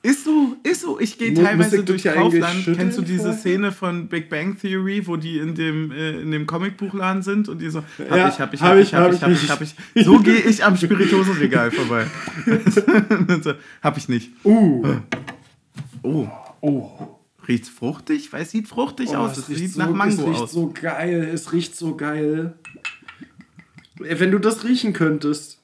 Ist 0.02 0.24
so, 0.24 0.56
ist 0.62 0.80
so. 0.80 0.98
Ich 0.98 1.18
gehe 1.18 1.34
teilweise 1.34 1.84
durch 1.84 2.04
Kaufland. 2.04 2.64
Kennst 2.64 2.96
du 2.96 3.02
diese? 3.02 3.34
Szene 3.34 3.72
von 3.72 4.08
Big 4.08 4.30
Bang 4.30 4.56
Theory, 4.58 5.06
wo 5.06 5.16
die 5.16 5.38
in 5.38 5.54
dem, 5.54 5.90
äh, 5.90 6.20
in 6.20 6.30
dem 6.30 6.46
Comicbuchladen 6.46 7.22
sind 7.22 7.48
und 7.50 7.60
die 7.60 7.68
so, 7.68 7.82
hab 8.08 8.16
ja, 8.16 8.28
ich, 8.28 8.40
hab 8.40 8.54
ich, 8.54 8.62
hab, 8.62 8.70
hab 8.70 8.78
ich, 8.78 8.94
hab 8.94 9.12
ich, 9.12 9.22
hab 9.22 9.30
ich, 9.30 9.50
hab 9.50 9.60
ich, 9.60 9.74
hab 9.74 9.94
ich. 9.94 10.04
So 10.06 10.18
gehe 10.20 10.38
ich 10.38 10.64
am 10.64 10.76
Spirituosenregal 10.76 11.70
vorbei. 11.72 12.06
so, 13.42 13.52
hab 13.82 13.98
ich 13.98 14.08
nicht. 14.08 14.30
Uh. 14.44 14.96
Oh. 16.02 16.28
Oh. 16.62 17.15
Riecht 17.48 17.68
fruchtig? 17.68 18.32
Weil 18.32 18.42
es 18.42 18.50
sieht 18.50 18.66
fruchtig 18.68 19.10
Oh, 19.10 19.16
aus. 19.16 19.32
es 19.32 19.38
Es 19.44 19.48
riecht 19.50 19.58
sieht 19.60 19.72
so, 19.72 19.78
nach 19.80 19.90
Mango 19.90 20.22
Es 20.22 20.26
riecht 20.28 20.40
aus. 20.42 20.52
so 20.52 20.72
geil. 20.72 21.30
Es 21.32 21.52
riecht 21.52 21.76
so 21.76 21.96
geil. 21.96 22.54
Wenn 23.96 24.30
du 24.30 24.38
das 24.38 24.64
riechen 24.64 24.92
könntest. 24.92 25.60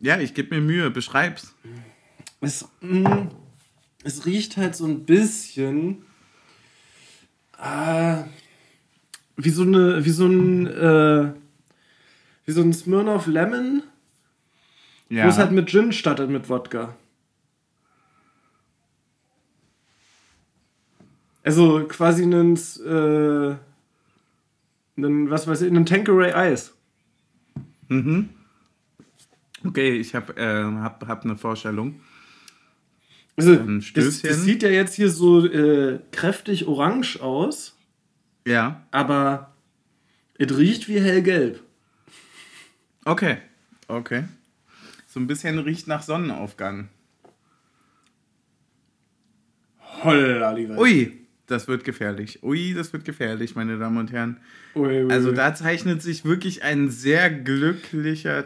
Ja, 0.00 0.18
ich 0.20 0.34
gebe 0.34 0.54
mir 0.54 0.60
Mühe. 0.60 0.90
Beschreib's. 0.90 1.54
Es, 2.40 2.68
mm, 2.80 3.28
es 4.04 4.26
riecht 4.26 4.56
halt 4.56 4.76
so 4.76 4.84
ein 4.86 5.04
bisschen 5.04 6.04
ah, 7.58 8.24
wie 9.36 9.50
so 9.50 9.62
eine, 9.62 10.04
wie 10.04 10.10
so 10.10 10.26
ein, 10.26 10.66
äh, 10.66 11.32
wie 12.44 12.52
so 12.52 12.60
ein 12.62 12.72
Smirnoff 12.72 13.26
Lemon, 13.26 13.82
Ja. 15.08 15.24
wo 15.24 15.28
es 15.28 15.38
halt 15.38 15.52
mit 15.52 15.68
Gin 15.70 15.92
startet 15.92 16.28
mit 16.30 16.48
Wodka. 16.48 16.94
Also 21.46 21.86
quasi 21.86 22.24
einen, 22.24 22.56
äh, 22.56 23.54
einen 24.96 25.30
was 25.30 25.46
weiß 25.46 25.62
ich, 25.62 25.70
einen 25.70 25.86
Tanqueray 25.86 26.32
Eis. 26.32 26.74
okay, 29.64 29.96
ich 29.96 30.16
habe 30.16 30.36
äh, 30.36 30.64
hab, 30.82 31.06
hab 31.06 31.24
eine 31.24 31.36
Vorstellung. 31.36 32.00
Also, 33.36 33.54
das, 33.94 34.22
das 34.22 34.42
sieht 34.42 34.64
ja 34.64 34.70
jetzt 34.70 34.94
hier 34.94 35.08
so 35.08 35.46
äh, 35.46 36.00
kräftig 36.10 36.66
orange 36.66 37.20
aus. 37.20 37.76
Ja. 38.44 38.84
aber 38.90 39.54
es 40.38 40.56
riecht 40.56 40.88
wie 40.88 41.00
hellgelb. 41.00 41.62
Okay. 43.04 43.38
Okay. 43.86 44.24
So 45.06 45.20
ein 45.20 45.28
bisschen 45.28 45.60
riecht 45.60 45.86
nach 45.86 46.02
Sonnenaufgang. 46.02 46.88
Holla, 50.02 50.50
lieber. 50.50 50.76
Ui, 50.78 51.25
das 51.46 51.68
wird 51.68 51.84
gefährlich. 51.84 52.42
Ui, 52.42 52.74
das 52.74 52.92
wird 52.92 53.04
gefährlich, 53.04 53.54
meine 53.54 53.78
Damen 53.78 53.98
und 53.98 54.12
Herren. 54.12 54.38
Ui, 54.74 55.04
ui, 55.04 55.12
Also 55.12 55.32
da 55.32 55.54
zeichnet 55.54 56.02
sich 56.02 56.24
wirklich 56.24 56.62
ein 56.62 56.90
sehr 56.90 57.30
glücklicher. 57.30 58.44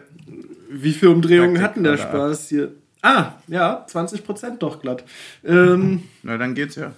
Wie 0.70 0.92
viele 0.92 1.12
Umdrehungen 1.12 1.60
hatten 1.60 1.82
der. 1.82 1.96
Spaß 1.96 2.48
hier? 2.48 2.72
Ah, 3.02 3.34
ja, 3.48 3.86
20% 3.88 4.58
doch 4.58 4.82
glatt. 4.82 5.04
Ähm, 5.42 6.02
Na, 6.22 6.36
dann 6.36 6.54
geht's 6.54 6.76
ja. 6.76 6.92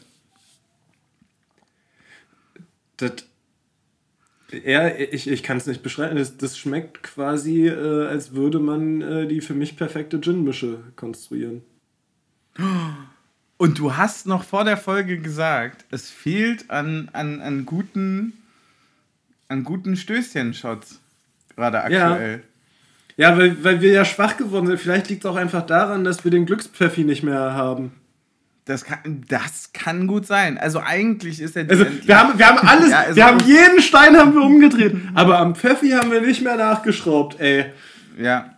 das, 2.96 3.12
ja, 4.64 4.88
ich, 4.88 5.28
ich 5.28 5.42
kann 5.42 5.57
es 5.57 5.66
nicht 5.66 5.82
beschreiben. 5.82 6.16
Das, 6.16 6.36
das 6.36 6.59
schmeckt 6.59 7.03
quasi, 7.03 7.68
äh, 7.68 8.07
als 8.07 8.34
würde 8.34 8.59
man 8.59 9.00
äh, 9.00 9.26
die 9.26 9.40
für 9.40 9.55
mich 9.55 9.76
perfekte 9.76 10.20
Gin-Mische 10.20 10.80
konstruieren. 10.96 11.62
Und 13.63 13.79
du 13.79 13.97
hast 13.97 14.27
noch 14.27 14.43
vor 14.43 14.65
der 14.65 14.77
Folge 14.77 15.19
gesagt, 15.19 15.85
es 15.93 16.11
fehlt 16.11 16.69
an, 16.71 17.09
an, 17.13 17.41
an 17.41 17.65
guten, 17.65 18.33
an 19.49 19.63
guten 19.63 19.95
Stößchen-Shots. 19.97 20.99
Gerade 21.55 21.77
Ja. 21.93 22.11
aktuell. 22.11 22.43
Ja, 23.17 23.37
weil, 23.39 23.63
weil 23.63 23.81
wir 23.81 23.93
ja 23.93 24.05
schwach 24.05 24.37
geworden 24.37 24.67
sind. 24.67 24.81
Vielleicht 24.81 25.09
liegt 25.11 25.25
es 25.25 25.31
auch 25.31 25.37
einfach 25.37 25.65
daran, 25.65 26.03
dass 26.03 26.25
wir 26.25 26.31
den 26.33 26.45
Glückspfeffi 26.47 27.05
nicht 27.05 27.23
mehr 27.23 27.39
haben. 27.55 27.93
Das, 28.65 28.85
kann, 28.85 29.23
das 29.29 29.73
kann 29.73 30.09
gut 30.09 30.27
sein. 30.27 30.59
Also 30.59 30.81
eigentlich 30.81 31.41
ist 31.41 31.57
er 31.57 31.69
Also, 31.71 31.85
wir 32.05 32.19
haben, 32.19 32.37
wir 32.39 32.47
haben 32.49 32.59
alles, 32.67 32.91
Ja, 32.91 33.01
also- 33.01 33.15
wir 33.17 33.27
haben 33.27 33.41
jeden 33.47 33.81
Stein 33.81 34.17
haben 34.17 34.35
wir 34.35 34.43
umgedreht. 34.43 34.97
Aber 35.15 35.39
am 35.39 35.55
Pfeffi 35.55 35.91
haben 35.91 36.11
wir 36.11 36.21
nicht 36.23 36.43
mehr 36.43 36.57
nachgeschraubt, 36.57 37.39
ey. 37.39 37.67
ja, 38.19 38.51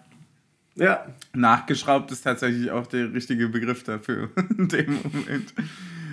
Ja. 0.76 1.04
Nachgeschraubt 1.34 2.10
ist 2.12 2.22
tatsächlich 2.22 2.70
auch 2.70 2.86
der 2.86 3.12
richtige 3.12 3.48
Begriff 3.48 3.82
dafür 3.82 4.30
in 4.58 4.68
dem 4.68 4.94
Moment. 5.02 5.54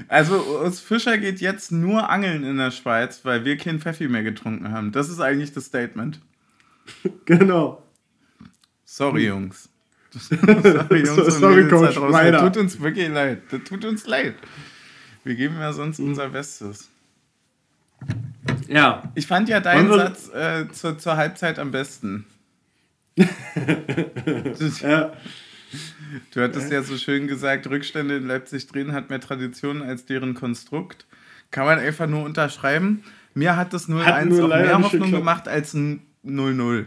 Also 0.07 0.36
uns 0.41 0.80
Fischer 0.80 1.17
geht 1.17 1.39
jetzt 1.39 1.72
nur 1.72 2.09
angeln 2.09 2.43
in 2.43 2.57
der 2.57 2.72
Schweiz, 2.72 3.22
weil 3.24 3.45
wir 3.45 3.57
keinen 3.57 3.80
Pfeffi 3.80 4.07
mehr 4.07 4.24
getrunken 4.24 4.72
haben. 4.72 4.91
Das 4.91 5.09
ist 5.09 5.19
eigentlich 5.19 5.53
das 5.53 5.65
Statement. 5.65 6.19
Genau. 7.26 7.82
Sorry, 8.84 9.28
Jungs. 9.28 9.69
Sorry, 10.11 11.05
Jungs. 11.05 11.39
Sorry, 11.39 11.67
Coach. 11.69 11.95
Das 11.95 12.41
tut 12.41 12.57
uns 12.57 12.82
wirklich 12.82 13.07
leid. 13.07 13.43
Das 13.49 13.63
tut 13.63 13.86
uns 13.86 14.05
leid. 14.07 14.36
Wir 15.24 15.36
geben 15.36 15.55
ja 15.59 15.72
sonst 15.72 15.99
unser 15.99 16.30
Bestes. 16.30 16.89
Ja. 18.67 19.03
Ich 19.15 19.28
fand 19.28 19.47
ja 19.47 19.59
deinen 19.59 19.89
Satz 19.89 20.30
äh, 20.34 20.67
zur, 20.72 20.97
zur 20.97 21.15
Halbzeit 21.15 21.59
am 21.59 21.72
besten. 21.72 22.26
ja. 24.82 25.13
Du 26.34 26.41
hattest 26.41 26.72
ja 26.72 26.84
so 26.84 26.97
schön 26.97 27.28
gesagt, 27.28 27.67
Rückstände 27.67 28.17
in 28.17 28.28
Leipzig 28.28 28.67
drehen 28.67 28.91
hat 28.91 29.09
mehr 29.09 29.22
Tradition 29.22 29.82
als 29.82 30.05
deren 30.05 30.34
Konstrukt. 30.34 31.05
Kann 31.51 31.65
man 31.65 31.80
einfach 31.80 32.07
nur 32.07 32.24
unterschreiben. 32.26 33.03
Mir 33.34 33.55
hat 33.55 33.74
das 33.74 33.88
0-1 33.88 34.03
Hat 34.03 34.26
nur 34.26 34.43
auch 34.45 34.47
mehr 34.49 34.80
Hoffnung 34.84 35.11
gemacht 35.11 35.47
als 35.47 35.74
ein 35.74 36.01
0-0. 36.26 36.86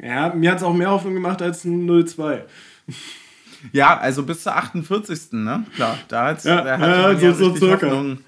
Ja, 0.00 0.34
mir 0.34 0.50
hat 0.50 0.58
es 0.58 0.64
auch 0.64 0.74
mehr 0.74 0.90
Hoffnung 0.90 1.14
gemacht 1.14 1.40
als 1.40 1.64
ein 1.64 1.88
0-2. 1.88 2.40
Ja, 3.72 3.96
also 3.98 4.24
bis 4.24 4.42
zur 4.42 4.56
48. 4.56 5.32
Ne? 5.32 5.64
Klar, 5.74 5.98
da, 6.08 6.26
hat's, 6.26 6.44
Ja, 6.44 6.60
da 6.62 7.12
ja, 7.12 7.32
so- 7.32 7.50
so 7.50 7.56
circa. 7.56 7.86
Hoffnung. 7.86 8.18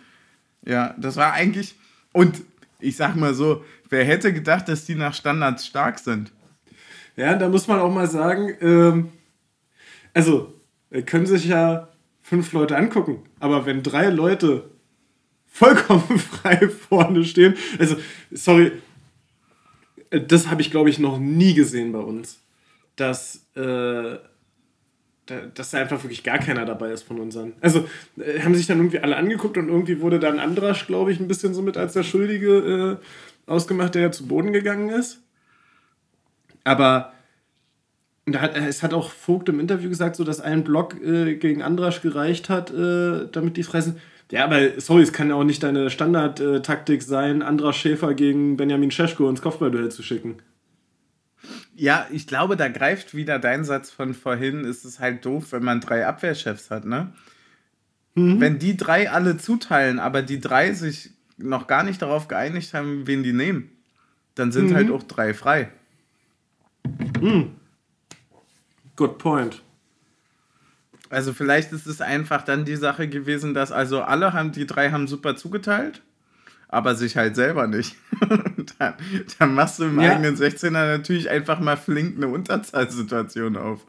Ja, 0.65 0.95
das 0.99 1.17
war 1.17 1.33
eigentlich. 1.33 1.75
Und 2.13 2.43
ich 2.81 2.97
sag 2.97 3.17
mal 3.17 3.35
so, 3.35 3.65
wer 3.89 4.05
hätte 4.05 4.33
gedacht, 4.33 4.69
dass 4.69 4.85
die 4.85 4.95
nach 4.95 5.15
Standards 5.15 5.67
stark 5.67 5.99
sind? 5.99 6.33
Ja, 7.17 7.35
da 7.37 7.49
muss 7.49 7.67
man 7.67 7.81
auch 7.81 7.93
mal 7.93 8.09
sagen, 8.09 8.55
ähm, 8.61 9.09
also, 10.13 10.55
äh, 10.91 11.03
können 11.03 11.27
sich 11.27 11.47
ja 11.47 11.89
fünf 12.23 12.53
Leute 12.53 12.77
angucken, 12.77 13.23
aber 13.41 13.67
wenn 13.67 13.83
drei 13.83 14.11
Leute 14.11 14.71
vollkommen 15.47 16.19
frei 16.19 16.69
vorne 16.69 17.25
stehen, 17.25 17.55
also, 17.79 17.97
sorry, 18.31 18.73
äh, 20.11 20.21
das 20.21 20.49
habe 20.49 20.61
ich, 20.61 20.71
glaube 20.71 20.91
ich, 20.91 20.99
noch 20.99 21.19
nie 21.19 21.55
gesehen 21.55 21.93
bei 21.93 22.01
uns, 22.01 22.41
dass, 22.97 23.47
äh, 23.55 24.19
da, 25.27 25.41
dass 25.55 25.71
da 25.71 25.79
einfach 25.79 26.03
wirklich 26.05 26.23
gar 26.23 26.39
keiner 26.39 26.65
dabei 26.65 26.93
ist 26.93 27.03
von 27.03 27.19
unseren. 27.19 27.55
Also, 27.61 27.89
äh, 28.19 28.41
haben 28.41 28.55
sich 28.55 28.67
dann 28.67 28.79
irgendwie 28.79 29.01
alle 29.01 29.17
angeguckt 29.17 29.57
und 29.57 29.69
irgendwie 29.69 30.01
wurde 30.01 30.21
dann 30.21 30.39
Andrasch, 30.39 30.87
glaube 30.87 31.13
ich, 31.13 31.21
ein 31.21 31.29
bisschen 31.29 31.55
so 31.55 31.63
mit 31.63 31.77
als 31.77 31.95
der 31.95 32.05
Schuldige 32.05 32.99
äh, 33.01 33.05
ausgemacht, 33.47 33.95
der 33.95 34.03
ja 34.03 34.13
zu 34.13 34.27
Boden 34.27 34.53
gegangen 34.53 34.91
ist. 34.91 35.23
Aber 36.65 37.13
hat, 38.35 38.57
es 38.57 38.83
hat 38.83 38.93
auch 38.93 39.11
Vogt 39.11 39.49
im 39.49 39.61
Interview 39.61 39.89
gesagt, 39.89 40.17
so 40.17 40.25
dass 40.25 40.41
ein 40.41 40.65
Block 40.65 41.01
äh, 41.01 41.37
gegen 41.37 41.63
Andrasch 41.63 42.03
gereicht 42.03 42.49
hat, 42.49 42.73
äh, 42.73 43.29
damit 43.31 43.57
die 43.57 43.63
frei 43.63 43.81
sind. 43.81 43.99
Ja, 44.33 44.45
aber 44.45 44.81
sorry, 44.81 45.03
es 45.03 45.13
kann 45.13 45.29
ja 45.29 45.37
auch 45.37 45.45
nicht 45.45 45.63
deine 45.63 45.89
Standardtaktik 45.89 47.03
sein, 47.03 47.43
Andrasch 47.43 47.81
Schäfer 47.81 48.15
gegen 48.15 48.57
Benjamin 48.57 48.91
Scheschko 48.91 49.29
ins 49.31 49.41
Kopfballduell 49.41 49.91
zu 49.91 50.03
schicken. 50.03 50.39
Ja, 51.77 52.09
ich 52.11 52.27
glaube, 52.27 52.57
da 52.57 52.67
greift 52.67 53.15
wieder 53.15 53.39
dein 53.39 53.65
Satz 53.65 53.91
von 53.91 54.15
vorhin. 54.15 54.65
Es 54.65 54.85
ist 54.85 54.99
halt 54.99 55.25
doof, 55.25 55.53
wenn 55.53 55.63
man 55.63 55.81
drei 55.81 56.07
Abwehrchefs 56.07 56.71
hat, 56.71 56.85
ne? 56.85 57.13
Wenn 58.19 58.59
die 58.59 58.79
drei 58.79 59.11
alle 59.11 59.37
zuteilen, 59.37 59.99
aber 59.99 60.23
die 60.23 60.41
drei 60.41 60.73
sich 60.73 61.11
noch 61.39 61.67
gar 61.67 61.83
nicht 61.83 62.01
darauf 62.03 62.29
geeinigt 62.29 62.73
haben, 62.75 63.07
wen 63.07 63.23
die 63.23 63.33
nehmen, 63.33 63.71
dann 64.35 64.53
sind 64.53 64.75
halt 64.75 64.91
auch 64.91 65.03
drei 65.03 65.35
frei. 65.35 65.71
Good 68.97 69.19
point. 69.19 69.63
Also 71.11 71.33
vielleicht 71.33 71.73
ist 71.73 71.87
es 71.87 72.01
einfach 72.01 72.43
dann 72.43 72.65
die 72.65 72.77
Sache 72.77 73.09
gewesen, 73.09 73.55
dass 73.55 73.71
also 73.73 74.03
alle 74.03 74.33
haben, 74.33 74.53
die 74.53 74.67
drei 74.67 74.91
haben 74.91 75.07
super 75.07 75.37
zugeteilt, 75.37 76.03
aber 76.69 76.95
sich 76.97 77.17
halt 77.17 77.37
selber 77.37 77.67
nicht. 77.69 77.97
dann, 78.79 78.95
dann 79.39 79.55
machst 79.55 79.79
du 79.79 79.85
im 79.85 80.01
Ja. 80.01 80.13
eigenen 80.13 80.37
16er 80.37 80.71
natürlich 80.71 81.31
einfach 81.31 81.61
mal 81.61 81.77
flink 81.77 82.17
eine 82.17 82.29
Unterzahlsituation 82.29 83.57
auf. 83.57 83.87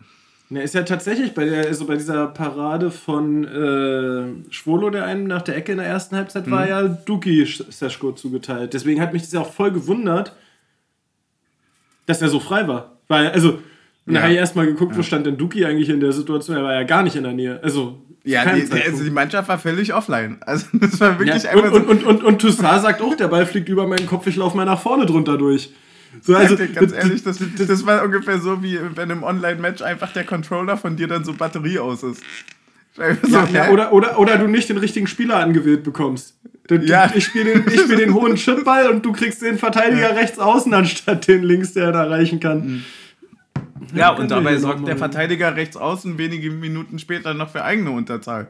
Ja, 0.50 0.62
ist 0.62 0.76
ja 0.76 0.84
tatsächlich 0.84 1.34
bei, 1.34 1.44
der, 1.46 1.66
also 1.66 1.86
bei 1.86 1.96
dieser 1.96 2.28
Parade 2.28 2.90
von 2.90 3.44
äh, 3.44 4.52
Schwolo, 4.54 4.90
der 4.90 5.04
einen 5.04 5.28
nach 5.28 5.42
der 5.42 5.58
Ecke 5.58 5.74
in 5.74 5.78
der 5.80 5.88
ersten 5.88 6.16
Halbzeit 6.16 6.50
war, 6.50 6.68
ja 6.68 6.84
Duki 6.84 7.46
Seschko 7.46 8.14
zugeteilt. 8.14 8.74
Deswegen 8.74 9.02
hat 9.02 9.12
mich 9.12 9.24
das 9.24 9.34
ja 9.34 9.42
auch 9.42 9.52
voll 9.52 9.72
gewundert, 9.72 10.34
dass 12.06 12.22
er 12.22 12.30
so 12.30 12.40
frei 12.40 12.68
war. 12.68 12.98
Weil, 13.10 13.30
also, 13.32 13.60
Ja. 14.06 14.22
habe 14.22 14.32
ich 14.32 14.38
erstmal 14.38 14.66
geguckt, 14.68 14.98
wo 14.98 15.04
stand 15.04 15.26
denn 15.26 15.36
Duki 15.38 15.66
eigentlich 15.66 15.90
in 15.90 16.00
der 16.00 16.14
Situation. 16.14 16.56
Er 16.56 16.64
war 16.64 16.74
ja 16.74 16.84
gar 16.84 17.04
nicht 17.04 17.18
in 17.18 17.24
der 17.24 17.34
Nähe. 17.34 17.60
Also, 17.62 17.98
Ja, 18.24 18.46
die, 18.56 18.72
also 18.72 19.04
die 19.04 19.10
Mannschaft 19.10 19.50
war 19.50 19.60
völlig 19.60 19.94
offline. 19.94 20.38
Also 20.42 20.66
das 20.74 20.98
war 21.02 21.20
wirklich 21.20 21.44
ja, 21.44 21.50
einfach 21.52 21.74
und, 21.74 21.88
und, 21.88 21.88
und, 21.88 22.04
und, 22.06 22.24
und 22.24 22.40
Toussaint 22.42 22.82
sagt 22.84 23.02
auch, 23.02 23.16
der 23.16 23.28
Ball 23.28 23.46
fliegt 23.46 23.68
über 23.68 23.86
meinen 23.86 24.08
Kopf, 24.08 24.28
ich 24.28 24.38
laufe 24.38 24.56
mal 24.56 24.66
nach 24.66 24.80
vorne 24.80 25.06
drunter 25.06 25.38
durch. 25.38 25.72
So, 26.22 26.36
also, 26.36 26.56
ganz 26.76 26.94
ehrlich, 26.94 27.24
das, 27.24 27.40
das 27.58 27.86
war 27.86 28.04
ungefähr 28.04 28.40
so, 28.40 28.64
wie 28.64 28.80
wenn 28.96 29.10
im 29.10 29.24
Online-Match 29.24 29.82
einfach 29.82 30.12
der 30.14 30.24
Controller 30.24 30.78
von 30.78 30.96
dir 30.96 31.08
dann 31.08 31.24
so 31.24 31.34
Batterie 31.34 31.80
aus 31.80 32.04
ist. 32.04 32.22
So, 32.96 33.38
Ja, 33.38 33.48
ja, 33.54 33.70
oder, 33.70 33.94
oder, 33.94 34.18
oder 34.20 34.38
du 34.38 34.48
nicht 34.48 34.70
den 34.70 34.78
richtigen 34.78 35.08
Spieler 35.08 35.38
angewählt 35.38 35.84
bekommst. 35.84 36.36
Du, 36.68 36.76
Ja. 36.76 37.12
Ich 37.14 37.26
spiele 37.26 37.54
den, 37.62 37.72
ich 37.74 37.82
spiel 37.82 37.98
den 37.98 38.14
hohen 38.14 38.36
Chipball 38.38 38.90
und 38.90 39.06
du 39.06 39.12
kriegst 39.14 39.42
den 39.42 39.58
Verteidiger 39.58 40.16
rechts 40.16 40.40
außen 40.40 40.74
anstatt 40.74 41.28
den 41.28 41.44
links, 41.44 41.74
der 41.74 41.92
da 41.92 42.06
erreichen 42.06 42.40
kann. 42.40 42.84
ja, 43.94 44.10
können 44.10 44.24
und 44.24 44.32
dabei 44.32 44.58
sorgt 44.58 44.88
der 44.88 44.98
Verteidiger 44.98 45.56
rechts 45.56 45.78
außen 45.78 46.18
wenige 46.18 46.50
Minuten 46.52 47.00
später 47.00 47.34
noch 47.34 47.50
für 47.52 47.64
eigene 47.64 47.92
Unterzahl. 47.92 48.48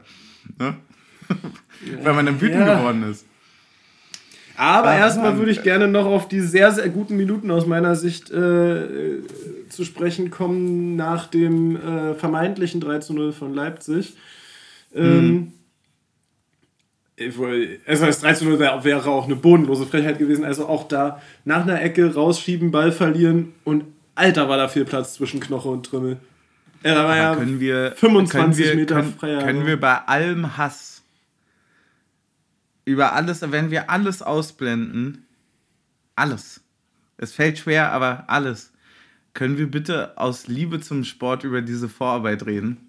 Ne? 0.57 0.75
weil 2.03 2.13
man 2.13 2.25
dann 2.25 2.39
wütend 2.41 2.65
Ja. 2.65 2.77
geworden 2.77 3.03
ist. 3.11 3.26
Aber 4.57 4.89
Ah, 4.89 4.97
erstmal 4.97 5.37
würde 5.37 5.51
ich 5.51 5.61
gerne 5.63 5.87
noch 5.87 6.05
auf 6.07 6.27
die 6.27 6.41
sehr, 6.41 6.71
sehr 6.71 6.89
guten 6.89 7.15
Minuten 7.15 7.51
aus 7.51 7.65
meiner 7.67 7.95
Sicht 7.95 8.31
äh, 8.31 8.83
äh, 8.85 9.21
zu 9.69 9.83
sprechen 9.85 10.31
kommen 10.31 10.95
nach 10.95 11.27
dem 11.27 11.75
äh, 11.75 12.13
vermeintlichen 12.15 12.81
3 12.81 12.99
zu 12.99 13.13
0 13.13 13.33
von 13.33 13.53
Leipzig. 13.53 14.15
Ähm, 14.95 15.53
woll- 17.35 17.79
Also 17.85 18.05
das 18.05 18.21
3 18.21 18.33
zu 18.33 18.45
0 18.45 18.59
wäre 18.59 19.05
auch 19.09 19.25
eine 19.25 19.35
bodenlose 19.35 19.85
Frechheit 19.85 20.17
gewesen. 20.19 20.43
Also 20.43 20.67
auch 20.67 20.87
da 20.87 21.21
nach 21.45 21.61
einer 21.63 21.81
Ecke 21.81 22.13
rausschieben, 22.13 22.71
Ball 22.71 22.91
verlieren 22.91 23.53
und 23.63 23.83
Alter 24.15 24.49
war 24.49 24.57
da 24.57 24.67
viel 24.67 24.85
Platz 24.85 25.13
zwischen 25.13 25.39
Knoche 25.39 25.69
und 25.69 25.85
Trimmel. 25.85 26.17
Ja, 26.83 26.95
da 26.95 27.03
war 27.05 27.15
ja 27.17 27.35
können 27.35 27.59
wir 27.59 27.93
25 27.95 28.31
können 28.31 28.57
wir, 28.57 28.75
Meter 28.81 28.95
können, 28.95 29.13
Freiheit. 29.19 29.43
können 29.45 29.65
wir 29.67 29.79
bei 29.79 29.97
allem 29.97 30.57
Hass 30.57 30.96
über 32.87 33.11
alles, 33.11 33.41
wenn 33.41 33.69
wir 33.69 33.89
alles 33.89 34.21
ausblenden, 34.21 35.25
alles. 36.15 36.61
Es 37.17 37.33
fällt 37.33 37.57
schwer, 37.57 37.91
aber 37.91 38.29
alles. 38.29 38.71
Können 39.33 39.57
wir 39.57 39.69
bitte 39.69 40.17
aus 40.17 40.47
Liebe 40.47 40.79
zum 40.79 41.03
Sport 41.03 41.43
über 41.43 41.61
diese 41.61 41.89
Vorarbeit 41.89 42.45
reden? 42.45 42.86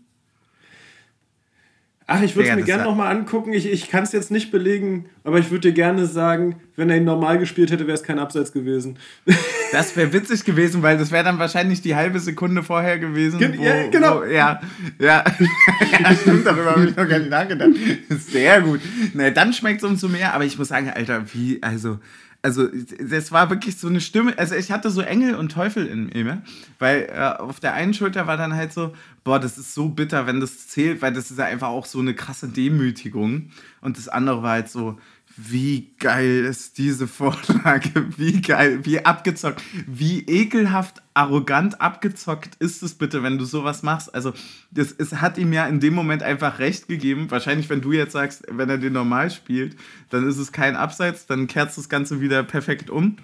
Ach, 2.11 2.23
ich 2.23 2.35
würde 2.35 2.49
es 2.49 2.57
mir 2.57 2.63
gerne 2.63 2.85
nochmal 2.85 3.15
angucken. 3.15 3.53
Ich, 3.53 3.71
ich 3.71 3.91
kann 3.91 4.03
es 4.03 4.13
jetzt 4.13 4.31
nicht 4.31 4.51
belegen, 4.51 5.11
aber 5.25 5.39
ich 5.41 5.51
würde 5.51 5.69
dir 5.69 5.75
gerne 5.75 6.07
sagen, 6.07 6.57
wenn 6.75 6.89
er 6.89 6.97
ihn 6.97 7.05
normal 7.05 7.39
gespielt 7.39 7.71
hätte, 7.71 7.87
wäre 7.87 7.97
es 7.99 8.03
kein 8.03 8.19
Abseits 8.19 8.53
gewesen. 8.53 8.99
Das 9.71 9.95
wäre 9.99 10.11
witzig 10.15 10.47
gewesen, 10.47 10.83
weil 10.83 10.97
das 10.97 11.13
wäre 11.13 11.25
dann 11.25 11.39
wahrscheinlich 11.39 11.83
die 11.83 11.95
halbe 11.95 12.21
Sekunde 12.21 12.63
vorher 12.63 12.99
gewesen. 12.99 13.39
Gen- 13.39 13.61
ja, 13.61 13.87
genau. 13.89 14.21
Wo, 14.21 14.25
ja, 14.25 14.63
ja. 14.99 15.23
ja, 16.03 16.17
stimmt, 16.19 16.47
darüber 16.47 16.71
habe 16.75 16.87
ich 16.87 16.97
noch 16.97 17.07
gar 17.07 17.19
nicht 17.19 17.29
nachgedacht. 17.29 17.73
Sehr 18.09 18.63
gut. 18.63 18.81
Na, 19.13 19.29
dann 19.29 19.53
schmeckt 19.53 19.83
es 19.83 19.85
umso 19.87 20.09
mehr, 20.09 20.33
aber 20.33 20.47
ich 20.47 20.57
muss 20.57 20.69
sagen, 20.69 20.89
Alter, 20.89 21.23
wie, 21.35 21.63
also, 21.63 21.99
also, 22.41 22.69
das 23.01 23.33
war 23.33 23.51
wirklich 23.51 23.77
so 23.79 23.89
eine 23.89 24.01
Stimme, 24.01 24.39
also 24.39 24.55
ich 24.55 24.71
hatte 24.71 24.91
so 24.91 25.01
Engel 25.01 25.35
und 25.35 25.51
Teufel 25.51 25.87
in 25.87 26.07
mir, 26.07 26.43
weil 26.79 27.09
äh, 27.13 27.37
auf 27.39 27.59
der 27.59 27.75
einen 27.75 27.95
Schulter 27.95 28.27
war 28.27 28.37
dann 28.37 28.55
halt 28.55 28.73
so, 28.73 28.95
boah, 29.25 29.41
das 29.41 29.59
ist 29.59 29.75
so 29.75 29.89
bitter, 29.89 30.27
wenn 30.27 30.41
das 30.41 30.69
zählt, 30.69 31.03
weil 31.03 31.13
das 31.13 31.31
ist 31.31 31.39
ja 31.39 31.47
einfach 31.47 31.69
auch 31.69 31.87
so 31.87 31.99
eine 31.99 32.15
krasse 32.15 32.49
Demütigung. 32.49 33.51
Und 33.81 33.99
das 33.99 34.09
andere 34.09 34.43
war 34.43 34.53
halt 34.53 34.71
so, 34.71 34.99
wie 35.41 35.95
geil 36.01 36.45
ist 36.45 36.79
diese 36.79 37.07
Vorlage, 37.07 38.07
wie 38.19 38.41
geil, 38.43 38.85
wie 38.85 39.05
abgezockt, 39.05 39.63
wie 39.87 40.21
ekelhaft 40.23 41.01
arrogant 41.15 41.81
abgezockt 41.81 42.57
ist 42.57 42.83
es 42.83 42.95
bitte, 42.95 43.23
wenn 43.23 43.39
du 43.39 43.45
sowas 43.45 43.85
machst. 43.85 44.13
Also, 44.13 44.33
das, 44.73 44.91
es 44.91 45.15
hat 45.15 45.39
ihm 45.39 45.53
ja 45.53 45.67
in 45.69 45.79
dem 45.79 45.95
Moment 45.95 46.25
einfach 46.25 46.59
recht 46.59 46.89
gegeben. 46.89 47.31
Wahrscheinlich, 47.31 47.71
wenn 47.71 47.81
du 47.81 47.93
jetzt 47.93 48.13
sagst, 48.13 48.43
wenn 48.51 48.69
er 48.69 48.79
den 48.79 48.93
normal 48.93 49.31
spielt, 49.31 49.77
dann 50.11 50.29
ist 50.29 50.39
es 50.39 50.51
kein 50.51 50.75
Abseits, 50.75 51.27
dann 51.27 51.47
kehrt 51.47 51.77
das 51.77 51.89
Ganze 51.89 52.21
wieder 52.21 52.43
perfekt 52.43 52.91
um. 52.91 53.17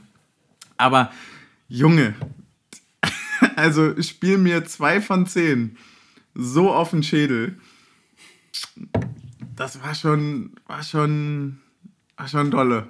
Aber, 0.77 1.11
Junge, 1.69 2.15
also 3.57 4.01
spiel 4.01 4.39
mir 4.39 4.65
zwei 4.65 5.01
von 5.01 5.27
zehn 5.27 5.77
so 6.35 6.73
auf 6.73 6.91
den 6.91 7.03
Schädel. 7.03 7.59
Das 9.57 9.83
war 9.83 9.95
schon, 9.95 10.53
war 10.67 10.83
schon, 10.83 11.59
war 12.17 12.29
schon 12.29 12.51
dolle. 12.51 12.89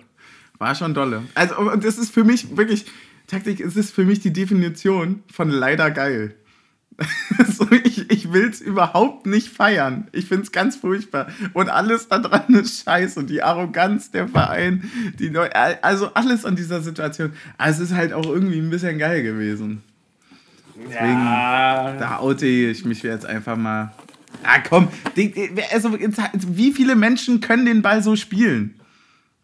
War 0.58 0.74
schon 0.74 0.94
dolle. 0.94 1.22
Also, 1.34 1.56
und 1.58 1.84
das 1.84 1.98
ist 1.98 2.12
für 2.12 2.24
mich 2.24 2.56
wirklich, 2.56 2.86
Taktik, 3.26 3.60
es 3.60 3.76
ist 3.76 3.92
für 3.92 4.04
mich 4.04 4.20
die 4.20 4.32
Definition 4.32 5.22
von 5.32 5.50
leider 5.50 5.90
geil. 5.90 6.34
so, 7.48 7.66
ich 7.72 8.10
ich 8.10 8.32
will 8.32 8.48
es 8.48 8.60
überhaupt 8.60 9.26
nicht 9.26 9.48
feiern. 9.48 10.08
Ich 10.12 10.26
finde 10.26 10.44
es 10.44 10.52
ganz 10.52 10.76
furchtbar. 10.76 11.26
Und 11.52 11.68
alles 11.68 12.08
daran 12.08 12.54
ist 12.54 12.84
scheiße. 12.84 13.24
Die 13.24 13.42
Arroganz 13.42 14.10
der 14.10 14.28
Verein, 14.28 14.90
die 15.18 15.30
Neu 15.30 15.48
also 15.82 16.14
alles 16.14 16.44
an 16.44 16.56
dieser 16.56 16.80
Situation. 16.82 17.32
Also 17.58 17.82
es 17.82 17.90
ist 17.90 17.96
halt 17.96 18.12
auch 18.12 18.26
irgendwie 18.26 18.58
ein 18.58 18.70
bisschen 18.70 18.98
geil 18.98 19.22
gewesen. 19.22 19.82
Deswegen, 20.76 21.24
da 21.24 22.18
oute 22.20 22.46
ich 22.46 22.84
mich 22.84 23.02
jetzt 23.02 23.26
einfach 23.26 23.56
mal. 23.56 23.92
Ah, 24.42 24.58
komm. 24.68 24.88
Also, 25.72 25.96
wie 26.48 26.72
viele 26.72 26.96
Menschen 26.96 27.40
können 27.40 27.64
den 27.64 27.82
Ball 27.82 28.02
so 28.02 28.16
spielen? 28.16 28.74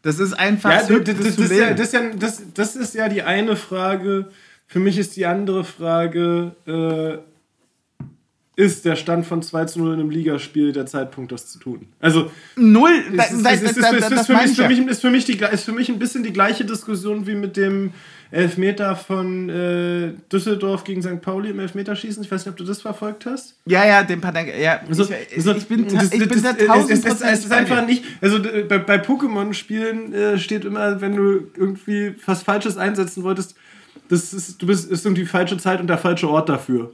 Das 0.02 0.18
ist 0.18 0.32
einfach 0.32 0.70
Ja, 0.70 0.84
so, 0.84 0.98
das, 0.98 1.16
das, 1.16 1.36
das 1.36 1.50
ja, 1.50 1.72
das, 1.72 1.86
ist 1.86 1.92
ja, 1.92 2.00
das, 2.18 2.42
das 2.54 2.76
ist 2.76 2.94
ja 2.94 3.08
die 3.08 3.22
eine 3.22 3.56
Frage. 3.56 4.30
Für 4.66 4.78
mich 4.78 4.98
ist 4.98 5.16
die 5.16 5.26
andere 5.26 5.64
Frage, 5.64 6.52
äh, 6.66 7.18
ist 8.60 8.84
der 8.84 8.94
Stand 8.96 9.24
von 9.26 9.42
2 9.42 9.64
zu 9.64 9.78
0 9.78 9.94
in 9.94 10.00
einem 10.00 10.10
Ligaspiel 10.10 10.72
der 10.72 10.84
Zeitpunkt, 10.86 11.32
das 11.32 11.46
zu 11.50 11.58
tun? 11.58 11.86
Also, 11.98 12.30
Null. 12.56 12.90
ist, 12.90 14.26
für 14.26 14.68
mich, 14.68 14.86
ist, 14.86 15.00
für 15.00 15.10
mich 15.10 15.24
die, 15.24 15.38
ist 15.38 15.64
für 15.64 15.72
mich 15.72 15.88
ein 15.88 15.98
bisschen 15.98 16.22
die 16.22 16.32
gleiche 16.32 16.64
Diskussion 16.64 17.26
wie 17.26 17.34
mit 17.34 17.56
dem 17.56 17.92
Elfmeter 18.30 18.94
von 18.96 19.48
äh, 19.48 20.12
Düsseldorf 20.30 20.84
gegen 20.84 21.02
St. 21.02 21.20
Pauli 21.20 21.50
im 21.50 21.58
Elfmeterschießen. 21.58 22.22
Ich 22.22 22.30
weiß 22.30 22.44
nicht, 22.44 22.50
ob 22.52 22.56
du 22.58 22.64
das 22.64 22.80
verfolgt 22.82 23.26
hast. 23.26 23.56
Ja, 23.66 23.84
ja, 23.86 24.02
den 24.02 24.20
Padank. 24.20 24.52
Ja, 24.60 24.80
Also, 24.88 25.04
ich, 25.04 25.36
also, 25.38 25.54
ich 25.54 25.66
bin, 25.66 25.88
ta- 25.88 25.96
das- 26.00 26.12
ich 26.12 26.28
bin 26.28 26.42
da 26.42 26.52
tausend 26.52 26.92
es, 26.92 27.04
es, 27.04 27.20
es, 27.22 27.38
ist 27.46 27.52
einfach 27.52 27.86
nicht. 27.86 28.04
Also 28.20 28.40
bei, 28.68 28.78
bei 28.78 28.96
Pokémon-Spielen 28.96 30.12
äh, 30.12 30.38
steht 30.38 30.64
immer, 30.64 31.00
wenn 31.00 31.16
du 31.16 31.48
irgendwie 31.56 32.14
was 32.26 32.42
Falsches 32.42 32.76
einsetzen 32.76 33.24
wolltest, 33.24 33.54
das 34.08 34.32
ist, 34.34 34.60
du 34.60 34.66
bist 34.66 34.90
ist 34.90 35.06
irgendwie 35.06 35.22
die 35.22 35.28
falsche 35.28 35.56
Zeit 35.56 35.80
und 35.80 35.86
der 35.86 35.98
falsche 35.98 36.28
Ort 36.28 36.48
dafür. 36.48 36.92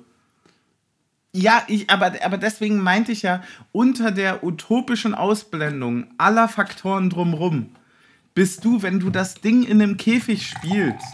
Ja, 1.37 1.63
ich, 1.69 1.91
aber, 1.91 2.13
aber 2.25 2.39
deswegen 2.39 2.79
meinte 2.79 3.13
ich 3.13 3.21
ja, 3.21 3.43
unter 3.71 4.11
der 4.11 4.43
utopischen 4.43 5.15
Ausblendung 5.15 6.07
aller 6.17 6.49
Faktoren 6.49 7.11
drumrum, 7.11 7.67
bist 8.35 8.65
du, 8.65 8.83
wenn 8.83 9.01
du 9.01 9.11
das 9.11 9.35
Ding 9.35 9.63
in 9.63 9.83
einem 9.83 9.99
Käfig 9.99 10.47
spielst, 10.47 11.05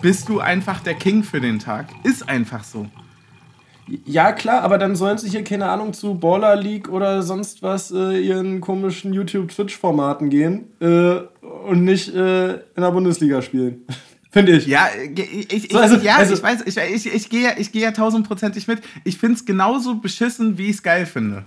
bist 0.00 0.28
du 0.28 0.38
einfach 0.38 0.78
der 0.78 0.94
King 0.94 1.24
für 1.24 1.40
den 1.40 1.58
Tag. 1.58 1.88
Ist 2.04 2.28
einfach 2.28 2.62
so. 2.62 2.86
Ja, 4.04 4.30
klar, 4.30 4.62
aber 4.62 4.78
dann 4.78 4.94
sollen 4.94 5.18
sie 5.18 5.28
hier, 5.28 5.42
keine 5.42 5.70
Ahnung, 5.70 5.92
zu 5.92 6.14
Baller 6.14 6.54
League 6.54 6.88
oder 6.88 7.22
sonst 7.22 7.64
was 7.64 7.90
äh, 7.90 8.20
ihren 8.20 8.60
komischen 8.60 9.12
YouTube-Twitch-Formaten 9.12 10.30
gehen 10.30 10.68
äh, 10.78 11.16
und 11.68 11.82
nicht 11.82 12.14
äh, 12.14 12.52
in 12.52 12.60
der 12.76 12.92
Bundesliga 12.92 13.42
spielen. 13.42 13.86
Finde 14.36 14.52
ich. 14.52 14.66
Ja, 14.66 14.88
ich, 15.14 15.50
ich, 15.50 15.72
So, 15.72 15.78
also- 15.78 15.96
ja, 15.96 16.16
also- 16.16 16.34
ich 16.34 16.42
weiß, 16.42 16.60
ich, 16.66 16.76
ich, 16.76 17.06
ich 17.14 17.30
gehe 17.30 17.42
ja, 17.44 17.50
ich 17.56 17.72
gehe 17.72 17.80
ja 17.80 17.90
tausendprozentig 17.92 18.68
mit. 18.68 18.82
Ich 19.02 19.16
finde 19.16 19.36
es 19.36 19.46
genauso 19.46 19.94
beschissen, 19.94 20.58
wie 20.58 20.66
ich 20.66 20.76
es 20.76 20.82
geil 20.82 21.06
finde. 21.06 21.44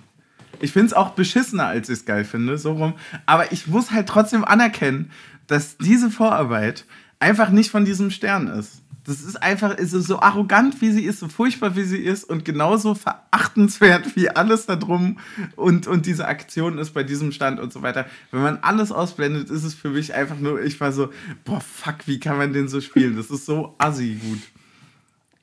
Ich 0.59 0.71
finde 0.71 0.87
es 0.87 0.93
auch 0.93 1.11
beschissener, 1.11 1.67
als 1.67 1.87
ich 1.87 1.99
es 1.99 2.05
geil 2.05 2.25
finde, 2.25 2.57
so 2.57 2.71
rum. 2.73 2.93
Aber 3.27 3.51
ich 3.51 3.67
muss 3.67 3.91
halt 3.91 4.07
trotzdem 4.09 4.43
anerkennen, 4.43 5.11
dass 5.45 5.77
diese 5.77 6.09
Vorarbeit 6.09 6.85
einfach 7.19 7.51
nicht 7.51 7.69
von 7.69 7.85
diesem 7.85 8.09
Stern 8.09 8.47
ist. 8.47 8.81
Das 9.09 9.21
ist 9.21 9.41
einfach 9.41 9.75
ist 9.75 9.91
so- 9.91 10.19
arrogant, 10.21 10.79
wie 10.81 10.91
sie 10.91 11.03
ist, 11.03 11.19
so 11.19 11.27
furchtbar, 11.27 11.75
wie 11.75 11.83
sie 11.83 11.97
ist 11.97 12.23
und 12.23 12.45
genauso 12.45 12.93
verachtenswert 12.95 14.15
wie 14.15 14.29
alles 14.29 14.67
da 14.67 14.75
drum 14.75 15.17
und, 15.55 15.87
und 15.87 16.05
diese 16.05 16.27
Aktion 16.27 16.77
ist 16.77 16.91
bei 16.91 17.03
diesem 17.03 17.31
Stand 17.31 17.59
und 17.59 17.73
so 17.73 17.81
weiter. 17.81 18.05
Wenn 18.31 18.41
man 18.43 18.59
alles 18.61 18.91
ausblendet, 18.91 19.49
ist 19.49 19.63
es 19.63 19.73
für 19.73 19.89
mich 19.89 20.13
einfach 20.13 20.37
nur, 20.39 20.61
ich 20.61 20.79
war 20.79 20.91
so, 20.91 21.09
boah, 21.43 21.59
fuck, 21.59 21.95
wie 22.05 22.19
kann 22.19 22.37
man 22.37 22.53
den 22.53 22.67
so 22.67 22.81
spielen? 22.81 23.17
Das 23.17 23.31
ist 23.31 23.45
so 23.47 23.73
assi 23.79 24.19
gut. 24.21 24.39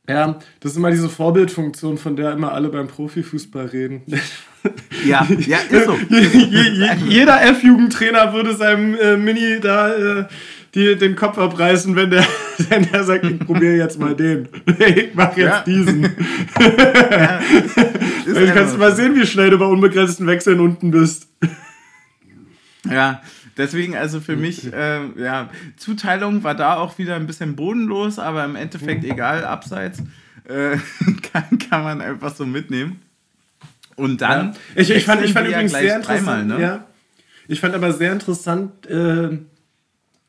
Ja, 0.08 0.38
das 0.60 0.72
ist 0.72 0.78
immer 0.78 0.92
diese 0.92 1.08
Vorbildfunktion, 1.08 1.98
von 1.98 2.14
der 2.14 2.30
immer 2.32 2.52
alle 2.52 2.68
beim 2.68 2.86
Profifußball 2.88 3.66
reden. 3.66 4.02
Ja, 5.04 5.24
ja, 5.46 5.58
ist 5.70 5.86
so. 5.86 5.92
Je, 6.10 6.18
je, 6.26 6.62
je, 6.70 6.88
jeder 7.08 7.40
F-Jugendtrainer 7.40 8.32
würde 8.32 8.56
seinem 8.56 8.96
äh, 8.96 9.16
Mini 9.16 9.60
da 9.60 9.94
äh, 9.94 10.24
die, 10.74 10.96
den 10.96 11.14
Kopf 11.14 11.38
abreißen, 11.38 11.94
wenn 11.94 12.10
der, 12.10 12.26
wenn 12.70 12.90
der 12.90 13.04
sagt, 13.04 13.24
ich 13.24 13.38
probiere 13.38 13.74
jetzt 13.76 13.98
mal 13.98 14.14
den. 14.14 14.48
Ich 14.78 15.14
mach 15.14 15.36
jetzt 15.36 15.46
Ja. 15.46 15.62
diesen. 15.62 16.04
Ist 16.04 16.16
Also 18.36 18.52
kannst 18.52 18.74
du 18.74 18.78
mal 18.78 18.94
sehen, 18.94 19.14
wie 19.16 19.26
schnell 19.26 19.50
du 19.50 19.58
bei 19.58 19.66
unbegrenzten 19.66 20.26
Wechseln 20.26 20.60
unten 20.60 20.90
bist. 20.90 21.28
Ja, 22.90 23.20
deswegen 23.56 23.96
also 23.96 24.20
für 24.20 24.36
mich, 24.36 24.72
äh, 24.72 25.00
ja, 25.16 25.48
Zuteilung 25.76 26.42
war 26.44 26.54
da 26.54 26.76
auch 26.76 26.98
wieder 26.98 27.16
ein 27.16 27.26
bisschen 27.26 27.56
bodenlos, 27.56 28.18
aber 28.18 28.44
im 28.44 28.56
Endeffekt 28.56 29.04
egal, 29.04 29.44
abseits 29.44 30.00
äh, 30.44 30.76
kann, 31.32 31.58
kann 31.58 31.82
man 31.82 32.00
einfach 32.00 32.34
so 32.34 32.46
mitnehmen. 32.46 33.00
Und 33.96 34.20
dann. 34.20 34.54
Ich, 34.74 34.90
ich 34.90 35.04
fand, 35.04 35.24
ich 35.24 35.32
fand 35.32 35.46
ja 35.48 35.52
übrigens 35.54 35.72
sehr 35.72 35.96
interessant. 35.96 36.26
dreimal, 36.26 36.44
ne? 36.44 36.60
ja, 36.60 36.84
ich 37.48 37.60
fand 37.60 37.74
aber 37.74 37.92
sehr 37.92 38.12
interessant, 38.12 38.86
äh, 38.86 39.38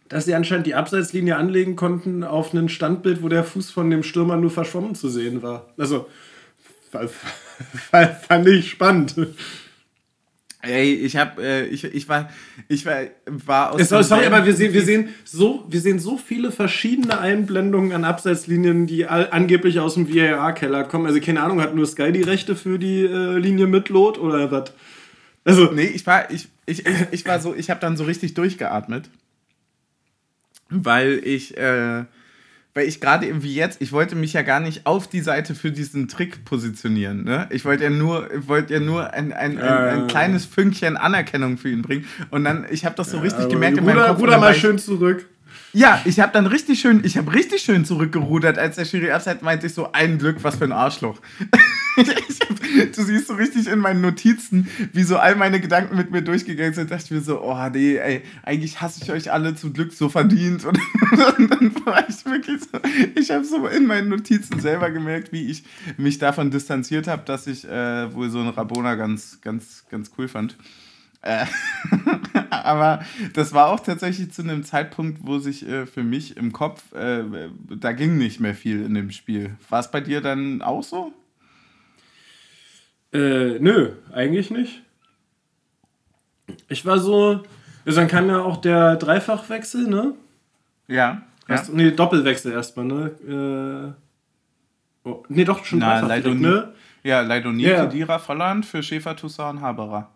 dass 0.09 0.25
sie 0.25 0.33
anscheinend 0.35 0.67
die 0.67 0.75
Abseitslinie 0.75 1.35
anlegen 1.35 1.75
konnten 1.75 2.23
auf 2.23 2.53
ein 2.53 2.69
Standbild, 2.69 3.21
wo 3.23 3.29
der 3.29 3.43
Fuß 3.43 3.71
von 3.71 3.89
dem 3.89 4.03
Stürmer 4.03 4.37
nur 4.37 4.51
verschwommen 4.51 4.95
zu 4.95 5.09
sehen 5.09 5.41
war. 5.43 5.67
Also 5.77 6.07
fa- 6.91 7.07
fa- 7.07 8.07
fand 8.27 8.47
ich 8.47 8.69
spannend. 8.69 9.15
Ey, 10.63 10.95
ich 10.95 11.15
hab, 11.15 11.39
äh, 11.39 11.65
ich, 11.67 11.83
ich 11.83 12.09
war, 12.09 12.29
ich 12.67 12.85
war, 12.85 13.01
war 13.27 13.71
aus. 13.73 13.79
Äh, 13.81 13.85
Sorry, 13.85 14.03
sorry, 14.03 14.25
aber 14.25 14.43
wir 14.45 14.53
sehen, 14.55 14.73
wir, 14.73 14.83
sehen 14.83 15.09
so, 15.23 15.63
wir 15.69 15.79
sehen 15.79 15.99
so 15.99 16.17
viele 16.17 16.51
verschiedene 16.51 17.19
Einblendungen 17.19 17.91
an 17.93 18.03
Abseitslinien, 18.03 18.87
die 18.87 19.05
all, 19.05 19.29
angeblich 19.31 19.79
aus 19.79 19.93
dem 19.93 20.13
VAR-Keller 20.13 20.83
kommen. 20.85 21.05
Also 21.05 21.21
keine 21.21 21.43
Ahnung, 21.43 21.61
hat 21.61 21.75
nur 21.75 21.85
Sky 21.85 22.11
die 22.11 22.23
Rechte 22.23 22.55
für 22.55 22.79
die 22.79 23.01
äh, 23.05 23.37
Linie 23.37 23.67
mit 23.67 23.89
Lot 23.89 24.17
oder 24.17 24.51
was? 24.51 24.73
Also 25.45 25.71
nee, 25.71 25.85
ich 25.85 26.05
war 26.07 26.29
ich, 26.31 26.49
ich, 26.65 26.85
ich, 26.85 26.95
ich 27.11 27.25
war 27.25 27.39
so, 27.39 27.53
ich 27.55 27.69
habe 27.69 27.79
dann 27.79 27.95
so 27.95 28.03
richtig 28.05 28.33
durchgeatmet, 28.33 29.09
weil 30.69 31.21
ich 31.23 31.57
äh, 31.57 32.05
weil 32.77 32.87
ich 32.87 33.01
gerade 33.01 33.25
irgendwie 33.25 33.55
jetzt, 33.55 33.81
ich 33.81 33.91
wollte 33.91 34.15
mich 34.15 34.33
ja 34.33 34.43
gar 34.43 34.59
nicht 34.59 34.85
auf 34.85 35.07
die 35.07 35.21
Seite 35.21 35.55
für 35.55 35.71
diesen 35.71 36.07
Trick 36.07 36.45
positionieren. 36.45 37.23
Ne? 37.23 37.47
Ich 37.49 37.65
wollte 37.65 37.85
ja 37.85 37.89
nur, 37.89 38.29
wollte 38.45 38.75
ja 38.75 38.79
nur 38.79 39.15
ein, 39.15 39.33
ein, 39.33 39.57
ein, 39.57 39.67
ein, 39.67 40.03
äh. 40.03 40.07
kleines 40.07 40.45
Fünkchen 40.45 40.95
Anerkennung 40.95 41.57
für 41.57 41.69
ihn 41.69 41.81
bringen. 41.81 42.05
Und 42.29 42.43
dann, 42.43 42.67
ich 42.69 42.85
habe 42.85 42.93
das 42.95 43.09
so 43.09 43.17
richtig 43.17 43.45
ja, 43.45 43.49
gemerkt 43.49 43.79
in 43.79 43.85
meinem 43.85 44.05
Kopf. 44.05 44.19
Ruder 44.19 44.37
mal 44.37 44.53
schön 44.53 44.77
zurück. 44.77 45.25
Ja, 45.77 46.01
ich 46.05 46.19
habe 46.19 46.33
dann 46.33 46.47
richtig 46.47 46.79
schön, 46.79 47.05
ich 47.05 47.17
habe 47.17 47.31
richtig 47.35 47.61
schön 47.61 47.85
zurückgerudert, 47.85 48.57
als 48.57 48.77
der 48.77 48.85
Schiri 48.85 49.11
abseits 49.11 49.43
meinte 49.43 49.67
ich 49.67 49.75
so, 49.75 49.91
ein 49.91 50.17
Glück, 50.17 50.37
was 50.43 50.55
für 50.55 50.63
ein 50.63 50.71
Arschloch. 50.71 51.21
du 52.95 53.03
siehst 53.03 53.27
so 53.27 53.35
richtig 53.35 53.67
in 53.67 53.77
meinen 53.77 54.01
Notizen, 54.01 54.67
wie 54.93 55.03
so 55.03 55.17
all 55.17 55.35
meine 55.35 55.59
Gedanken 55.59 55.95
mit 55.95 56.09
mir 56.09 56.23
durchgegangen 56.23 56.73
sind. 56.73 56.89
Da 56.89 56.95
dachte 56.95 57.05
ich 57.05 57.11
mir 57.11 57.21
so, 57.21 57.43
oh 57.43 57.69
nee, 57.71 57.97
ey, 57.97 58.23
eigentlich 58.41 58.81
hasse 58.81 59.03
ich 59.03 59.11
euch 59.11 59.31
alle 59.31 59.53
zum 59.53 59.71
Glück 59.73 59.93
so 59.93 60.09
verdient. 60.09 60.65
Und, 60.65 60.79
und 61.37 61.51
dann 61.51 61.85
war 61.85 62.09
ich 62.09 62.25
wirklich 62.25 62.59
so, 62.59 62.79
ich 63.13 63.29
habe 63.29 63.45
so 63.45 63.67
in 63.67 63.85
meinen 63.85 64.09
Notizen 64.09 64.59
selber 64.59 64.89
gemerkt, 64.89 65.31
wie 65.31 65.45
ich 65.45 65.63
mich 65.95 66.17
davon 66.17 66.49
distanziert 66.49 67.07
habe, 67.07 67.21
dass 67.23 67.45
ich 67.45 67.65
äh, 67.65 68.11
wohl 68.15 68.31
so 68.31 68.39
einen 68.39 68.49
Rabona 68.49 68.95
ganz, 68.95 69.41
ganz, 69.41 69.85
ganz 69.91 70.09
cool 70.17 70.27
fand. 70.27 70.57
Äh, 71.27 71.45
aber 72.49 73.03
das 73.33 73.53
war 73.53 73.67
auch 73.67 73.81
tatsächlich 73.81 74.31
zu 74.31 74.41
einem 74.41 74.63
Zeitpunkt, 74.63 75.19
wo 75.23 75.39
sich 75.39 75.67
äh, 75.67 75.85
für 75.85 76.03
mich 76.03 76.37
im 76.37 76.53
Kopf, 76.53 76.93
äh, 76.93 77.23
da 77.69 77.91
ging 77.91 78.17
nicht 78.17 78.39
mehr 78.39 78.55
viel 78.55 78.83
in 78.85 78.93
dem 78.93 79.11
Spiel. 79.11 79.57
War 79.69 79.81
es 79.81 79.91
bei 79.91 79.99
dir 79.99 80.21
dann 80.21 80.61
auch 80.61 80.83
so? 80.83 81.11
Äh, 83.11 83.59
nö, 83.59 83.91
eigentlich 84.13 84.51
nicht. 84.51 84.83
Ich 86.69 86.85
war 86.85 86.99
so. 86.99 87.43
Also 87.85 87.99
dann 87.99 88.07
kam 88.07 88.29
ja 88.29 88.41
auch 88.41 88.57
der 88.57 88.95
Dreifachwechsel, 88.95 89.87
ne? 89.87 90.13
Ja. 90.87 91.23
Erst, 91.47 91.69
ja. 91.69 91.75
Nee, 91.75 91.91
Doppelwechsel 91.91 92.53
erstmal, 92.53 92.85
ne? 92.85 93.95
Äh, 95.05 95.09
oh, 95.09 95.23
nee, 95.27 95.43
doch 95.43 95.63
schon 95.65 95.79
Na, 95.79 95.99
Leidoni, 95.99 96.41
ne? 96.41 96.73
Ja, 97.03 97.21
Leidoni, 97.21 97.63
ja. 97.63 97.85
Kedira, 97.85 98.19
Volland 98.19 98.65
für 98.65 98.83
Schäfer, 98.83 99.15
Toussaint 99.15 99.59
und 99.59 99.61
Haberer. 99.61 100.11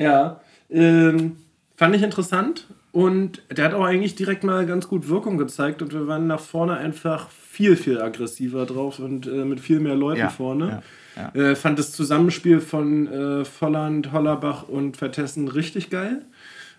Ja, 0.00 0.40
ähm, 0.70 1.36
fand 1.76 1.94
ich 1.94 2.02
interessant 2.02 2.66
und 2.90 3.42
der 3.50 3.66
hat 3.66 3.74
auch 3.74 3.84
eigentlich 3.84 4.14
direkt 4.14 4.44
mal 4.44 4.64
ganz 4.64 4.88
gut 4.88 5.08
Wirkung 5.08 5.36
gezeigt 5.36 5.82
und 5.82 5.92
wir 5.92 6.06
waren 6.06 6.26
nach 6.26 6.40
vorne 6.40 6.78
einfach 6.78 7.28
viel, 7.28 7.76
viel 7.76 8.00
aggressiver 8.00 8.64
drauf 8.64 8.98
und 8.98 9.26
äh, 9.26 9.44
mit 9.44 9.60
viel 9.60 9.78
mehr 9.78 9.94
Leuten 9.94 10.20
ja, 10.20 10.28
vorne. 10.30 10.82
Ja. 11.16 11.32
Ja. 11.34 11.50
Äh, 11.50 11.54
fand 11.54 11.78
das 11.78 11.92
Zusammenspiel 11.92 12.60
von 12.60 13.08
äh, 13.08 13.44
Volland, 13.44 14.10
Hollerbach 14.12 14.68
und 14.68 14.96
Vertessen 14.96 15.48
richtig 15.48 15.90
geil. 15.90 16.22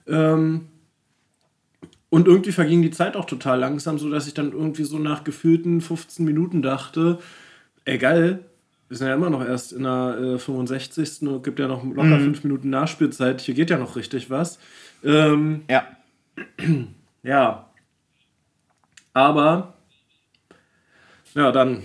Ähm, 0.07 0.61
und 2.09 2.27
irgendwie 2.27 2.51
verging 2.51 2.81
die 2.81 2.91
Zeit 2.91 3.15
auch 3.15 3.25
total 3.25 3.59
langsam, 3.59 3.99
sodass 3.99 4.25
ich 4.25 4.33
dann 4.33 4.51
irgendwie 4.51 4.83
so 4.83 4.97
nach 4.97 5.23
gefühlten 5.23 5.79
15 5.79 6.25
Minuten 6.25 6.63
dachte, 6.63 7.19
ey 7.85 7.99
geil, 7.99 8.39
wir 8.91 8.97
sind 8.97 9.07
ja 9.07 9.13
immer 9.13 9.29
noch 9.29 9.41
erst 9.41 9.71
in 9.71 9.83
der 9.83 10.17
äh, 10.35 10.37
65. 10.37 11.21
und 11.21 11.45
gibt 11.45 11.59
ja 11.59 11.69
noch 11.69 11.81
locker 11.81 12.17
mhm. 12.17 12.23
5 12.25 12.43
Minuten 12.43 12.69
Nachspielzeit. 12.69 13.39
Hier 13.39 13.53
geht 13.53 13.69
ja 13.69 13.77
noch 13.77 13.95
richtig 13.95 14.29
was. 14.29 14.59
Ähm, 15.01 15.61
ja. 15.69 15.87
Ja. 17.23 17.69
Aber, 19.13 19.75
ja, 21.35 21.51
dann 21.51 21.83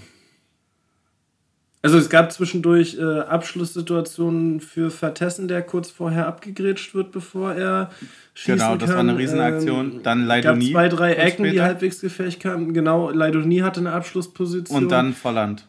also 1.82 1.98
es 1.98 2.09
gab 2.09 2.32
zwischendurch 2.32 2.96
äh, 2.98 3.20
Abschlusssituationen 3.20 4.61
für 4.61 4.90
Vertessen, 4.90 5.46
der 5.46 5.62
kurz 5.62 5.90
vorher 5.90 6.26
abgegrätscht 6.26 6.94
wird, 6.94 7.12
bevor 7.12 7.52
er 7.52 7.90
schießen 8.34 8.59
Genau, 8.59 8.76
das 8.76 8.88
kann. 8.88 8.96
war 8.96 9.12
eine 9.12 9.18
Riesenaktion. 9.18 9.92
Ähm, 9.92 10.02
dann 10.02 10.24
Leidonie. 10.24 10.72
gab 10.72 10.90
zwei, 10.90 10.96
drei 10.96 11.12
Ecken, 11.12 11.44
später. 11.44 11.52
die 11.52 11.62
halbwegs 11.62 12.00
gefährlich 12.00 12.40
kamen. 12.40 12.72
Genau, 12.72 13.11
Leidonie 13.11 13.62
hatte 13.62 13.80
eine 13.80 13.92
Abschlussposition. 13.92 14.84
Und 14.84 14.90
dann 14.90 15.12
Volland. 15.12 15.66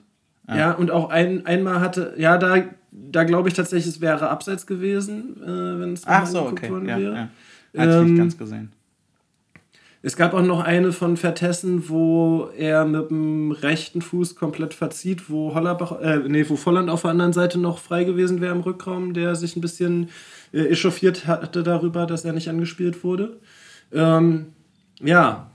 Ja, 0.47 0.57
ja 0.57 0.71
und 0.71 0.91
auch 0.91 1.09
ein, 1.09 1.45
einmal 1.45 1.79
hatte, 1.79 2.13
ja, 2.17 2.37
da, 2.37 2.63
da 2.91 3.23
glaube 3.23 3.49
ich 3.49 3.55
tatsächlich, 3.55 3.95
es 3.95 4.01
wäre 4.01 4.29
abseits 4.29 4.65
gewesen, 4.67 5.41
äh, 5.43 5.79
wenn 5.79 5.93
es 5.93 6.03
Ach 6.05 6.25
so, 6.25 6.43
okay. 6.43 6.69
worden 6.69 6.87
ja, 6.87 6.97
wäre. 6.97 7.15
Ja. 7.73 7.81
Hatte 7.81 7.91
ähm, 7.91 8.03
ich 8.03 8.11
nicht 8.11 8.19
ganz 8.19 8.37
gesehen. 8.37 8.71
Es 10.03 10.15
gab 10.15 10.33
auch 10.33 10.43
noch 10.43 10.61
eine 10.61 10.93
von 10.93 11.17
Vertessen, 11.17 11.89
wo 11.89 12.49
er 12.55 12.85
mit 12.85 13.09
dem 13.09 13.51
rechten 13.51 14.01
Fuß 14.01 14.35
komplett 14.35 14.73
verzieht, 14.73 15.29
wo 15.29 15.53
Hollerbach, 15.53 15.99
äh, 15.99 16.19
nee, 16.27 16.45
wo 16.47 16.55
Volland 16.55 16.89
auf 16.89 17.01
der 17.01 17.11
anderen 17.11 17.33
Seite 17.33 17.59
noch 17.59 17.79
frei 17.79 18.03
gewesen 18.03 18.39
wäre 18.39 18.53
im 18.53 18.61
Rückraum, 18.61 19.13
der 19.13 19.35
sich 19.35 19.55
ein 19.55 19.61
bisschen 19.61 20.09
äh, 20.53 20.67
echauffiert 20.67 21.25
hatte 21.27 21.63
darüber, 21.63 22.05
dass 22.05 22.25
er 22.25 22.33
nicht 22.33 22.47
angespielt 22.47 23.03
wurde. 23.03 23.37
Ähm, 23.91 24.47
ja. 25.01 25.49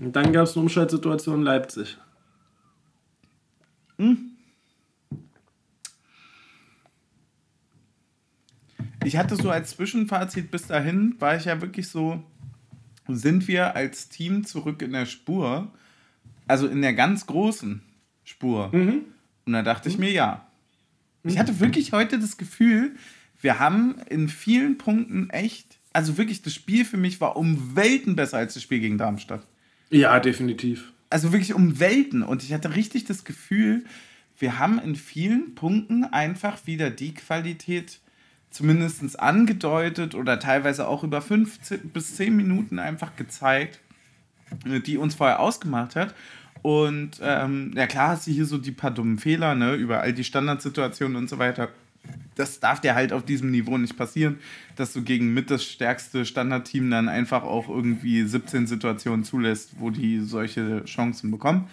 Und 0.00 0.14
dann 0.14 0.32
gab 0.32 0.44
es 0.44 0.54
eine 0.54 0.62
Umschaltsituation 0.62 1.40
in 1.40 1.42
Leipzig. 1.42 1.98
Hm. 3.98 4.32
Ich 9.04 9.16
hatte 9.16 9.36
so 9.36 9.50
als 9.50 9.70
Zwischenfazit 9.70 10.50
bis 10.50 10.66
dahin, 10.66 11.14
war 11.20 11.36
ich 11.36 11.44
ja 11.44 11.60
wirklich 11.60 11.88
so, 11.88 12.24
sind 13.08 13.46
wir 13.46 13.76
als 13.76 14.08
Team 14.08 14.44
zurück 14.44 14.82
in 14.82 14.92
der 14.92 15.06
Spur, 15.06 15.70
also 16.48 16.66
in 16.66 16.82
der 16.82 16.92
ganz 16.92 17.26
großen 17.26 17.82
Spur. 18.24 18.70
Mhm. 18.74 19.04
Und 19.44 19.52
da 19.52 19.62
dachte 19.62 19.88
ich 19.88 19.98
mir, 19.98 20.10
ja. 20.10 20.46
Ich 21.22 21.34
mhm. 21.34 21.38
hatte 21.38 21.60
wirklich 21.60 21.92
heute 21.92 22.18
das 22.18 22.36
Gefühl, 22.36 22.96
wir 23.40 23.60
haben 23.60 23.96
in 24.08 24.28
vielen 24.28 24.76
Punkten 24.78 25.30
echt, 25.30 25.78
also 25.92 26.18
wirklich, 26.18 26.42
das 26.42 26.54
Spiel 26.54 26.84
für 26.84 26.96
mich 26.96 27.20
war 27.20 27.36
um 27.36 27.76
Welten 27.76 28.16
besser 28.16 28.38
als 28.38 28.54
das 28.54 28.62
Spiel 28.62 28.80
gegen 28.80 28.98
Darmstadt. 28.98 29.46
Ja, 29.90 30.18
definitiv. 30.18 30.92
Also 31.10 31.32
wirklich 31.32 31.54
um 31.54 31.78
Welten. 31.78 32.22
Und 32.22 32.42
ich 32.42 32.52
hatte 32.52 32.74
richtig 32.74 33.04
das 33.04 33.24
Gefühl, 33.24 33.84
wir 34.38 34.58
haben 34.58 34.78
in 34.78 34.96
vielen 34.96 35.54
Punkten 35.54 36.04
einfach 36.04 36.66
wieder 36.66 36.90
die 36.90 37.14
Qualität, 37.14 38.00
zumindest 38.50 39.18
angedeutet 39.20 40.14
oder 40.14 40.38
teilweise 40.38 40.88
auch 40.88 41.04
über 41.04 41.20
fünf 41.20 41.58
bis 41.92 42.16
zehn 42.16 42.36
Minuten 42.36 42.78
einfach 42.78 43.16
gezeigt, 43.16 43.80
die 44.64 44.96
uns 44.96 45.14
vorher 45.14 45.40
ausgemacht 45.40 45.96
hat. 45.96 46.14
Und 46.62 47.20
ähm, 47.22 47.72
ja 47.76 47.86
klar 47.86 48.10
hast 48.10 48.26
du 48.26 48.30
hier 48.30 48.46
so 48.46 48.58
die 48.58 48.72
paar 48.72 48.90
dummen 48.90 49.18
Fehler, 49.18 49.54
ne, 49.54 49.74
über 49.74 50.00
all 50.00 50.12
die 50.12 50.24
Standardsituationen 50.24 51.16
und 51.16 51.28
so 51.28 51.38
weiter. 51.38 51.68
Das 52.34 52.60
darf 52.60 52.80
dir 52.80 52.94
halt 52.94 53.12
auf 53.12 53.24
diesem 53.24 53.50
Niveau 53.50 53.78
nicht 53.78 53.96
passieren, 53.96 54.38
dass 54.76 54.92
du 54.92 55.02
gegen 55.02 55.32
mit 55.32 55.50
das 55.50 55.64
stärkste 55.64 56.26
Standardteam 56.26 56.90
dann 56.90 57.08
einfach 57.08 57.44
auch 57.44 57.68
irgendwie 57.68 58.24
17 58.24 58.66
Situationen 58.66 59.24
zulässt, 59.24 59.80
wo 59.80 59.90
die 59.90 60.20
solche 60.20 60.84
Chancen 60.84 61.30
bekommen. 61.30 61.68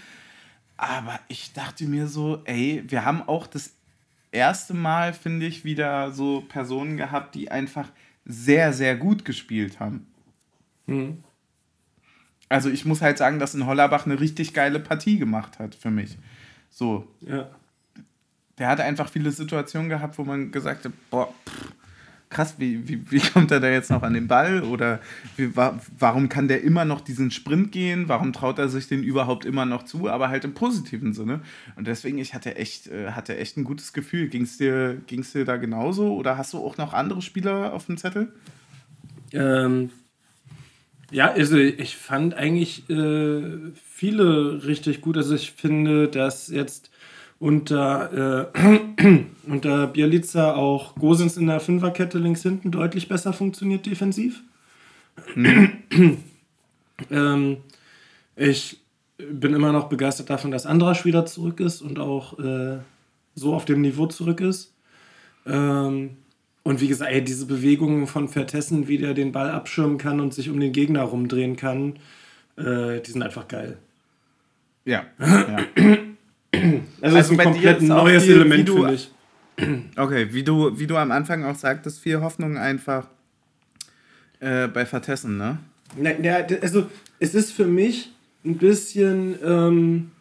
Aber 0.78 1.20
ich 1.28 1.54
dachte 1.54 1.86
mir 1.86 2.08
so, 2.08 2.42
ey, 2.46 2.84
wir 2.88 3.06
haben 3.06 3.22
auch 3.22 3.48
das 3.48 3.74
erste 4.32 4.74
Mal, 4.74 5.14
finde 5.14 5.46
ich, 5.46 5.66
wieder 5.66 6.12
so 6.12 6.42
Personen 6.42 6.98
gehabt, 6.98 7.36
die 7.36 7.52
einfach 7.52 7.90
sehr, 8.26 8.74
sehr 8.74 8.96
gut 8.96 9.26
gespielt 9.26 9.80
haben. 9.80 10.08
Mhm. 10.88 11.24
Also 12.50 12.70
ich 12.70 12.86
muss 12.86 13.02
halt 13.02 13.18
sagen, 13.18 13.40
dass 13.40 13.56
in 13.56 13.66
Hollerbach 13.66 14.06
eine 14.06 14.20
richtig 14.20 14.54
geile 14.54 14.80
Partie 14.80 15.18
gemacht 15.18 15.60
hat 15.60 15.76
für 15.76 15.92
mich. 15.92 16.18
So. 16.70 17.08
Ja. 17.22 17.50
Der 18.58 18.68
hatte 18.68 18.84
einfach 18.84 19.10
viele 19.10 19.32
Situationen 19.32 19.90
gehabt, 19.90 20.18
wo 20.18 20.24
man 20.24 20.52
gesagt 20.52 20.86
hat, 20.86 20.92
boah, 21.10 21.34
pff, 21.48 21.74
krass, 22.34 22.56
wie, 22.58 22.88
wie, 22.88 23.12
wie 23.12 23.20
kommt 23.20 23.52
er 23.52 23.60
da 23.60 23.70
jetzt 23.70 23.90
noch 23.90 24.04
an 24.04 24.14
den 24.14 24.28
Ball? 24.28 24.64
Oder 24.64 25.00
wie, 25.38 25.56
wa 25.56 25.80
warum 25.98 26.28
kann 26.28 26.48
der 26.48 26.64
immer 26.64 26.84
noch 26.84 27.00
diesen 27.00 27.32
Sprint 27.32 27.72
gehen? 27.72 28.10
Warum 28.10 28.34
traut 28.34 28.60
er 28.60 28.68
sich 28.68 28.88
den 28.88 29.04
überhaupt 29.04 29.46
immer 29.46 29.66
noch 29.66 29.84
zu? 29.84 30.10
Aber 30.10 30.30
halt 30.30 30.44
im 30.44 30.54
positiven 30.54 31.14
Sinne. 31.14 31.42
Und 31.76 31.88
deswegen, 31.88 32.18
ich 32.18 32.34
hatte 32.34 32.56
echt, 32.58 32.88
äh, 32.88 33.12
hatte 33.12 33.38
echt 33.38 33.56
ein 33.56 33.64
gutes 33.64 33.94
Gefühl. 33.94 34.28
Ging 34.28 34.44
es 34.44 34.58
dir, 34.58 34.98
ging's 35.08 35.32
dir 35.32 35.46
da 35.46 35.58
genauso? 35.58 36.14
Oder 36.16 36.38
hast 36.38 36.54
du 36.54 36.58
auch 36.58 36.78
noch 36.78 36.94
andere 36.94 37.22
Spieler 37.22 37.74
auf 37.74 37.86
dem 37.86 37.98
Zettel? 37.98 38.34
Ähm, 39.32 39.92
ja, 41.12 41.32
also 41.32 41.58
ich 41.58 41.96
fand 41.96 42.34
eigentlich 42.34 42.90
äh, 42.90 43.44
viele 43.86 44.66
richtig 44.66 45.02
gut. 45.02 45.16
Also 45.16 45.36
ich 45.36 45.52
finde, 45.52 46.08
dass 46.08 46.48
jetzt 46.48 46.90
unter, 47.44 48.52
äh, 48.56 49.26
unter 49.48 49.88
Bielica 49.88 50.54
auch 50.54 50.96
Gosens 50.96 51.36
in 51.36 51.48
der 51.48 51.60
Fünferkette 51.60 52.18
links 52.18 52.42
hinten 52.42 52.72
deutlich 52.72 53.10
besser 53.10 53.34
funktioniert 53.34 53.86
defensiv. 53.86 54.42
Mhm. 55.36 55.70
ähm, 57.12 57.58
ich 58.38 58.80
bin 59.18 59.54
immer 59.54 59.74
noch 59.74 59.90
begeistert 59.90 60.30
davon, 60.30 60.52
dass 60.52 60.66
Andrasch 60.66 61.04
wieder 61.04 61.26
zurück 61.26 61.60
ist 61.60 61.82
und 61.82 62.00
auch 62.00 62.40
äh, 62.40 62.78
so 63.36 63.54
auf 63.54 63.66
dem 63.66 63.82
Niveau 63.82 64.08
zurück 64.08 64.40
ist. 64.40 64.74
Ähm, 65.46 66.12
und 66.64 66.80
wie 66.80 66.88
gesagt, 66.88 67.12
ey, 67.12 67.22
diese 67.22 67.46
Bewegungen 67.46 68.08
von 68.08 68.30
Vertessen, 68.30 68.88
wie 68.88 69.00
der 69.00 69.14
den 69.14 69.34
Ball 69.34 69.50
abschirmen 69.52 69.98
kann 69.98 70.22
und 70.22 70.34
sich 70.34 70.50
um 70.50 70.62
den 70.62 70.72
Gegner 70.72 71.02
rumdrehen 71.02 71.58
kann, 71.58 72.00
äh, 72.56 73.02
die 73.02 73.12
sind 73.12 73.22
einfach 73.22 73.50
geil. 73.50 73.80
Ja. 74.86 75.04
ja. 75.20 75.58
Also, 77.04 77.18
also 77.18 77.34
ein 77.34 77.38
komplett 77.38 77.82
neues 77.82 78.24
Element, 78.24 78.70
finde 78.70 78.94
ich. 78.94 79.12
Okay, 79.98 80.30
wie 80.32 80.44
du, 80.44 80.80
wie 80.80 80.88
du 80.88 80.96
am 80.96 81.12
Anfang 81.12 81.44
auch 81.44 81.56
sagtest, 81.56 82.00
viel 82.00 82.22
Hoffnung 82.22 82.58
einfach 82.58 83.08
äh, 84.40 84.68
bei 84.68 84.86
Vertessen, 84.86 85.38
ne? 85.38 85.60
Nein, 85.98 86.24
ja, 86.24 86.38
also 86.62 86.88
es 87.20 87.36
ist 87.36 87.52
für 87.52 87.66
mich 87.66 88.12
ein 88.46 88.58
bisschen 88.58 89.38
ähm, 89.44 90.12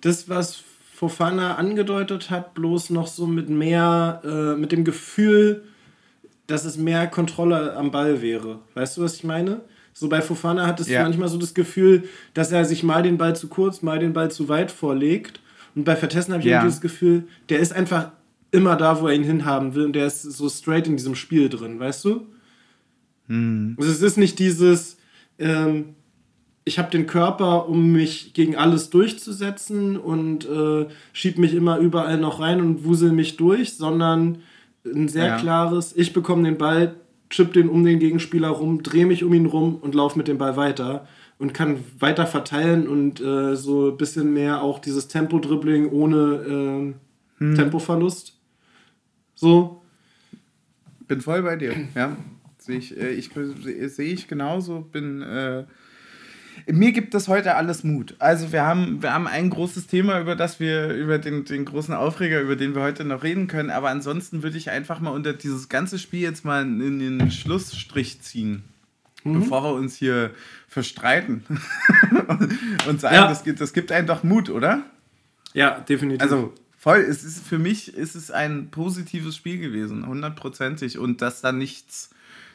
das, 0.00 0.28
was 0.28 0.62
Fofana 0.94 1.56
angedeutet 1.56 2.30
hat, 2.30 2.54
bloß 2.54 2.90
noch 2.90 3.08
so 3.08 3.26
mit 3.26 3.48
mehr, 3.50 4.22
äh, 4.24 4.58
mit 4.58 4.70
dem 4.70 4.84
Gefühl, 4.84 5.64
dass 6.46 6.64
es 6.64 6.78
mehr 6.78 7.08
Kontrolle 7.08 7.74
am 7.74 7.90
Ball 7.90 8.22
wäre. 8.22 8.60
Weißt 8.74 8.96
du, 8.96 9.02
was 9.02 9.16
ich 9.16 9.24
meine? 9.24 9.60
So 9.94 10.08
bei 10.08 10.20
Fofana 10.20 10.66
hat 10.66 10.80
es 10.80 10.88
ja. 10.88 11.02
manchmal 11.02 11.28
so 11.28 11.38
das 11.38 11.54
Gefühl, 11.54 12.04
dass 12.34 12.50
er 12.50 12.64
sich 12.64 12.82
mal 12.82 13.02
den 13.02 13.16
Ball 13.16 13.36
zu 13.36 13.48
kurz, 13.48 13.80
mal 13.80 14.00
den 14.00 14.12
Ball 14.12 14.30
zu 14.30 14.48
weit 14.48 14.72
vorlegt. 14.72 15.40
Und 15.76 15.84
bei 15.84 15.96
Vertessen 15.96 16.32
habe 16.32 16.42
ich 16.42 16.48
ja. 16.48 16.64
das 16.64 16.80
Gefühl, 16.80 17.24
der 17.48 17.60
ist 17.60 17.72
einfach 17.72 18.10
immer 18.50 18.76
da, 18.76 19.00
wo 19.00 19.06
er 19.06 19.14
ihn 19.14 19.24
hinhaben 19.24 19.74
will 19.74 19.84
und 19.86 19.94
der 19.94 20.06
ist 20.06 20.22
so 20.22 20.48
straight 20.48 20.86
in 20.86 20.96
diesem 20.96 21.14
Spiel 21.14 21.48
drin, 21.48 21.78
weißt 21.78 22.04
du? 22.04 22.26
Hm. 23.28 23.76
Also 23.78 23.90
es 23.90 24.02
ist 24.02 24.18
nicht 24.18 24.38
dieses, 24.38 24.96
ähm, 25.38 25.94
ich 26.64 26.78
habe 26.78 26.90
den 26.90 27.06
Körper, 27.06 27.68
um 27.68 27.92
mich 27.92 28.34
gegen 28.34 28.56
alles 28.56 28.90
durchzusetzen 28.90 29.96
und 29.96 30.48
äh, 30.48 30.86
schieb 31.12 31.38
mich 31.38 31.54
immer 31.54 31.78
überall 31.78 32.18
noch 32.18 32.40
rein 32.40 32.60
und 32.60 32.84
wusel 32.84 33.12
mich 33.12 33.36
durch, 33.36 33.74
sondern 33.74 34.38
ein 34.84 35.08
sehr 35.08 35.26
ja. 35.26 35.38
klares, 35.38 35.94
ich 35.96 36.12
bekomme 36.12 36.44
den 36.44 36.58
Ball, 36.58 36.94
chip 37.34 37.52
den 37.52 37.68
um 37.68 37.84
den 37.84 37.98
Gegenspieler 37.98 38.48
rum, 38.48 38.82
drehe 38.82 39.06
mich 39.06 39.24
um 39.24 39.34
ihn 39.34 39.46
rum 39.46 39.76
und 39.76 39.94
laufe 39.94 40.16
mit 40.16 40.28
dem 40.28 40.38
Ball 40.38 40.56
weiter 40.56 41.06
und 41.38 41.52
kann 41.52 41.78
weiter 41.98 42.26
verteilen 42.26 42.86
und 42.86 43.20
äh, 43.20 43.56
so 43.56 43.90
ein 43.90 43.96
bisschen 43.96 44.32
mehr 44.32 44.62
auch 44.62 44.78
dieses 44.78 45.08
Tempo-Dribbling 45.08 45.90
ohne 45.90 46.94
äh, 47.38 47.40
hm. 47.44 47.54
Tempoverlust. 47.56 48.38
So. 49.34 49.82
Bin 51.08 51.20
voll 51.20 51.42
bei 51.42 51.56
dir, 51.56 51.74
ja. 51.94 52.16
Sehe 52.58 52.78
ich, 52.78 52.96
äh, 52.96 53.10
ich, 53.10 53.30
seh 53.88 54.04
ich 54.04 54.28
genauso, 54.28 54.80
bin 54.80 55.20
äh, 55.20 55.64
mir 56.66 56.92
gibt 56.92 57.14
das 57.14 57.28
heute 57.28 57.56
alles 57.56 57.84
Mut. 57.84 58.14
Also 58.18 58.52
wir 58.52 58.62
haben, 58.62 59.02
wir 59.02 59.12
haben 59.12 59.26
ein 59.26 59.50
großes 59.50 59.86
Thema, 59.86 60.20
über 60.20 60.34
das 60.34 60.60
wir, 60.60 60.88
über 60.94 61.18
den, 61.18 61.44
den 61.44 61.64
großen 61.64 61.94
Aufreger, 61.94 62.40
über 62.40 62.56
den 62.56 62.74
wir 62.74 62.82
heute 62.82 63.04
noch 63.04 63.22
reden 63.22 63.46
können. 63.46 63.70
Aber 63.70 63.90
ansonsten 63.90 64.42
würde 64.42 64.56
ich 64.56 64.70
einfach 64.70 65.00
mal 65.00 65.10
unter 65.10 65.32
dieses 65.32 65.68
ganze 65.68 65.98
Spiel 65.98 66.20
jetzt 66.20 66.44
mal 66.44 66.62
in 66.62 66.98
den 66.98 67.30
Schlussstrich 67.30 68.20
ziehen. 68.22 68.64
Mhm. 69.24 69.40
Bevor 69.40 69.62
wir 69.64 69.72
uns 69.74 69.96
hier 69.96 70.30
verstreiten 70.68 71.44
und 72.88 73.00
sagen, 73.00 73.14
ja. 73.14 73.28
das, 73.28 73.44
gibt, 73.44 73.60
das 73.60 73.72
gibt 73.72 73.92
einen 73.92 74.06
doch 74.06 74.22
Mut, 74.22 74.50
oder? 74.50 74.82
Ja, 75.52 75.80
definitiv. 75.80 76.22
Also 76.22 76.52
voll, 76.76 76.98
es 76.98 77.24
ist 77.24 77.46
für 77.46 77.58
mich 77.58 77.94
ist 77.94 78.14
es 78.14 78.30
ein 78.30 78.70
positives 78.70 79.36
Spiel 79.36 79.58
gewesen, 79.58 80.06
hundertprozentig. 80.06 80.98
Und 80.98 81.22
dass 81.22 81.40
da 81.40 81.52
nichts 81.52 82.10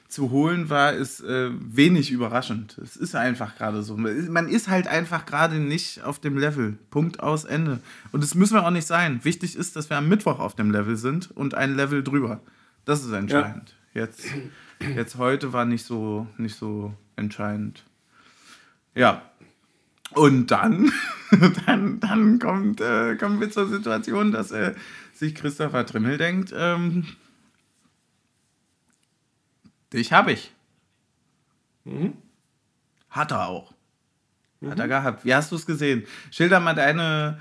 zu 0.09 0.31
holen 0.31 0.71
war, 0.71 0.93
ist 0.93 1.21
äh, 1.21 1.51
wenig 1.53 2.09
überraschend. 2.09 2.79
Es 2.79 2.97
ist 2.97 3.15
einfach 3.15 3.55
gerade 3.55 3.83
so. 3.83 3.95
Man 3.95 4.49
ist 4.49 4.67
halt 4.67 4.87
einfach 4.87 5.27
gerade 5.27 5.59
nicht 5.59 6.03
auf 6.03 6.17
dem 6.19 6.35
Level. 6.35 6.77
Punkt 6.89 7.19
aus 7.19 7.45
Ende. 7.45 7.79
Und 8.11 8.23
das 8.23 8.33
müssen 8.33 8.55
wir 8.55 8.65
auch 8.65 8.71
nicht 8.71 8.87
sein. 8.87 9.23
Wichtig 9.23 9.55
ist, 9.55 9.75
dass 9.75 9.91
wir 9.91 9.97
am 9.97 10.09
Mittwoch 10.09 10.39
auf 10.39 10.55
dem 10.55 10.71
Level 10.71 10.97
sind 10.97 11.29
und 11.31 11.53
ein 11.53 11.75
Level 11.75 12.03
drüber. 12.03 12.41
Das 12.85 13.05
ist 13.05 13.11
entscheidend. 13.11 13.75
Ja. 13.93 14.01
Jetzt, 14.01 14.25
jetzt 14.95 15.17
heute 15.17 15.53
war 15.53 15.65
nicht 15.65 15.85
so, 15.85 16.25
nicht 16.37 16.55
so 16.55 16.91
entscheidend. 17.15 17.83
Ja. 18.95 19.21
Und 20.15 20.47
dann, 20.47 20.91
dann, 21.67 21.99
dann 21.99 22.39
kommt, 22.39 22.81
äh, 22.81 23.15
kommen 23.15 23.39
wir 23.39 23.51
zur 23.51 23.67
Situation, 23.67 24.31
dass 24.31 24.49
äh, 24.49 24.73
sich 25.13 25.35
Christopher 25.35 25.85
Trimmel 25.85 26.17
denkt, 26.17 26.51
ähm, 26.57 27.05
Dich 29.93 30.13
habe 30.13 30.33
ich. 30.33 30.51
Mhm. 31.83 32.13
Hat 33.09 33.31
er 33.31 33.47
auch. 33.47 33.73
Mhm. 34.61 34.71
Hat 34.71 34.79
er 34.79 34.87
gehabt. 34.87 35.25
Wie 35.25 35.33
hast 35.33 35.51
du 35.51 35.55
es 35.55 35.65
gesehen? 35.65 36.05
Schilder 36.31 36.59
mal 36.59 36.75
deine, 36.75 37.39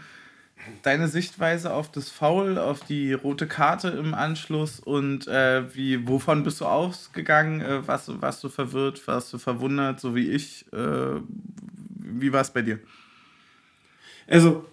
deine 0.83 1.09
Sichtweise 1.09 1.73
auf 1.73 1.91
das 1.91 2.09
Foul, 2.09 2.59
auf 2.59 2.81
die 2.81 3.13
rote 3.13 3.47
Karte 3.47 3.89
im 3.89 4.15
Anschluss 4.15 4.81
und 4.81 5.27
äh, 5.29 5.75
wie, 5.75 6.09
wovon 6.09 6.43
bist 6.43 6.61
du 6.61 6.67
ausgegangen? 6.67 7.61
Äh, 7.61 7.87
warst, 7.87 8.09
du, 8.09 8.21
warst 8.23 8.43
du 8.45 8.49
verwirrt? 8.49 9.07
Warst 9.07 9.33
du 9.33 9.39
verwundert, 9.39 10.01
so 10.01 10.15
wie 10.15 10.31
ich? 10.31 10.65
Äh, 10.73 11.21
wie 12.21 12.33
war 12.33 12.41
es 12.41 12.51
bei 12.51 12.63
dir? 12.63 12.79
Also, 14.27 14.67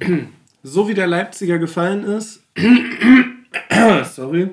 so 0.62 0.88
wie 0.88 0.94
der 0.94 1.06
Leipziger 1.06 1.58
gefallen 1.58 2.04
ist, 2.04 2.42
sorry, 4.14 4.50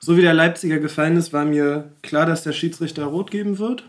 so 0.00 0.16
wie 0.16 0.22
der 0.22 0.34
Leipziger 0.34 0.78
gefallen 0.78 1.16
ist, 1.16 1.32
war 1.32 1.44
mir 1.44 1.92
klar, 2.02 2.26
dass 2.26 2.42
der 2.42 2.52
Schiedsrichter 2.52 3.04
rot 3.04 3.30
geben 3.30 3.58
wird. 3.58 3.84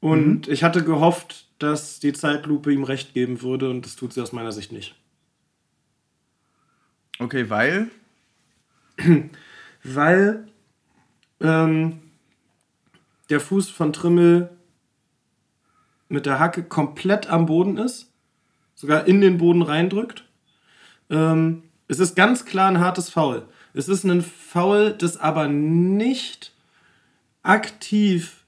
Und 0.00 0.46
mhm. 0.46 0.52
ich 0.52 0.62
hatte 0.62 0.84
gehofft, 0.84 1.48
dass 1.58 1.98
die 1.98 2.12
Zeitlupe 2.12 2.72
ihm 2.72 2.84
recht 2.84 3.14
geben 3.14 3.42
würde 3.42 3.68
und 3.68 3.84
das 3.84 3.96
tut 3.96 4.12
sie 4.12 4.20
aus 4.20 4.32
meiner 4.32 4.52
Sicht 4.52 4.70
nicht. 4.70 4.94
Okay, 7.18 7.50
weil? 7.50 7.90
weil 9.84 10.46
ähm, 11.40 12.00
der 13.30 13.40
Fuß 13.40 13.70
von 13.70 13.92
Trimmel 13.92 14.50
mit 16.08 16.26
der 16.26 16.38
Hacke 16.38 16.62
komplett 16.62 17.28
am 17.28 17.46
Boden 17.46 17.76
ist, 17.76 18.12
sogar 18.74 19.06
in 19.06 19.20
den 19.20 19.38
Boden 19.38 19.62
reindrückt. 19.62 20.24
Ähm, 21.10 21.64
es 21.88 21.98
ist 21.98 22.14
ganz 22.14 22.44
klar 22.44 22.68
ein 22.68 22.80
hartes 22.80 23.10
Foul. 23.10 23.46
Es 23.74 23.88
ist 23.88 24.04
ein 24.04 24.22
Foul, 24.22 24.94
das 24.96 25.16
aber 25.16 25.48
nicht 25.48 26.52
aktiv 27.42 28.44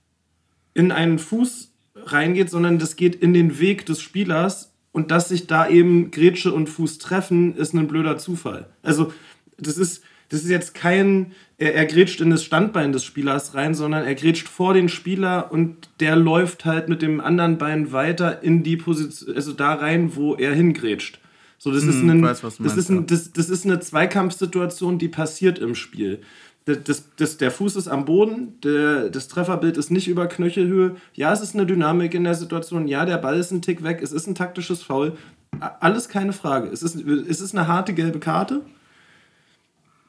in 0.72 0.93
einen 0.93 1.18
Fuß 1.18 1.72
reingeht, 1.97 2.49
sondern 2.49 2.79
das 2.79 2.97
geht 2.97 3.16
in 3.16 3.35
den 3.35 3.59
Weg 3.59 3.87
des 3.87 4.01
Spielers 4.01 4.72
und 4.93 5.11
dass 5.11 5.29
sich 5.29 5.47
da 5.47 5.68
eben 5.68 6.11
Grätsche 6.12 6.53
und 6.53 6.68
Fuß 6.68 6.99
treffen, 6.99 7.57
ist 7.57 7.74
ein 7.74 7.89
blöder 7.89 8.18
Zufall. 8.18 8.70
Also 8.83 9.12
das 9.59 9.79
ist, 9.79 10.05
das 10.29 10.45
ist 10.45 10.49
jetzt 10.51 10.74
kein, 10.74 11.33
er, 11.59 11.74
er 11.74 11.87
grätscht 11.87 12.20
in 12.20 12.31
das 12.31 12.45
Standbein 12.45 12.93
des 12.93 13.05
Spielers 13.05 13.55
rein, 13.55 13.74
sondern 13.74 14.05
er 14.05 14.14
grätscht 14.14 14.49
vor 14.49 14.74
den 14.74 14.89
Spieler 14.89 15.51
und 15.51 15.89
der 15.99 16.14
läuft 16.14 16.64
halt 16.64 16.89
mit 16.89 17.03
dem 17.03 17.20
anderen 17.20 17.59
Bein 17.59 17.91
weiter 17.91 18.43
in 18.43 18.62
die 18.62 18.77
Position, 18.77 19.35
also 19.35 19.53
da 19.53 19.74
rein, 19.74 20.14
wo 20.14 20.37
er 20.37 20.55
hingrätscht. 20.55 21.18
So, 21.59 21.73
das, 21.73 21.83
hm, 21.83 21.91
ist 21.91 22.03
ein, 22.03 22.23
weiß, 22.23 22.41
das, 22.41 22.59
meinst, 22.59 22.77
ist 22.77 22.91
ein, 22.91 23.07
das, 23.07 23.33
das 23.33 23.49
ist 23.49 23.65
eine 23.65 23.81
Zweikampfsituation, 23.81 24.99
die 24.99 25.09
passiert 25.09 25.59
im 25.59 25.75
Spiel. 25.75 26.21
Das, 26.67 26.83
das, 26.83 27.05
das, 27.17 27.37
der 27.37 27.53
Fuß 27.53 27.77
ist 27.77 27.89
am 27.89 28.05
Boden, 28.05 28.61
der, 28.61 29.09
das 29.09 29.29
Trefferbild 29.29 29.77
ist 29.77 29.91
nicht 29.91 30.09
über 30.09 30.27
Knöchelhöhe. 30.27 30.97
Ja, 31.15 31.33
es 31.33 31.41
ist 31.41 31.55
eine 31.55 31.65
Dynamik 31.65 32.13
in 32.13 32.25
der 32.25 32.35
Situation. 32.35 32.89
Ja, 32.89 33.07
der 33.07 33.19
Ball 33.19 33.39
ist 33.39 33.53
ein 33.53 33.63
Tick 33.63 33.85
weg. 33.85 34.01
Es 34.03 34.13
ist 34.13 34.27
ein 34.27 34.35
taktisches 34.35 34.83
Foul. 34.83 35.17
Alles 35.61 36.09
keine 36.09 36.33
Frage. 36.33 36.69
Es 36.69 36.83
ist, 36.83 36.97
es 36.97 37.41
ist 37.41 37.57
eine 37.57 37.69
harte 37.69 37.95
gelbe 37.95 38.19
Karte. 38.19 38.63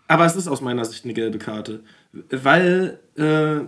Aber 0.07 0.25
es 0.25 0.35
ist 0.35 0.47
aus 0.47 0.61
meiner 0.61 0.83
Sicht 0.83 1.05
eine 1.05 1.13
gelbe 1.13 1.37
Karte. 1.37 1.81
Weil, 2.31 2.99
äh, 3.15 3.59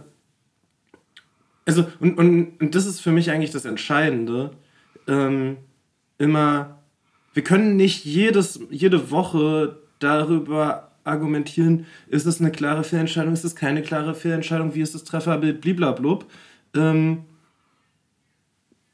also, 1.65 1.85
und, 1.99 2.17
und, 2.17 2.59
und 2.59 2.75
das 2.75 2.87
ist 2.87 3.01
für 3.01 3.11
mich 3.11 3.29
eigentlich 3.29 3.51
das 3.51 3.65
Entscheidende. 3.65 4.51
Ähm, 5.07 5.57
immer 6.17 6.78
wir 7.39 7.45
können 7.45 7.77
nicht 7.77 8.03
jedes, 8.03 8.59
jede 8.69 9.11
Woche 9.11 9.77
darüber 9.99 10.91
argumentieren, 11.05 11.85
ist 12.09 12.25
es 12.25 12.41
eine 12.41 12.51
klare 12.51 12.83
Fehlentscheidung, 12.83 13.31
ist 13.31 13.45
es 13.45 13.55
keine 13.55 13.81
klare 13.81 14.13
Fehlentscheidung, 14.13 14.75
wie 14.75 14.81
ist 14.81 14.93
das 14.93 15.05
Trefferbild, 15.05 15.61
bliblablub. 15.61 16.25
Ähm, 16.75 17.19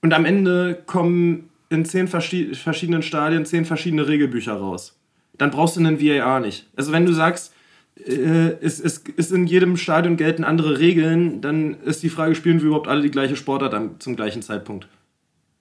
und 0.03 0.13
am 0.13 0.25
Ende 0.25 0.79
kommen 0.85 1.49
in 1.69 1.85
zehn 1.85 2.07
verschiedenen 2.07 3.01
Stadien 3.01 3.47
zehn 3.47 3.65
verschiedene 3.65 4.07
Regelbücher 4.07 4.53
raus. 4.53 4.95
Dann 5.39 5.49
brauchst 5.49 5.75
du 5.75 5.79
einen 5.79 5.99
VAR 5.99 6.39
nicht. 6.39 6.67
Also 6.75 6.91
wenn 6.91 7.07
du 7.07 7.13
sagst, 7.13 7.51
äh, 7.97 8.57
es, 8.61 8.79
es, 8.79 9.03
es 9.17 9.31
in 9.31 9.47
jedem 9.47 9.75
Stadion 9.75 10.17
gelten 10.17 10.43
andere 10.43 10.77
Regeln, 10.77 11.41
dann 11.41 11.81
ist 11.81 12.03
die 12.03 12.09
Frage, 12.09 12.35
spielen 12.35 12.59
wir 12.59 12.67
überhaupt 12.67 12.89
alle 12.89 13.01
die 13.01 13.09
gleiche 13.09 13.37
Sportart 13.37 14.03
zum 14.03 14.15
gleichen 14.15 14.43
Zeitpunkt? 14.43 14.87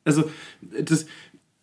Also 0.05 0.31
das, 0.61 1.07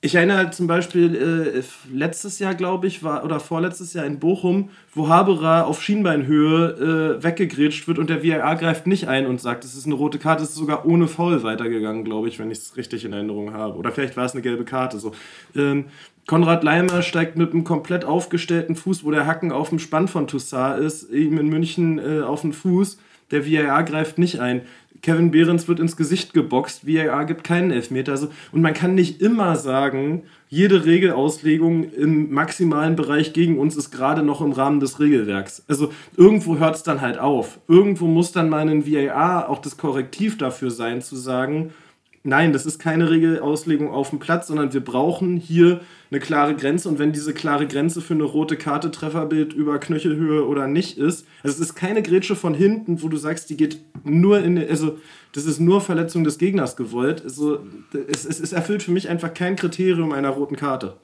ich 0.03 0.15
erinnere 0.15 0.49
zum 0.49 0.65
Beispiel 0.65 1.15
äh, 1.15 1.61
letztes 1.95 2.39
Jahr, 2.39 2.55
glaube 2.55 2.87
ich, 2.87 3.03
war 3.03 3.23
oder 3.23 3.39
vorletztes 3.39 3.93
Jahr 3.93 4.03
in 4.05 4.19
Bochum, 4.19 4.69
wo 4.95 5.09
Haberer 5.09 5.67
auf 5.67 5.83
Schienbeinhöhe 5.83 7.19
äh, 7.19 7.23
weggegrätscht 7.23 7.87
wird 7.87 7.99
und 7.99 8.09
der 8.09 8.23
VAR 8.23 8.55
greift 8.55 8.87
nicht 8.87 9.07
ein 9.07 9.27
und 9.27 9.39
sagt, 9.39 9.63
es 9.63 9.75
ist 9.75 9.85
eine 9.85 9.93
rote 9.93 10.17
Karte, 10.17 10.41
es 10.41 10.49
ist 10.49 10.55
sogar 10.55 10.87
ohne 10.87 11.07
Foul 11.07 11.43
weitergegangen, 11.43 12.03
glaube 12.03 12.29
ich, 12.29 12.39
wenn 12.39 12.49
ich 12.49 12.57
es 12.57 12.77
richtig 12.77 13.05
in 13.05 13.13
Erinnerung 13.13 13.53
habe. 13.53 13.77
Oder 13.77 13.91
vielleicht 13.91 14.17
war 14.17 14.25
es 14.25 14.33
eine 14.33 14.41
gelbe 14.41 14.65
Karte. 14.65 14.97
So. 14.97 15.11
Ähm, 15.55 15.85
Konrad 16.25 16.63
Leimer 16.63 17.03
steigt 17.03 17.37
mit 17.37 17.53
einem 17.53 17.63
komplett 17.63 18.03
aufgestellten 18.03 18.75
Fuß, 18.75 19.03
wo 19.03 19.11
der 19.11 19.27
Hacken 19.27 19.51
auf 19.51 19.69
dem 19.69 19.77
Spann 19.77 20.07
von 20.07 20.25
Toussaint 20.25 20.83
ist, 20.83 21.11
ihm 21.11 21.37
in 21.37 21.47
München 21.47 21.99
äh, 21.99 22.21
auf 22.21 22.41
den 22.41 22.53
Fuß. 22.53 22.97
Der 23.29 23.45
VAR 23.45 23.83
greift 23.83 24.17
nicht 24.17 24.39
ein 24.39 24.63
Kevin 25.01 25.31
Behrens 25.31 25.67
wird 25.67 25.79
ins 25.79 25.97
Gesicht 25.97 26.33
geboxt, 26.33 26.87
VAR 26.87 27.25
gibt 27.25 27.43
keinen 27.43 27.71
Elfmeter. 27.71 28.11
Also, 28.11 28.29
und 28.51 28.61
man 28.61 28.73
kann 28.73 28.95
nicht 28.95 29.21
immer 29.21 29.55
sagen, 29.55 30.23
jede 30.47 30.85
Regelauslegung 30.85 31.91
im 31.91 32.33
maximalen 32.33 32.95
Bereich 32.95 33.33
gegen 33.33 33.57
uns 33.57 33.77
ist 33.77 33.89
gerade 33.91 34.21
noch 34.21 34.41
im 34.41 34.51
Rahmen 34.51 34.79
des 34.79 34.99
Regelwerks. 34.99 35.63
Also 35.67 35.91
irgendwo 36.17 36.57
hört 36.59 36.75
es 36.75 36.83
dann 36.83 36.99
halt 36.99 37.17
auf. 37.17 37.59
Irgendwo 37.67 38.05
muss 38.05 38.33
dann 38.33 38.49
mal 38.49 38.67
ein 38.67 38.85
VAR 38.85 39.49
auch 39.49 39.59
das 39.59 39.77
Korrektiv 39.77 40.37
dafür 40.37 40.69
sein, 40.69 41.01
zu 41.01 41.15
sagen, 41.15 41.71
nein, 42.23 42.53
das 42.53 42.65
ist 42.65 42.79
keine 42.79 43.09
Regelauslegung 43.09 43.89
auf 43.89 44.09
dem 44.09 44.19
Platz, 44.19 44.47
sondern 44.47 44.73
wir 44.73 44.81
brauchen 44.81 45.37
hier 45.37 45.81
eine 46.09 46.19
klare 46.19 46.55
Grenze. 46.55 46.89
Und 46.89 46.99
wenn 46.99 47.11
diese 47.11 47.33
klare 47.33 47.67
Grenze 47.67 48.01
für 48.01 48.13
eine 48.13 48.23
rote 48.23 48.57
Karte 48.57 48.91
Trefferbild 48.91 49.53
über 49.53 49.79
Knöchelhöhe 49.79 50.45
oder 50.45 50.67
nicht 50.67 50.97
ist, 50.97 51.25
also 51.43 51.55
es 51.55 51.69
ist 51.69 51.75
keine 51.75 52.03
Grätsche 52.03 52.35
von 52.35 52.53
hinten, 52.53 53.01
wo 53.01 53.07
du 53.07 53.17
sagst, 53.17 53.49
die 53.49 53.57
geht 53.57 53.79
nur 54.03 54.39
in, 54.43 54.57
also 54.57 54.99
das 55.33 55.45
ist 55.45 55.59
nur 55.59 55.81
Verletzung 55.81 56.23
des 56.23 56.37
Gegners 56.37 56.75
gewollt. 56.75 57.23
Also 57.23 57.65
es, 58.07 58.25
es, 58.25 58.39
es 58.39 58.53
erfüllt 58.53 58.83
für 58.83 58.91
mich 58.91 59.09
einfach 59.09 59.33
kein 59.33 59.55
Kriterium 59.55 60.11
einer 60.11 60.29
roten 60.29 60.55
Karte. 60.55 60.97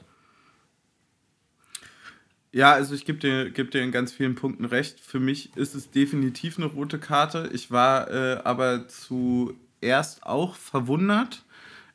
Ja, 2.51 2.73
also 2.73 2.95
ich 2.95 3.05
gebe 3.05 3.19
dir, 3.19 3.51
geb 3.51 3.71
dir 3.71 3.83
in 3.83 3.91
ganz 3.91 4.11
vielen 4.11 4.35
Punkten 4.35 4.65
recht. 4.65 4.99
Für 4.99 5.19
mich 5.19 5.55
ist 5.55 5.75
es 5.75 5.91
definitiv 5.91 6.57
eine 6.57 6.67
rote 6.67 6.97
Karte. 6.97 7.49
Ich 7.53 7.71
war 7.71 8.09
äh, 8.09 8.39
aber 8.43 8.87
zu 8.87 9.53
erst 9.81 10.23
auch 10.23 10.55
verwundert. 10.55 11.43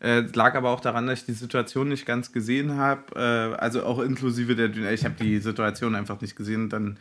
Äh, 0.00 0.20
lag 0.34 0.54
aber 0.56 0.70
auch 0.70 0.80
daran, 0.80 1.06
dass 1.06 1.20
ich 1.20 1.26
die 1.26 1.32
Situation 1.32 1.88
nicht 1.88 2.06
ganz 2.06 2.32
gesehen 2.32 2.76
habe. 2.76 3.14
Äh, 3.14 3.60
also 3.60 3.84
auch 3.84 4.00
inklusive 4.00 4.56
der 4.56 4.68
Dynamik. 4.68 4.98
Ich 4.98 5.04
habe 5.04 5.14
die 5.20 5.38
Situation 5.38 5.94
einfach 5.94 6.20
nicht 6.20 6.34
gesehen. 6.34 6.68
Dann 6.68 6.98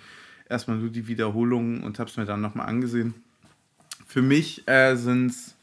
erstmal 0.49 0.77
nur 0.77 0.89
die 0.89 1.07
Wiederholungen 1.07 1.83
und 1.83 1.97
habe 1.97 2.09
es 2.09 2.17
mir 2.17 2.25
dann 2.25 2.41
nochmal 2.41 2.67
angesehen. 2.67 3.15
Für 4.05 4.21
mich 4.21 4.67
äh, 4.67 4.95
sind 4.95 5.31
es 5.31 5.55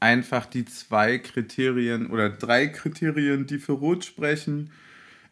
einfach 0.00 0.46
die 0.46 0.64
zwei 0.64 1.18
Kriterien 1.18 2.06
oder 2.06 2.30
drei 2.30 2.68
Kriterien, 2.68 3.46
die 3.46 3.58
für 3.58 3.72
Rot 3.72 4.04
sprechen. 4.04 4.70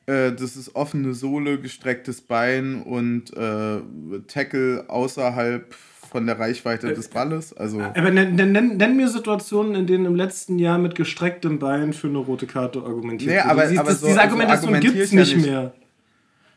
Äh, 0.07 0.33
das 0.33 0.57
ist 0.57 0.75
offene 0.75 1.14
Sohle, 1.14 1.59
gestrecktes 1.61 2.21
Bein 2.21 2.83
und 2.83 3.33
äh, 3.37 3.81
Tackle 4.27 4.85
außerhalb 4.89 5.75
von 6.11 6.27
der 6.27 6.39
Reichweite 6.39 6.93
des 6.93 7.09
Balles. 7.09 7.53
Also 7.53 7.81
Aber 7.81 8.11
nenn, 8.11 8.35
nenn, 8.35 8.77
nenn, 8.77 8.97
mir 8.97 9.09
Situationen, 9.09 9.77
in 9.77 9.87
denen 9.87 10.07
im 10.07 10.17
letzten 10.17 10.59
Jahr 10.59 10.79
mit 10.79 10.97
gestrecktem 10.97 11.61
Bein 11.61 11.93
für 11.93 12.09
eine 12.09 12.19
rote 12.19 12.47
Karte 12.47 12.81
argumentiert 12.81 13.31
nee, 13.31 13.39
aber, 13.39 13.63
aber 13.65 13.85
das, 13.85 14.01
so, 14.01 14.09
diese 14.09 14.21
Argumentation 14.21 14.75
so 14.75 14.81
gibt 14.81 14.97
es 14.97 15.13
nicht, 15.13 15.37
nicht 15.37 15.47
mehr. 15.47 15.73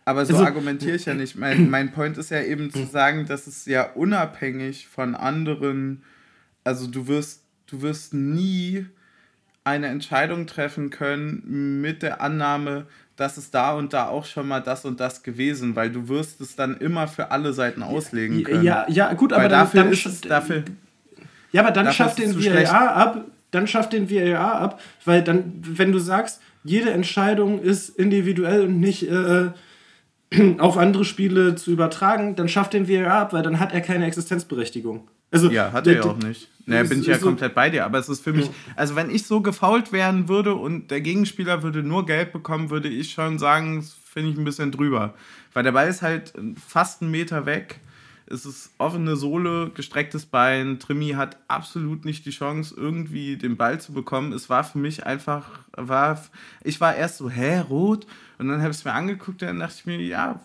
Aber 0.06 0.26
so 0.26 0.34
also, 0.34 0.46
argumentiere 0.46 0.96
ich 0.96 1.06
ja 1.06 1.14
nicht. 1.14 1.38
Mein, 1.38 1.70
mein 1.70 1.92
Point 1.92 2.18
ist 2.18 2.32
ja 2.32 2.42
eben 2.42 2.72
zu 2.72 2.86
sagen, 2.86 3.26
dass 3.28 3.46
es 3.46 3.66
ja 3.66 3.92
unabhängig 3.94 4.88
von 4.88 5.14
anderen, 5.16 6.04
also 6.64 6.88
du 6.88 7.08
wirst, 7.08 7.44
du 7.68 7.84
wirst 7.84 8.14
nie 8.14 8.88
eine 9.64 9.88
Entscheidung 9.88 10.48
treffen 10.48 10.90
können 10.90 11.80
mit 11.80 12.02
der 12.02 12.22
Annahme, 12.22 12.88
das 13.16 13.38
ist 13.38 13.54
da 13.54 13.74
und 13.74 13.94
da 13.94 14.08
auch 14.08 14.26
schon 14.26 14.48
mal 14.48 14.60
das 14.60 14.86
und 14.86 15.00
das 15.00 15.22
gewesen, 15.22 15.76
weil 15.76 15.92
du 15.92 16.08
wirst 16.08 16.42
es 16.42 16.56
dann 16.56 16.78
immer 16.78 17.08
für 17.08 17.32
alle 17.32 17.54
Seiten 17.54 17.84
auslegen 17.84 18.44
können. 18.44 18.64
Ja, 18.64 18.86
ja, 18.90 19.14
gut, 19.14 19.34
aber 19.34 19.44
dann, 19.44 19.66
dafür 19.66 19.84
dann, 19.84 19.92
ist 19.92 20.06
es, 20.06 20.22
dafür, 20.22 20.64
Ja, 21.52 21.62
aber 21.62 21.72
dann 21.72 21.92
schafft 21.94 22.18
den 22.18 22.36
VAR 22.36 22.96
ab, 22.96 23.26
dann 23.52 23.68
schafft 23.68 23.94
den 23.94 24.10
VAR 24.10 24.56
ab, 24.56 24.82
weil 25.06 25.24
dann, 25.24 25.54
wenn 25.62 25.92
du 25.92 26.00
sagst, 26.00 26.42
jede 26.64 26.92
Entscheidung 26.92 27.62
ist 27.62 27.90
individuell 27.90 28.66
und 28.66 28.80
nicht 28.80 29.08
äh, 29.10 29.52
auf 30.58 30.78
andere 30.78 31.06
Spiele 31.06 31.56
zu 31.56 31.72
übertragen, 31.72 32.36
dann 32.36 32.50
schafft 32.50 32.74
den 32.74 32.90
VAR 32.90 33.14
ab, 33.14 33.34
weil 33.34 33.44
dann 33.44 33.60
hat 33.60 33.74
er 33.74 33.82
keine 33.82 34.08
Existenzberechtigung. 34.08 35.08
Also, 35.34 35.50
ja, 35.50 35.72
hat 35.72 35.88
er 35.88 35.96
ja 35.96 36.04
auch 36.04 36.18
nicht. 36.18 36.48
Naja, 36.66 36.84
bin 36.84 37.02
ich 37.02 37.08
ja 37.08 37.18
so 37.18 37.26
komplett 37.26 37.56
bei 37.56 37.70
dir. 37.70 37.86
Aber 37.86 37.98
es 37.98 38.08
ist 38.08 38.24
für 38.24 38.32
mich, 38.32 38.50
also 38.76 38.96
wenn 38.96 39.10
ich 39.10 39.26
so 39.26 39.42
gefault 39.42 39.92
werden 39.92 40.30
würde 40.30 40.54
und 40.54 40.92
der 40.92 41.02
Gegenspieler 41.02 41.64
würde 41.64 41.84
nur 41.84 42.06
gelb 42.06 42.32
bekommen, 42.32 42.70
würde 42.70 42.88
ich 42.88 43.12
schon 43.12 43.40
sagen, 43.40 43.78
das 43.78 43.98
finde 44.06 44.32
ich 44.32 44.38
ein 44.38 44.46
bisschen 44.46 44.72
drüber. 44.72 45.14
Weil 45.54 45.64
der 45.64 45.72
Ball 45.72 45.90
ist 45.90 46.02
halt 46.02 46.34
fast 46.66 47.02
einen 47.02 47.12
Meter 47.12 47.46
weg. 47.46 47.80
Es 48.28 48.46
ist 48.46 48.72
offene 48.78 49.18
Sohle, 49.18 49.72
gestrecktes 49.74 50.26
Bein. 50.26 50.80
Trimi 50.80 51.10
hat 51.10 51.38
absolut 51.48 52.06
nicht 52.06 52.26
die 52.26 52.32
Chance, 52.32 52.74
irgendwie 52.78 53.36
den 53.36 53.58
Ball 53.58 53.82
zu 53.82 53.92
bekommen. 53.92 54.32
Es 54.32 54.50
war 54.50 54.64
für 54.64 54.78
mich 54.78 55.06
einfach, 55.06 55.60
war, 55.76 56.24
ich 56.64 56.80
war 56.80 56.96
erst 56.96 57.18
so, 57.18 57.30
hä, 57.30 57.60
rot? 57.70 58.08
Und 58.38 58.48
dann 58.48 58.62
habe 58.62 58.72
ich 58.72 58.78
es 58.78 58.86
mir 58.86 58.94
angeguckt 58.94 59.42
und 59.42 59.48
dann 59.50 59.60
dachte 59.60 59.76
ich 59.80 59.86
mir, 59.86 60.00
ja, 60.00 60.40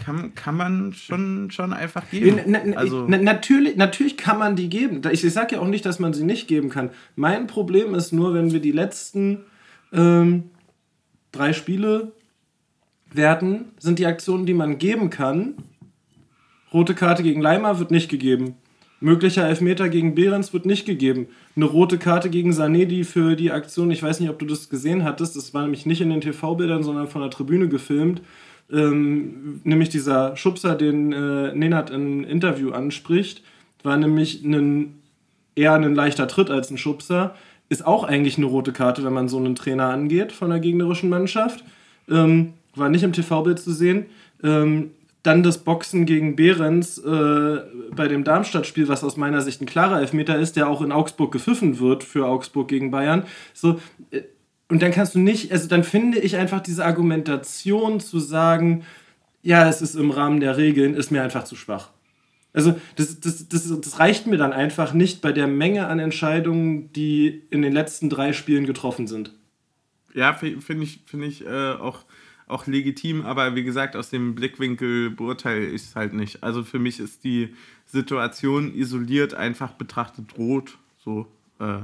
kann, 0.00 0.34
kann 0.34 0.56
man 0.56 0.92
schon, 0.92 1.50
schon 1.50 1.72
einfach 1.72 2.08
geben. 2.10 2.40
Na, 2.46 2.60
na, 2.64 2.76
also 2.76 3.06
na, 3.06 3.18
natürlich, 3.18 3.76
natürlich 3.76 4.16
kann 4.16 4.38
man 4.38 4.56
die 4.56 4.68
geben. 4.68 5.00
Ich, 5.12 5.24
ich 5.24 5.32
sage 5.32 5.56
ja 5.56 5.60
auch 5.60 5.68
nicht, 5.68 5.86
dass 5.86 5.98
man 5.98 6.12
sie 6.12 6.24
nicht 6.24 6.48
geben 6.48 6.70
kann. 6.70 6.90
Mein 7.16 7.46
Problem 7.46 7.94
ist 7.94 8.12
nur, 8.12 8.34
wenn 8.34 8.52
wir 8.52 8.60
die 8.60 8.72
letzten 8.72 9.44
ähm, 9.92 10.50
drei 11.32 11.52
Spiele 11.52 12.12
werten, 13.12 13.66
sind 13.78 13.98
die 13.98 14.06
Aktionen, 14.06 14.46
die 14.46 14.54
man 14.54 14.78
geben 14.78 15.10
kann. 15.10 15.54
Rote 16.72 16.94
Karte 16.94 17.22
gegen 17.22 17.40
Leimer 17.40 17.78
wird 17.78 17.90
nicht 17.90 18.08
gegeben. 18.08 18.54
Möglicher 19.00 19.48
Elfmeter 19.48 19.88
gegen 19.88 20.14
Behrens 20.14 20.52
wird 20.52 20.66
nicht 20.66 20.84
gegeben. 20.84 21.28
Eine 21.56 21.64
rote 21.64 21.96
Karte 21.96 22.28
gegen 22.28 22.52
Sané, 22.52 22.84
die 22.84 23.04
für 23.04 23.34
die 23.34 23.50
Aktion, 23.50 23.90
ich 23.90 24.02
weiß 24.02 24.20
nicht, 24.20 24.28
ob 24.28 24.38
du 24.38 24.44
das 24.44 24.68
gesehen 24.68 25.04
hattest, 25.04 25.36
das 25.36 25.54
war 25.54 25.62
nämlich 25.62 25.86
nicht 25.86 26.02
in 26.02 26.10
den 26.10 26.20
TV-Bildern, 26.20 26.82
sondern 26.82 27.08
von 27.08 27.22
der 27.22 27.30
Tribüne 27.30 27.68
gefilmt 27.68 28.20
ähm, 28.72 29.60
nämlich 29.64 29.88
dieser 29.88 30.36
Schubser, 30.36 30.74
den 30.74 31.12
äh, 31.12 31.54
Nenad 31.54 31.90
im 31.90 32.24
Interview 32.24 32.70
anspricht, 32.70 33.42
war 33.82 33.96
nämlich 33.96 34.44
ein, 34.44 35.00
eher 35.54 35.74
ein 35.74 35.94
leichter 35.94 36.28
Tritt 36.28 36.50
als 36.50 36.70
ein 36.70 36.78
Schubser. 36.78 37.34
Ist 37.68 37.86
auch 37.86 38.04
eigentlich 38.04 38.36
eine 38.36 38.46
rote 38.46 38.72
Karte, 38.72 39.04
wenn 39.04 39.12
man 39.12 39.28
so 39.28 39.38
einen 39.38 39.54
Trainer 39.54 39.88
angeht 39.90 40.32
von 40.32 40.50
der 40.50 40.60
gegnerischen 40.60 41.08
Mannschaft. 41.08 41.64
Ähm, 42.08 42.54
war 42.74 42.88
nicht 42.88 43.02
im 43.02 43.12
TV-Bild 43.12 43.58
zu 43.58 43.72
sehen. 43.72 44.06
Ähm, 44.42 44.90
dann 45.22 45.42
das 45.42 45.58
Boxen 45.58 46.06
gegen 46.06 46.34
Behrens 46.34 46.98
äh, 46.98 47.58
bei 47.94 48.08
dem 48.08 48.24
Darmstadt-Spiel, 48.24 48.88
was 48.88 49.04
aus 49.04 49.16
meiner 49.16 49.42
Sicht 49.42 49.60
ein 49.60 49.66
klarer 49.66 50.00
Elfmeter 50.00 50.38
ist, 50.38 50.56
der 50.56 50.68
auch 50.68 50.80
in 50.80 50.92
Augsburg 50.92 51.30
gepfiffen 51.32 51.78
wird 51.78 52.04
für 52.04 52.26
Augsburg 52.26 52.68
gegen 52.68 52.90
Bayern. 52.90 53.24
So, 53.52 53.80
äh, 54.10 54.22
und 54.70 54.82
dann 54.82 54.92
kannst 54.92 55.16
du 55.16 55.18
nicht, 55.18 55.50
also 55.52 55.68
dann 55.68 55.82
finde 55.82 56.20
ich 56.20 56.36
einfach 56.36 56.60
diese 56.60 56.84
Argumentation 56.84 57.98
zu 57.98 58.20
sagen, 58.20 58.84
ja, 59.42 59.68
es 59.68 59.82
ist 59.82 59.96
im 59.96 60.10
Rahmen 60.10 60.38
der 60.38 60.56
Regeln, 60.56 60.94
ist 60.94 61.10
mir 61.10 61.22
einfach 61.22 61.44
zu 61.44 61.56
schwach. 61.56 61.90
Also 62.52 62.80
das, 62.96 63.20
das, 63.20 63.48
das, 63.48 63.80
das 63.80 63.98
reicht 63.98 64.26
mir 64.26 64.36
dann 64.36 64.52
einfach 64.52 64.92
nicht 64.92 65.22
bei 65.22 65.32
der 65.32 65.48
Menge 65.48 65.86
an 65.88 65.98
Entscheidungen, 65.98 66.92
die 66.92 67.42
in 67.50 67.62
den 67.62 67.72
letzten 67.72 68.08
drei 68.08 68.32
Spielen 68.32 68.64
getroffen 68.64 69.06
sind. 69.06 69.32
Ja, 70.14 70.34
finde 70.34 70.84
ich, 70.84 71.00
find 71.06 71.24
ich 71.24 71.46
äh, 71.46 71.72
auch, 71.72 72.04
auch 72.46 72.66
legitim, 72.66 73.22
aber 73.22 73.54
wie 73.56 73.64
gesagt, 73.64 73.96
aus 73.96 74.10
dem 74.10 74.34
Blickwinkel 74.34 75.10
beurteile 75.10 75.66
ich 75.66 75.82
es 75.82 75.96
halt 75.96 76.12
nicht. 76.12 76.42
Also 76.42 76.62
für 76.62 76.78
mich 76.78 77.00
ist 77.00 77.24
die 77.24 77.54
Situation 77.86 78.74
isoliert 78.74 79.34
einfach 79.34 79.72
betrachtet 79.72 80.36
rot, 80.38 80.78
so, 81.04 81.26
äh, 81.58 81.78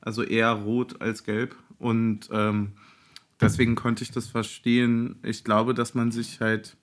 also 0.00 0.22
eher 0.22 0.50
rot 0.50 1.00
als 1.00 1.22
gelb. 1.24 1.56
Und 1.78 2.28
ähm, 2.32 2.72
deswegen 3.40 3.74
konnte 3.74 4.04
ich 4.04 4.10
das 4.10 4.26
verstehen. 4.26 5.16
Ich 5.22 5.44
glaube, 5.44 5.74
dass 5.74 5.94
man 5.94 6.10
sich 6.10 6.40
halt 6.40 6.76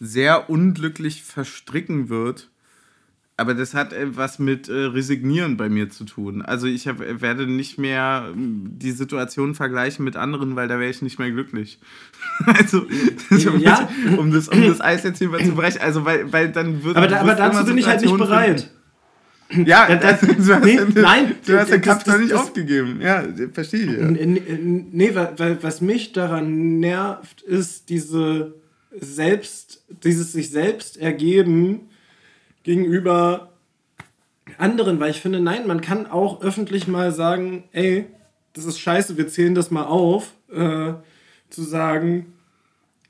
sehr 0.00 0.48
unglücklich 0.48 1.22
verstricken 1.22 2.08
wird. 2.08 2.50
Aber 3.36 3.54
das 3.54 3.72
hat 3.72 3.92
etwas 3.92 4.40
mit 4.40 4.68
äh, 4.68 4.72
Resignieren 4.72 5.56
bei 5.56 5.68
mir 5.68 5.90
zu 5.90 6.04
tun. 6.04 6.42
Also 6.42 6.66
ich 6.66 6.88
hab, 6.88 6.98
werde 6.98 7.46
nicht 7.46 7.78
mehr 7.78 8.30
ähm, 8.32 8.70
die 8.78 8.90
Situation 8.90 9.54
vergleichen 9.54 10.04
mit 10.04 10.16
anderen, 10.16 10.56
weil 10.56 10.66
da 10.66 10.80
wäre 10.80 10.90
ich 10.90 11.02
nicht 11.02 11.20
mehr 11.20 11.30
glücklich. 11.30 11.78
also, 12.46 12.84
ja. 13.58 13.88
um, 14.16 14.32
das, 14.32 14.48
um 14.48 14.60
das 14.66 14.80
Eis 14.80 15.04
jetzt 15.04 15.18
hier 15.18 15.28
mal 15.28 15.44
zu 15.44 15.52
brechen. 15.52 15.80
Also 15.80 16.04
weil, 16.04 16.32
weil 16.32 16.50
dann 16.50 16.82
wird... 16.82 16.96
Aber, 16.96 17.06
da, 17.06 17.20
aber 17.20 17.36
dazu 17.36 17.64
bin 17.64 17.78
ich 17.78 17.86
halt 17.86 18.00
nicht 18.00 18.16
bereit. 18.16 18.60
Finden. 18.62 18.77
Ja, 19.50 19.94
das, 19.96 20.20
du 20.20 20.54
hast, 20.54 20.64
nee, 20.64 20.76
den, 20.76 20.92
nein, 20.94 21.34
du 21.46 21.58
hast 21.58 21.72
den 21.72 21.80
Kampf 21.80 22.04
noch 22.06 22.18
nicht 22.18 22.32
das, 22.32 22.40
aufgegeben. 22.40 23.00
Ja, 23.00 23.24
verstehe 23.52 23.80
ich. 23.80 23.98
Ja. 23.98 24.10
Nee, 24.10 25.14
weil, 25.14 25.62
was 25.62 25.80
mich 25.80 26.12
daran 26.12 26.80
nervt, 26.80 27.40
ist 27.42 27.88
diese 27.88 28.54
selbst, 29.00 29.82
dieses 30.04 30.32
sich 30.32 30.50
selbst 30.50 30.98
ergeben 30.98 31.88
gegenüber 32.62 33.52
anderen, 34.58 35.00
weil 35.00 35.10
ich 35.10 35.20
finde, 35.20 35.40
nein, 35.40 35.66
man 35.66 35.80
kann 35.80 36.06
auch 36.06 36.42
öffentlich 36.42 36.86
mal 36.86 37.12
sagen, 37.12 37.64
ey, 37.72 38.06
das 38.52 38.64
ist 38.64 38.78
scheiße, 38.80 39.16
wir 39.16 39.28
zählen 39.28 39.54
das 39.54 39.70
mal 39.70 39.84
auf, 39.84 40.32
äh, 40.52 40.94
zu 41.48 41.62
sagen, 41.62 42.34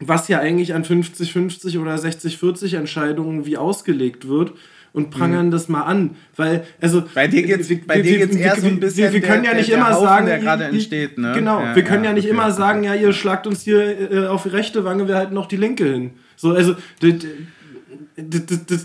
was 0.00 0.28
ja 0.28 0.38
eigentlich 0.40 0.74
an 0.74 0.84
50-50 0.84 1.80
oder 1.80 1.96
60-40 1.96 2.76
Entscheidungen 2.76 3.46
wie 3.46 3.56
ausgelegt 3.56 4.28
wird 4.28 4.52
und 4.92 5.10
prangern 5.10 5.46
mhm. 5.46 5.50
das 5.50 5.68
mal 5.68 5.82
an. 5.82 6.16
Weil, 6.36 6.64
also. 6.80 7.04
Bei 7.14 7.28
dir 7.28 7.42
geht's, 7.42 7.68
wir, 7.68 7.80
bei 7.86 8.00
dir 8.02 8.18
geht's 8.18 8.36
eher 8.36 8.56
so 8.56 8.66
ein 8.66 8.80
bisschen. 8.80 9.04
Wir, 9.04 9.12
wir 9.14 9.20
können 9.20 9.42
der, 9.42 9.52
ja 9.52 9.58
nicht 9.58 9.70
der, 9.70 9.78
immer 9.78 9.90
Haufen, 9.90 10.06
sagen. 10.06 10.26
Der 10.26 10.38
gerade 10.38 10.64
entsteht, 10.64 11.18
ne? 11.18 11.32
Genau, 11.34 11.60
ja, 11.60 11.76
wir 11.76 11.84
können 11.84 12.04
ja, 12.04 12.10
ja 12.10 12.14
nicht 12.14 12.26
okay. 12.26 12.34
immer 12.34 12.50
sagen, 12.50 12.84
ja, 12.84 12.94
ihr 12.94 13.12
schlagt 13.12 13.46
uns 13.46 13.62
hier 13.62 14.12
äh, 14.12 14.26
auf 14.26 14.44
die 14.44 14.50
rechte 14.50 14.84
Wange, 14.84 15.08
wir 15.08 15.16
halten 15.16 15.34
noch 15.34 15.46
die 15.46 15.56
linke 15.56 15.84
hin. 15.84 16.10
So, 16.36 16.52
also, 16.52 16.76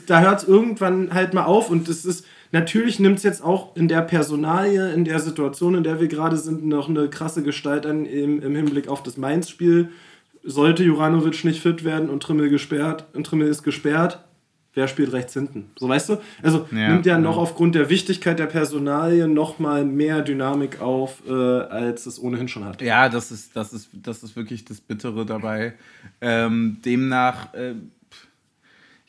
da 0.07 0.21
hört 0.21 0.41
es 0.41 0.47
irgendwann 0.47 1.13
halt 1.13 1.33
mal 1.33 1.45
auf 1.45 1.69
und 1.69 1.89
das 1.89 2.05
ist 2.05 2.25
natürlich 2.51 2.99
nimmt 2.99 3.17
es 3.17 3.23
jetzt 3.23 3.43
auch 3.43 3.75
in 3.75 3.87
der 3.87 4.01
Personalie, 4.01 4.93
in 4.93 5.05
der 5.05 5.19
Situation, 5.19 5.75
in 5.75 5.83
der 5.83 5.99
wir 5.99 6.07
gerade 6.07 6.37
sind, 6.37 6.65
noch 6.65 6.87
eine 6.87 7.09
krasse 7.09 7.43
Gestalt 7.43 7.85
an 7.85 8.05
im, 8.05 8.41
im 8.41 8.55
Hinblick 8.55 8.87
auf 8.87 9.03
das 9.03 9.17
Mainz-Spiel. 9.17 9.89
Sollte 10.43 10.83
Juranovic 10.83 11.43
nicht 11.45 11.61
fit 11.61 11.83
werden 11.83 12.09
und 12.09 12.21
Trimmel 12.21 12.49
gesperrt, 12.49 13.05
und 13.13 13.25
Trimmel 13.25 13.47
ist 13.47 13.63
gesperrt, 13.63 14.23
wer 14.73 14.87
spielt 14.87 15.13
rechts 15.13 15.33
hinten? 15.33 15.71
So 15.77 15.87
weißt 15.87 16.09
du? 16.09 16.17
Also 16.41 16.67
ja, 16.71 16.89
nimmt 16.89 17.05
ja 17.05 17.17
noch 17.17 17.37
aufgrund 17.37 17.75
der 17.75 17.89
Wichtigkeit 17.89 18.39
der 18.39 18.47
Personalie 18.47 19.27
noch 19.27 19.59
mal 19.59 19.85
mehr 19.85 20.21
Dynamik 20.21 20.81
auf, 20.81 21.23
äh, 21.27 21.31
als 21.31 22.05
es 22.05 22.19
ohnehin 22.19 22.47
schon 22.47 22.65
hat. 22.65 22.81
Ja, 22.81 23.09
das 23.09 23.31
ist, 23.31 23.55
das 23.55 23.73
ist, 23.73 23.89
das 23.93 24.23
ist 24.23 24.35
wirklich 24.35 24.65
das 24.65 24.81
Bittere 24.81 25.25
dabei. 25.25 25.73
Ähm, 26.21 26.77
demnach, 26.83 27.53
äh, 27.53 27.75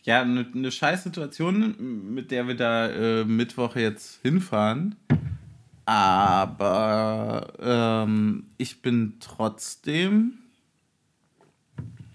ja, 0.02 0.20
eine 0.20 0.46
ne 0.52 0.70
scheiß 0.70 1.04
Situation, 1.04 2.12
mit 2.14 2.30
der 2.30 2.46
wir 2.46 2.56
da 2.56 2.88
äh, 2.88 3.24
Mittwoch 3.24 3.76
jetzt 3.76 4.20
hinfahren. 4.22 4.96
Aber 5.86 7.52
ähm, 7.60 8.44
ich 8.58 8.80
bin 8.80 9.14
trotzdem 9.20 10.38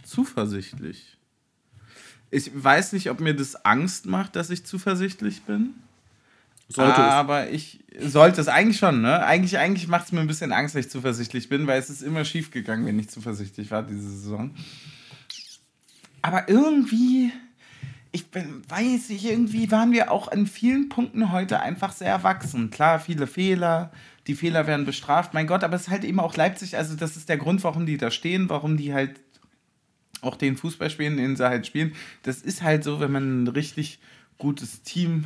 zuversichtlich. 0.04 1.19
Ich 2.32 2.52
weiß 2.54 2.94
nicht, 2.94 3.10
ob 3.10 3.20
mir 3.20 3.36
das 3.36 3.66
Angst 3.66 4.06
macht, 4.06 4.36
dass 4.36 4.50
ich 4.50 4.66
zuversichtlich 4.66 5.44
bin. 5.44 5.74
Sollte 6.72 7.02
aber 7.02 7.48
es. 7.48 7.54
ich 7.54 7.80
sollte 8.00 8.42
es 8.42 8.48
eigentlich 8.48 8.78
schon, 8.78 9.02
ne? 9.02 9.26
Eigentlich, 9.26 9.58
eigentlich 9.58 9.88
macht 9.88 10.06
es 10.06 10.12
mir 10.12 10.20
ein 10.20 10.28
bisschen 10.28 10.52
Angst, 10.52 10.76
dass 10.76 10.86
ich 10.86 10.92
zuversichtlich 10.92 11.50
bin, 11.50 11.66
weil 11.66 11.80
es 11.80 11.90
ist 11.90 12.04
immer 12.04 12.24
schief 12.24 12.52
gegangen, 12.52 12.86
wenn 12.86 13.00
ich 13.00 13.10
zuversichtlich 13.10 13.72
war 13.72 13.82
diese 13.82 14.08
Saison. 14.08 14.52
Aber 16.22 16.48
irgendwie, 16.48 17.32
ich 18.12 18.28
bin, 18.28 18.62
weiß 18.70 19.10
ich, 19.10 19.26
irgendwie 19.26 19.72
waren 19.72 19.92
wir 19.92 20.12
auch 20.12 20.28
an 20.28 20.46
vielen 20.46 20.90
Punkten 20.90 21.32
heute 21.32 21.60
einfach 21.60 21.92
sehr 21.92 22.10
erwachsen. 22.10 22.70
Klar, 22.70 23.00
viele 23.00 23.26
Fehler, 23.26 23.92
die 24.28 24.36
Fehler 24.36 24.68
werden 24.68 24.86
bestraft, 24.86 25.34
mein 25.34 25.48
Gott, 25.48 25.64
aber 25.64 25.76
es 25.76 25.84
ist 25.84 25.90
halt 25.90 26.04
eben 26.04 26.20
auch 26.20 26.36
Leipzig, 26.36 26.78
also 26.78 26.96
das 26.96 27.18
ist 27.18 27.30
der 27.30 27.38
Grund, 27.38 27.64
warum 27.64 27.88
die 27.88 27.98
da 27.98 28.12
stehen, 28.12 28.48
warum 28.48 28.78
die 28.78 28.94
halt 28.94 29.20
auch 30.22 30.36
den 30.36 30.58
Fußball 30.58 30.90
spielen, 30.90 31.18
den 31.18 31.36
sie 31.36 31.48
halt 31.48 31.68
spielen. 31.68 31.94
Das 32.24 32.42
ist 32.42 32.64
halt 32.64 32.84
so, 32.84 33.00
wenn 33.00 33.12
man 33.12 33.44
ein 33.44 33.48
richtig 33.48 34.00
gutes 34.38 34.82
Team 34.84 35.26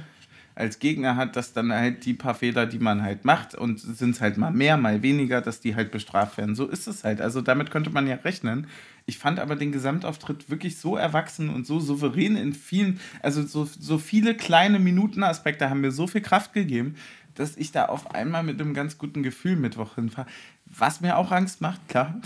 als 0.55 0.79
Gegner 0.79 1.15
hat, 1.15 1.35
dass 1.35 1.53
dann 1.53 1.71
halt 1.71 2.05
die 2.05 2.13
paar 2.13 2.35
Fehler, 2.35 2.65
die 2.65 2.79
man 2.79 3.01
halt 3.01 3.25
macht, 3.25 3.55
und 3.55 3.79
sind 3.79 4.11
es 4.11 4.21
halt 4.21 4.37
mal 4.37 4.51
mehr, 4.51 4.77
mal 4.77 5.01
weniger, 5.01 5.41
dass 5.41 5.59
die 5.59 5.75
halt 5.75 5.91
bestraft 5.91 6.37
werden. 6.37 6.55
So 6.55 6.67
ist 6.67 6.87
es 6.87 7.03
halt. 7.03 7.21
Also 7.21 7.41
damit 7.41 7.71
könnte 7.71 7.89
man 7.89 8.07
ja 8.07 8.15
rechnen. 8.15 8.67
Ich 9.05 9.17
fand 9.17 9.39
aber 9.39 9.55
den 9.55 9.71
Gesamtauftritt 9.71 10.49
wirklich 10.49 10.77
so 10.77 10.95
erwachsen 10.95 11.49
und 11.49 11.65
so 11.65 11.79
souverän 11.79 12.37
in 12.37 12.53
vielen, 12.53 12.99
also 13.21 13.43
so, 13.43 13.65
so 13.65 13.97
viele 13.97 14.35
kleine 14.35 14.79
Minutenaspekte 14.79 15.69
haben 15.69 15.81
mir 15.81 15.91
so 15.91 16.07
viel 16.07 16.21
Kraft 16.21 16.53
gegeben, 16.53 16.95
dass 17.35 17.57
ich 17.57 17.71
da 17.71 17.85
auf 17.85 18.13
einmal 18.13 18.43
mit 18.43 18.61
einem 18.61 18.73
ganz 18.73 18.97
guten 18.97 19.23
Gefühl 19.23 19.55
Mittwoch 19.55 19.95
hinfahre. 19.95 20.27
Was 20.65 21.01
mir 21.01 21.17
auch 21.17 21.31
Angst 21.31 21.61
macht, 21.61 21.87
klar. 21.89 22.21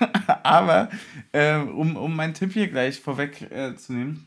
Aber 0.42 0.90
äh, 1.32 1.56
um, 1.56 1.96
um 1.96 2.14
meinen 2.14 2.34
Tipp 2.34 2.52
hier 2.52 2.68
gleich 2.68 3.00
vorweg 3.00 3.50
äh, 3.50 3.74
zu 3.76 3.94
nehmen, 3.94 4.26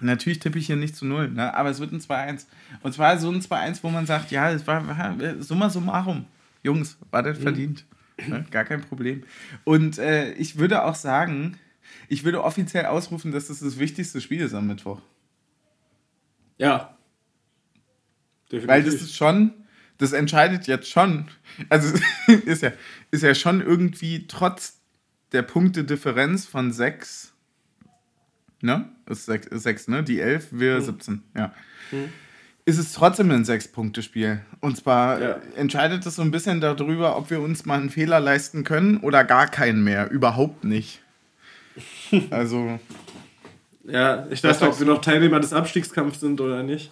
natürlich 0.00 0.38
tippe 0.38 0.58
ich 0.58 0.66
hier 0.66 0.76
nicht 0.76 0.94
zu 0.96 1.04
null, 1.04 1.28
ne? 1.28 1.52
aber 1.52 1.68
es 1.68 1.80
wird 1.80 1.92
ein 1.92 2.00
2-1. 2.00 2.46
Und 2.82 2.94
zwar 2.94 3.18
so 3.18 3.30
ein 3.30 3.40
2-1, 3.40 3.82
wo 3.82 3.90
man 3.90 4.06
sagt, 4.06 4.30
ja, 4.30 4.50
es 4.50 4.66
war, 4.66 4.86
war 4.86 5.20
äh, 5.20 5.42
summa 5.42 5.68
summarum. 5.68 6.26
Jungs, 6.62 6.96
war 7.10 7.22
das 7.22 7.38
mhm. 7.38 7.42
verdient. 7.42 7.84
Ne? 8.26 8.46
Gar 8.50 8.64
kein 8.64 8.82
Problem. 8.82 9.24
Und 9.64 9.98
äh, 9.98 10.32
ich 10.34 10.58
würde 10.58 10.84
auch 10.84 10.94
sagen, 10.94 11.58
ich 12.08 12.24
würde 12.24 12.44
offiziell 12.44 12.86
ausrufen, 12.86 13.32
dass 13.32 13.48
das 13.48 13.60
das 13.60 13.78
wichtigste 13.78 14.20
Spiel 14.20 14.42
ist 14.42 14.54
am 14.54 14.66
Mittwoch. 14.66 15.00
Ja. 16.58 16.96
Definitiv. 18.46 18.68
Weil 18.68 18.84
das 18.84 18.94
ist 18.94 19.16
schon, 19.16 19.54
das 19.98 20.12
entscheidet 20.12 20.66
jetzt 20.66 20.88
schon. 20.88 21.28
Also 21.68 21.98
ist 22.44 22.62
ja, 22.62 22.72
ist 23.10 23.22
ja 23.22 23.34
schon 23.34 23.60
irgendwie 23.60 24.26
trotz 24.28 24.79
der 25.32 25.42
Punktedifferenz 25.42 26.46
von 26.46 26.72
6, 26.72 27.32
ne? 28.62 28.88
Ist 29.06 29.26
6, 29.26 29.46
ist 29.48 29.62
6 29.62 29.88
ne? 29.88 30.02
Die 30.02 30.20
11, 30.20 30.48
wir 30.52 30.76
mhm. 30.76 30.84
17, 30.84 31.22
ja. 31.36 31.54
Mhm. 31.90 32.12
Ist 32.66 32.78
es 32.78 32.92
trotzdem 32.92 33.30
ein 33.30 33.44
6-Punkte-Spiel. 33.44 34.42
Und 34.60 34.76
zwar 34.76 35.20
ja. 35.20 35.40
entscheidet 35.56 36.04
es 36.06 36.16
so 36.16 36.22
ein 36.22 36.30
bisschen 36.30 36.60
darüber, 36.60 37.16
ob 37.16 37.30
wir 37.30 37.40
uns 37.40 37.64
mal 37.64 37.80
einen 37.80 37.90
Fehler 37.90 38.20
leisten 38.20 38.64
können 38.64 38.98
oder 38.98 39.24
gar 39.24 39.48
keinen 39.48 39.82
mehr. 39.82 40.10
Überhaupt 40.10 40.64
nicht. 40.64 41.02
Also. 42.30 42.80
ja, 43.84 44.26
ich 44.30 44.42
weiß 44.42 44.60
nicht, 44.60 44.70
ob 44.70 44.78
wir 44.80 44.86
noch 44.86 45.00
Teilnehmer 45.00 45.38
des 45.38 45.52
Abstiegskampfs 45.52 46.20
sind 46.20 46.40
oder 46.40 46.64
nicht. 46.64 46.90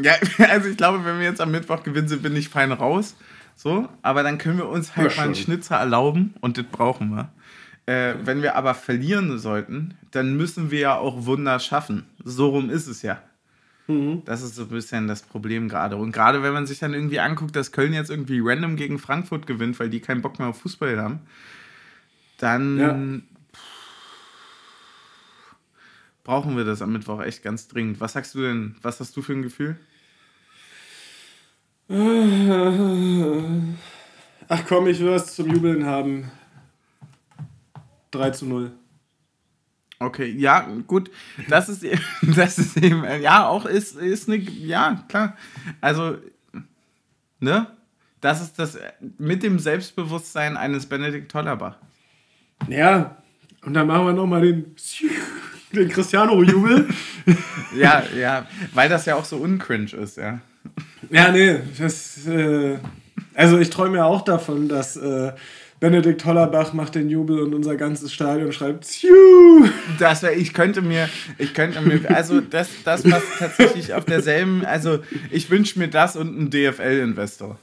Ja, 0.00 0.14
also 0.48 0.68
ich 0.68 0.76
glaube, 0.76 1.04
wenn 1.04 1.18
wir 1.18 1.26
jetzt 1.26 1.40
am 1.40 1.50
Mittwoch 1.50 1.82
gewinnen, 1.82 2.08
sind 2.08 2.22
wir 2.22 2.30
nicht 2.30 2.48
fein 2.48 2.72
raus. 2.72 3.16
So, 3.56 3.88
aber 4.02 4.22
dann 4.22 4.36
können 4.36 4.58
wir 4.58 4.68
uns 4.68 4.96
halt 4.96 5.12
ja, 5.12 5.16
mal 5.16 5.24
einen 5.24 5.34
Schnitzer 5.34 5.76
erlauben 5.76 6.34
und 6.40 6.58
das 6.58 6.66
brauchen 6.66 7.08
wir. 7.16 7.32
Äh, 7.86 8.14
wenn 8.22 8.42
wir 8.42 8.54
aber 8.54 8.74
verlieren 8.74 9.38
sollten, 9.38 9.94
dann 10.10 10.36
müssen 10.36 10.70
wir 10.70 10.78
ja 10.78 10.96
auch 10.96 11.24
Wunder 11.24 11.58
schaffen. 11.58 12.04
So 12.22 12.50
rum 12.50 12.68
ist 12.68 12.86
es 12.86 13.00
ja. 13.00 13.22
Mhm. 13.86 14.22
Das 14.26 14.42
ist 14.42 14.56
so 14.56 14.62
ein 14.62 14.68
bisschen 14.68 15.08
das 15.08 15.22
Problem 15.22 15.70
gerade. 15.70 15.96
Und 15.96 16.12
gerade 16.12 16.42
wenn 16.42 16.52
man 16.52 16.66
sich 16.66 16.80
dann 16.80 16.92
irgendwie 16.92 17.20
anguckt, 17.20 17.56
dass 17.56 17.72
Köln 17.72 17.94
jetzt 17.94 18.10
irgendwie 18.10 18.40
random 18.42 18.76
gegen 18.76 18.98
Frankfurt 18.98 19.46
gewinnt, 19.46 19.80
weil 19.80 19.88
die 19.88 20.00
keinen 20.00 20.20
Bock 20.20 20.38
mehr 20.38 20.48
auf 20.48 20.60
Fußball 20.60 21.00
haben, 21.00 21.20
dann 22.36 22.78
ja. 22.78 23.58
brauchen 26.24 26.58
wir 26.58 26.64
das 26.64 26.82
am 26.82 26.92
Mittwoch 26.92 27.22
echt 27.22 27.42
ganz 27.42 27.68
dringend. 27.68 28.00
Was 28.00 28.12
sagst 28.12 28.34
du 28.34 28.42
denn? 28.42 28.76
Was 28.82 29.00
hast 29.00 29.16
du 29.16 29.22
für 29.22 29.32
ein 29.32 29.42
Gefühl? 29.42 29.76
Ach 34.48 34.64
komm, 34.66 34.86
ich 34.88 34.98
will 35.00 35.10
was 35.10 35.34
zum 35.34 35.50
Jubeln 35.52 35.86
haben. 35.86 36.30
3 38.10 38.30
zu 38.30 38.46
0. 38.46 38.72
Okay, 39.98 40.26
ja, 40.26 40.68
gut. 40.86 41.10
Das 41.48 41.68
ist, 41.68 41.82
e- 41.84 41.98
das 42.22 42.58
ist 42.58 42.76
eben, 42.76 43.04
ja, 43.22 43.46
auch 43.46 43.64
ist, 43.66 43.96
ist 43.96 44.28
eine, 44.28 44.36
ja, 44.36 45.04
klar. 45.08 45.36
Also, 45.80 46.18
ne? 47.40 47.68
Das 48.20 48.40
ist 48.42 48.58
das 48.58 48.78
mit 49.18 49.42
dem 49.42 49.58
Selbstbewusstsein 49.58 50.56
eines 50.56 50.86
Benedikt 50.86 51.30
Tollerbach. 51.30 51.76
Ja, 52.68 53.16
und 53.62 53.74
dann 53.74 53.86
machen 53.86 54.06
wir 54.06 54.12
nochmal 54.12 54.40
den, 54.42 54.74
den 55.72 55.88
Cristiano-Jubel. 55.88 56.88
ja, 57.76 58.02
ja, 58.16 58.46
weil 58.74 58.88
das 58.88 59.06
ja 59.06 59.14
auch 59.16 59.24
so 59.24 59.36
uncringe 59.36 59.92
ist, 59.92 60.16
ja. 60.16 60.40
Ja, 61.10 61.30
nee, 61.30 61.56
das, 61.78 62.26
äh, 62.26 62.78
also 63.34 63.58
ich 63.58 63.70
träume 63.70 63.98
ja 63.98 64.04
auch 64.04 64.22
davon, 64.22 64.68
dass 64.68 64.96
äh, 64.96 65.32
Benedikt 65.78 66.24
Hollerbach 66.24 66.72
macht 66.72 66.94
den 66.94 67.10
Jubel 67.10 67.40
und 67.40 67.54
unser 67.54 67.76
ganzes 67.76 68.12
Stadion 68.12 68.52
schreibt 68.52 68.86
Ziu! 68.86 69.68
Das 69.98 70.22
wär, 70.22 70.36
ich 70.36 70.54
könnte 70.54 70.80
mir, 70.80 71.08
ich 71.38 71.52
könnte 71.52 71.82
mir, 71.82 72.00
also 72.14 72.40
das, 72.40 72.68
das 72.84 73.08
was 73.10 73.22
tatsächlich 73.38 73.92
auf 73.92 74.06
derselben, 74.06 74.64
also 74.64 75.00
ich 75.30 75.50
wünsche 75.50 75.78
mir 75.78 75.88
das 75.88 76.16
und 76.16 76.28
einen 76.28 76.50
DFL-Investor. 76.50 77.58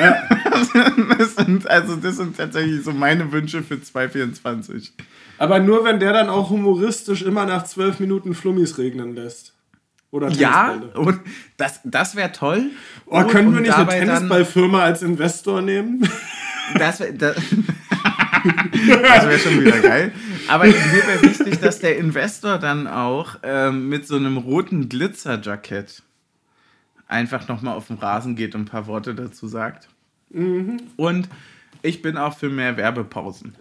Ja. 0.00 0.28
das 1.18 1.34
sind, 1.34 1.68
also 1.68 1.96
das 1.96 2.16
sind 2.16 2.36
tatsächlich 2.36 2.84
so 2.84 2.92
meine 2.92 3.32
Wünsche 3.32 3.62
für 3.62 3.82
2024. 3.82 4.92
Aber 5.38 5.58
nur 5.58 5.84
wenn 5.84 6.00
der 6.00 6.12
dann 6.12 6.28
auch 6.28 6.50
humoristisch 6.50 7.22
immer 7.22 7.46
nach 7.46 7.64
zwölf 7.64 8.00
Minuten 8.00 8.34
Flummis 8.34 8.78
regnen 8.78 9.14
lässt. 9.14 9.54
Oder 10.10 10.30
Ja, 10.30 10.80
und 10.94 11.20
das, 11.56 11.80
das 11.84 12.16
wäre 12.16 12.32
toll. 12.32 12.70
Oh, 13.06 13.24
können 13.24 13.52
wir 13.54 13.60
nicht 13.60 13.74
eine 13.74 13.88
Tennisballfirma 13.88 14.82
als 14.82 15.02
Investor 15.02 15.60
nehmen? 15.60 16.08
Das 16.74 17.00
wäre 17.00 17.12
das, 17.14 17.36
das 18.82 19.26
wär 19.26 19.38
schon 19.38 19.60
wieder 19.60 19.80
geil. 19.80 20.12
Aber 20.48 20.64
mir 20.64 20.74
wäre 20.74 21.22
wichtig, 21.22 21.60
dass 21.60 21.80
der 21.80 21.98
Investor 21.98 22.58
dann 22.58 22.86
auch 22.86 23.36
ähm, 23.42 23.88
mit 23.88 24.06
so 24.06 24.16
einem 24.16 24.38
roten 24.38 24.88
Glitzerjackett 24.88 26.02
einfach 27.06 27.48
nochmal 27.48 27.74
auf 27.74 27.88
den 27.88 27.96
Rasen 27.96 28.36
geht 28.36 28.54
und 28.54 28.62
ein 28.62 28.66
paar 28.66 28.86
Worte 28.86 29.14
dazu 29.14 29.48
sagt. 29.48 29.88
Mhm. 30.30 30.78
Und 30.96 31.28
ich 31.82 32.02
bin 32.02 32.16
auch 32.16 32.36
für 32.36 32.48
mehr 32.48 32.76
Werbepausen. 32.76 33.54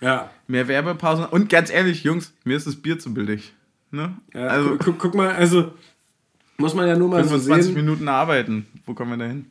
Ja. 0.00 0.30
Mehr 0.46 0.68
Werbepausen. 0.68 1.24
Und 1.24 1.48
ganz 1.48 1.70
ehrlich, 1.70 2.04
Jungs, 2.04 2.32
mir 2.44 2.56
ist 2.56 2.66
das 2.66 2.76
Bier 2.76 2.98
zu 2.98 3.14
billig. 3.14 3.54
Ne? 3.94 4.16
Ja, 4.34 4.48
also, 4.48 4.76
guck, 4.76 4.98
guck, 4.98 5.14
mal, 5.14 5.30
also 5.30 5.72
muss 6.56 6.74
man 6.74 6.88
ja 6.88 6.96
nur 6.96 7.08
mal 7.08 7.22
25 7.22 7.56
so 7.56 7.62
sehen. 7.62 7.74
Minuten 7.74 8.08
arbeiten. 8.08 8.66
Wo 8.86 8.94
kommen 8.94 9.12
wir 9.12 9.18
da 9.18 9.30
hin? 9.30 9.46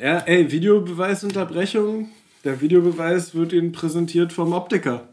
Ja, 0.00 0.18
ey, 0.18 0.50
Videobeweisunterbrechung. 0.50 2.08
Der 2.44 2.60
Videobeweis 2.60 3.34
wird 3.34 3.52
Ihnen 3.52 3.72
präsentiert 3.72 4.32
vom 4.32 4.52
Optiker. 4.52 5.08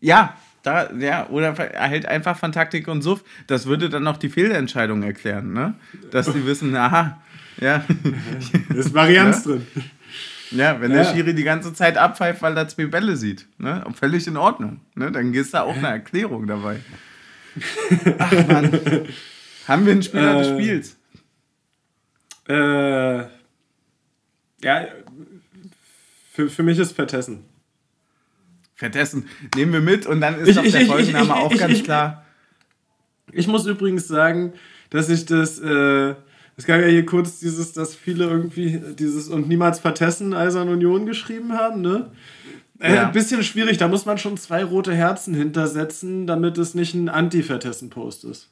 Ja, 0.00 0.36
da, 0.62 0.92
ja, 0.92 1.28
oder 1.28 1.48
erhält 1.58 2.06
einfach 2.06 2.38
von 2.38 2.52
Taktik 2.52 2.86
und 2.88 3.02
Suff. 3.02 3.24
Das 3.46 3.66
würde 3.66 3.88
dann 3.88 4.06
auch 4.06 4.16
die 4.16 4.28
Fehlentscheidung 4.28 5.02
erklären, 5.02 5.52
ne? 5.52 5.74
Dass 6.10 6.26
sie 6.26 6.46
wissen, 6.46 6.74
aha, 6.76 7.20
ja. 7.60 7.84
Da 8.68 8.74
ist 8.74 8.94
Varianz 8.94 9.44
ja? 9.44 9.52
drin. 9.52 9.66
Ja, 10.50 10.80
wenn 10.80 10.90
ja. 10.90 10.98
der 10.98 11.04
Schiri 11.04 11.34
die 11.34 11.44
ganze 11.44 11.72
Zeit 11.74 11.96
abpfeift, 11.96 12.42
weil 12.42 12.56
er 12.56 12.68
zwei 12.68 12.86
Bälle 12.86 13.16
sieht, 13.16 13.46
ne? 13.58 13.84
Völlig 13.94 14.26
in 14.26 14.36
Ordnung. 14.36 14.80
Ne? 14.94 15.12
Dann 15.12 15.32
ist 15.32 15.54
da 15.54 15.62
auch 15.62 15.76
eine 15.76 15.88
Erklärung 15.88 16.46
dabei. 16.46 16.80
Ach 18.18 18.46
Mann. 18.46 18.80
Haben 19.66 19.86
wir 19.86 19.92
einen 19.92 20.02
Spieler 20.02 20.34
äh, 20.34 20.38
des 20.38 20.48
Spiels? 20.48 20.96
Äh, 22.48 23.18
ja, 24.62 24.86
für, 26.32 26.48
für 26.48 26.62
mich 26.62 26.78
ist 26.78 26.92
Vertessen. 26.92 27.44
Vertessen 28.74 29.28
nehmen 29.54 29.72
wir 29.72 29.80
mit 29.80 30.06
und 30.06 30.20
dann 30.20 30.38
ist 30.40 30.48
ich, 30.48 30.56
doch 30.56 30.62
der 30.62 30.80
ich, 30.80 30.88
Folgenname 30.88 31.26
ich, 31.26 31.30
auch 31.32 31.56
ganz 31.56 31.82
klar. 31.82 32.24
Ich 33.32 33.46
muss 33.46 33.66
übrigens 33.66 34.08
sagen, 34.08 34.54
dass 34.88 35.08
ich 35.08 35.26
das, 35.26 35.58
äh, 35.60 36.14
es 36.56 36.66
gab 36.66 36.80
ja 36.80 36.86
hier 36.86 37.04
kurz 37.06 37.38
dieses, 37.38 37.72
dass 37.72 37.94
viele 37.94 38.24
irgendwie 38.24 38.80
dieses 38.98 39.28
und 39.28 39.48
niemals 39.48 39.78
Vertessen 39.78 40.34
Eisern 40.34 40.68
Union 40.68 41.06
geschrieben 41.06 41.52
haben, 41.52 41.82
ne? 41.82 42.10
Äh, 42.80 42.94
ja. 42.94 43.06
Ein 43.06 43.12
bisschen 43.12 43.42
schwierig, 43.44 43.76
da 43.76 43.88
muss 43.88 44.06
man 44.06 44.18
schon 44.18 44.36
zwei 44.38 44.64
rote 44.64 44.94
Herzen 44.94 45.34
hintersetzen, 45.34 46.26
damit 46.26 46.56
es 46.58 46.74
nicht 46.74 46.94
ein 46.94 47.08
Anti-Vertessen-Post 47.08 48.24
ist. 48.24 48.48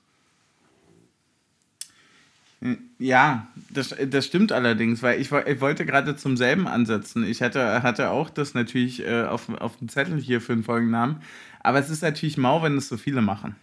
Ja, 2.99 3.47
das, 3.71 3.95
das 4.11 4.27
stimmt 4.27 4.51
allerdings, 4.51 5.03
weil 5.03 5.21
ich, 5.21 5.31
ich 5.31 5.61
wollte 5.61 5.87
gerade 5.87 6.17
zum 6.17 6.37
selben 6.37 6.67
ansetzen. 6.67 7.25
Ich 7.25 7.41
hatte, 7.41 7.83
hatte 7.83 8.11
auch 8.11 8.31
das 8.31 8.53
natürlich 8.53 9.07
äh, 9.07 9.23
auf, 9.23 9.49
auf 9.61 9.77
dem 9.77 9.89
Zettel 9.89 10.19
hier 10.21 10.41
für 10.41 10.55
den 10.55 10.65
Folgennamen. 10.65 11.23
Aber 11.61 11.79
es 11.79 11.89
ist 11.89 12.03
natürlich 12.03 12.37
mau, 12.37 12.63
wenn 12.63 12.77
es 12.77 12.89
so 12.89 12.97
viele 12.97 13.23
machen. 13.23 13.55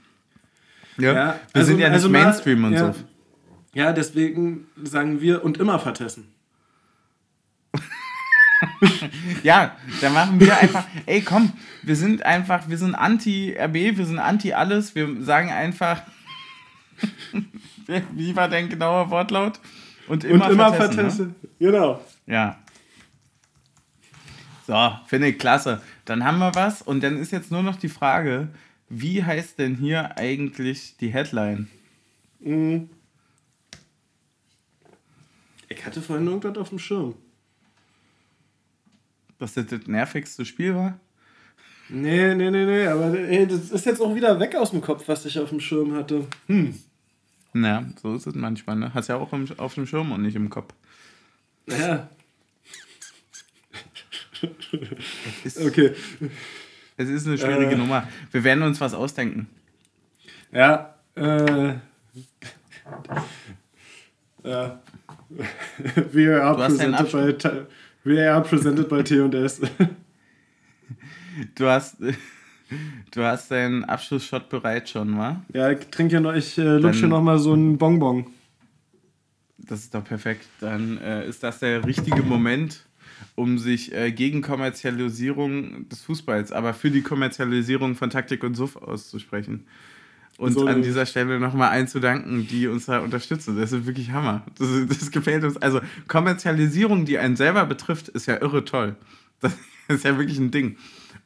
Ja, 0.97 1.13
ja 1.13 1.13
wir 1.13 1.35
also, 1.53 1.67
sind 1.67 1.79
ja 1.79 1.89
nicht 1.89 1.95
also 1.95 2.09
Mainstream 2.09 2.61
mal, 2.61 2.67
und 2.69 2.73
ja, 2.73 2.93
so. 2.93 2.99
Ja, 3.73 3.91
deswegen 3.91 4.67
sagen 4.81 5.19
wir 5.19 5.43
und 5.43 5.57
immer 5.57 5.77
vertessen. 5.79 6.27
ja, 9.43 9.75
da 10.01 10.09
machen 10.09 10.39
wir 10.39 10.57
einfach, 10.57 10.85
ey 11.05 11.21
komm, 11.21 11.53
wir 11.83 11.95
sind 11.95 12.25
einfach, 12.25 12.67
wir 12.69 12.77
sind 12.77 12.95
anti-RB, 12.95 13.97
wir 13.97 14.05
sind 14.05 14.19
anti-alles, 14.19 14.95
wir 14.95 15.23
sagen 15.23 15.51
einfach, 15.51 16.01
wie 18.13 18.35
war 18.35 18.47
dein 18.49 18.69
genauer 18.69 19.09
Wortlaut? 19.09 19.59
Und 20.07 20.23
immer, 20.23 20.45
und 20.45 20.53
immer 20.53 20.73
vertessen. 20.73 20.95
vertessen. 20.95 21.35
Ne? 21.41 21.49
Genau. 21.59 22.01
Ja. 22.27 22.57
So, 24.67 24.91
finde 25.07 25.27
ich 25.27 25.39
klasse. 25.39 25.81
Dann 26.05 26.23
haben 26.23 26.39
wir 26.39 26.53
was 26.55 26.81
und 26.81 27.03
dann 27.03 27.17
ist 27.17 27.31
jetzt 27.31 27.51
nur 27.51 27.63
noch 27.63 27.75
die 27.75 27.89
Frage, 27.89 28.49
wie 28.89 29.23
heißt 29.23 29.59
denn 29.59 29.75
hier 29.75 30.17
eigentlich 30.17 30.97
die 30.97 31.09
Headline? 31.09 31.67
Mhm. 32.39 32.89
Ich 35.69 35.85
hatte 35.85 36.01
vorhin 36.01 36.27
irgendwas 36.27 36.57
auf 36.57 36.69
dem 36.69 36.79
Schirm. 36.79 37.15
Dass 39.39 39.53
das 39.53 39.67
das 39.67 39.87
nervigste 39.87 40.45
Spiel 40.45 40.75
war? 40.75 40.99
Nee, 41.89 42.33
nee, 42.33 42.49
nee, 42.49 42.65
nee, 42.65 42.87
aber 42.87 43.17
ey, 43.17 43.45
das 43.45 43.69
ist 43.69 43.85
jetzt 43.85 44.01
auch 44.01 44.15
wieder 44.15 44.39
weg 44.39 44.55
aus 44.55 44.71
dem 44.71 44.81
Kopf, 44.81 45.07
was 45.07 45.25
ich 45.25 45.37
auf 45.37 45.49
dem 45.49 45.59
Schirm 45.59 45.93
hatte. 45.93 46.25
Hm. 46.47 46.73
Ja, 47.53 47.85
so 48.01 48.15
ist 48.15 48.25
es 48.25 48.33
manchmal, 48.33 48.75
ne? 48.75 48.93
Hast 48.93 49.07
ja 49.07 49.17
auch 49.17 49.31
im, 49.33 49.47
auf 49.57 49.75
dem 49.75 49.85
Schirm 49.85 50.11
und 50.11 50.23
nicht 50.23 50.35
im 50.35 50.49
Kopf. 50.49 50.73
Ja. 51.67 52.09
es 55.45 55.55
ist, 55.57 55.65
okay. 55.65 55.93
Es 56.97 57.09
ist 57.09 57.27
eine 57.27 57.37
schwierige 57.37 57.73
äh, 57.73 57.77
Nummer. 57.77 58.07
Wir 58.31 58.43
werden 58.43 58.63
uns 58.63 58.81
was 58.81 58.93
ausdenken. 58.93 59.47
Ja, 60.51 60.95
äh. 61.15 61.73
ja. 64.43 64.81
We 66.11 66.41
are 66.41 66.55
presented 66.55 67.11
by, 67.11 67.65
we 68.05 68.19
are 68.19 68.41
presented 68.41 68.87
by 68.87 69.03
T&S. 69.03 69.61
Du 71.53 71.67
hast, 71.67 71.97
du 73.11 73.21
hast 73.21 73.51
deinen 73.51 73.83
Abschlussshot 73.83 74.47
bereit 74.47 74.87
schon, 74.87 75.17
wa? 75.17 75.43
Ja, 75.53 75.69
ich 75.71 75.79
trinke 75.87 76.13
ja 76.13 76.19
noch, 76.21 76.33
ich 76.33 76.57
äh, 76.57 76.77
lutsche 76.77 77.07
noch 77.07 77.21
mal 77.21 77.37
so 77.39 77.51
einen 77.51 77.77
Bonbon. 77.77 78.27
Das 79.57 79.79
ist 79.79 79.93
doch 79.93 80.03
perfekt. 80.03 80.45
Dann 80.61 80.97
äh, 80.99 81.27
ist 81.27 81.43
das 81.43 81.59
der 81.59 81.85
richtige 81.85 82.21
Moment, 82.23 82.85
um 83.35 83.57
sich 83.57 83.93
äh, 83.93 84.11
gegen 84.11 84.41
Kommerzialisierung 84.41 85.89
des 85.89 86.03
Fußballs, 86.03 86.53
aber 86.53 86.73
für 86.73 86.91
die 86.91 87.01
Kommerzialisierung 87.01 87.95
von 87.95 88.09
Taktik 88.09 88.43
und 88.43 88.55
Suff 88.55 88.77
auszusprechen. 88.77 89.67
Und 90.37 90.53
so 90.53 90.65
an 90.65 90.81
dieser 90.81 91.05
Stelle 91.05 91.39
nochmal 91.39 91.69
einzudanken, 91.69 92.47
die 92.47 92.67
uns 92.67 92.87
da 92.87 92.99
unterstützen. 92.99 93.57
Das 93.57 93.71
ist 93.71 93.85
wirklich 93.85 94.11
Hammer. 94.11 94.43
Das, 94.57 94.67
das 94.87 95.11
gefällt 95.11 95.43
uns. 95.45 95.55
Also 95.57 95.79
Kommerzialisierung, 96.07 97.05
die 97.05 97.17
einen 97.17 97.37
selber 97.37 97.65
betrifft, 97.65 98.09
ist 98.09 98.25
ja 98.25 98.41
irre 98.41 98.65
toll. 98.65 98.95
Das 99.39 99.53
ist 99.87 100.03
ja 100.03 100.17
wirklich 100.17 100.37
ein 100.37 100.51
Ding. 100.51 100.77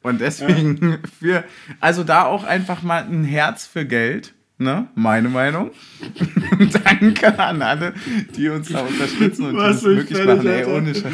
Und 0.02 0.20
deswegen 0.20 0.78
ja. 0.80 0.98
für, 1.18 1.44
also 1.80 2.04
da 2.04 2.24
auch 2.24 2.44
einfach 2.44 2.82
mal 2.82 3.02
ein 3.04 3.24
Herz 3.24 3.66
für 3.66 3.84
Geld. 3.84 4.34
Ne? 4.58 4.88
Meine 4.94 5.28
Meinung. 5.30 5.70
Danke 6.84 7.38
an 7.38 7.62
alle, 7.62 7.94
die 8.36 8.48
uns 8.50 8.68
da 8.68 8.80
unterstützen 8.80 9.46
und 9.46 9.56
Was 9.56 9.80
die 9.80 9.86
das 9.86 9.94
möglich 9.96 10.26
machen. 10.26 10.46
Ey, 10.46 10.64
ohne 10.66 10.94
Scheiß. 10.94 11.12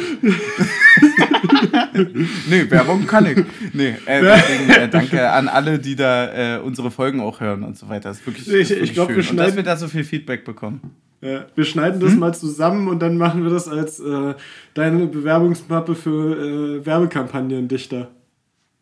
nee, 2.49 2.69
Werbung 2.69 3.05
kann 3.05 3.25
ich. 3.25 3.43
Nee, 3.73 3.95
äh, 4.05 4.21
deswegen, 4.21 4.69
äh, 4.69 4.89
danke 4.89 5.29
an 5.29 5.47
alle, 5.47 5.79
die 5.79 5.95
da 5.95 6.57
äh, 6.57 6.59
unsere 6.59 6.91
Folgen 6.91 7.19
auch 7.19 7.39
hören 7.39 7.63
und 7.63 7.77
so 7.77 7.89
weiter. 7.89 8.09
Das 8.09 8.19
ist 8.19 8.27
wirklich, 8.27 8.47
ich, 8.47 8.53
wirklich 8.53 8.81
ich 8.81 8.93
glaub, 8.93 9.11
schön. 9.11 9.27
und 9.29 9.37
dass 9.37 9.55
wir 9.55 9.63
da 9.63 9.75
so 9.75 9.87
viel 9.87 10.03
Feedback 10.03 10.45
bekommen. 10.45 10.81
Ja, 11.21 11.45
wir 11.55 11.65
schneiden 11.65 11.99
das 11.99 12.11
hm? 12.11 12.19
mal 12.19 12.33
zusammen 12.33 12.87
und 12.87 12.99
dann 12.99 13.17
machen 13.17 13.43
wir 13.43 13.49
das 13.49 13.67
als 13.67 13.99
äh, 13.99 14.35
deine 14.75 15.07
Bewerbungsmappe 15.07 15.95
für 15.95 16.79
äh, 16.79 16.85
Werbekampagnendichter. 16.85 18.09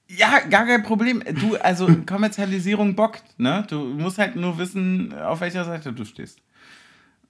Ja, 0.08 0.40
gar 0.50 0.66
kein 0.66 0.84
Problem. 0.84 1.24
Du, 1.42 1.56
also 1.56 1.88
Kommerzialisierung 2.06 2.96
bockt, 2.96 3.24
ne? 3.38 3.66
Du 3.70 3.78
musst 3.80 4.18
halt 4.18 4.36
nur 4.36 4.58
wissen, 4.58 5.14
auf 5.14 5.42
welcher 5.42 5.66
Seite 5.66 5.94
du 5.94 6.04
stehst. 6.04 6.40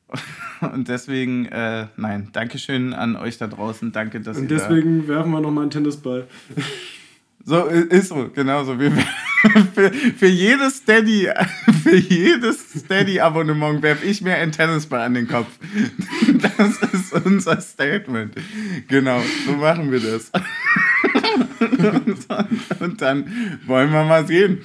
Und 0.73 0.87
deswegen, 0.87 1.45
äh, 1.47 1.87
nein, 1.97 2.29
Dankeschön 2.31 2.93
an 2.93 3.15
euch 3.15 3.37
da 3.37 3.47
draußen. 3.47 3.91
Danke, 3.91 4.21
dass 4.21 4.37
Und 4.37 4.49
deswegen 4.49 5.07
werfen 5.07 5.31
wir 5.31 5.41
nochmal 5.41 5.63
einen 5.63 5.71
Tennisball. 5.71 6.27
So, 7.47 7.65
ist 7.65 8.07
so, 8.07 8.31
genau 8.33 8.63
so. 8.63 8.79
Wir, 8.79 8.91
für, 9.75 9.93
für 9.93 10.25
jedes 10.25 10.77
Steady, 10.77 11.29
für 11.83 11.95
jedes 11.95 12.71
Steady-Abonnement 12.79 13.83
werfe 13.83 14.03
ich 14.03 14.23
mir 14.23 14.33
einen 14.33 14.51
Tennisball 14.51 15.01
an 15.01 15.13
den 15.13 15.27
Kopf. 15.27 15.47
Das 16.41 16.79
ist 16.91 17.13
unser 17.13 17.61
Statement. 17.61 18.33
Genau, 18.87 19.21
so 19.45 19.51
machen 19.51 19.91
wir 19.91 19.99
das. 19.99 20.31
Und, 21.59 22.27
und, 22.81 23.01
dann 23.01 23.59
wollen 23.65 23.91
wir 23.91 24.03
mal 24.03 24.25
sehen. 24.25 24.61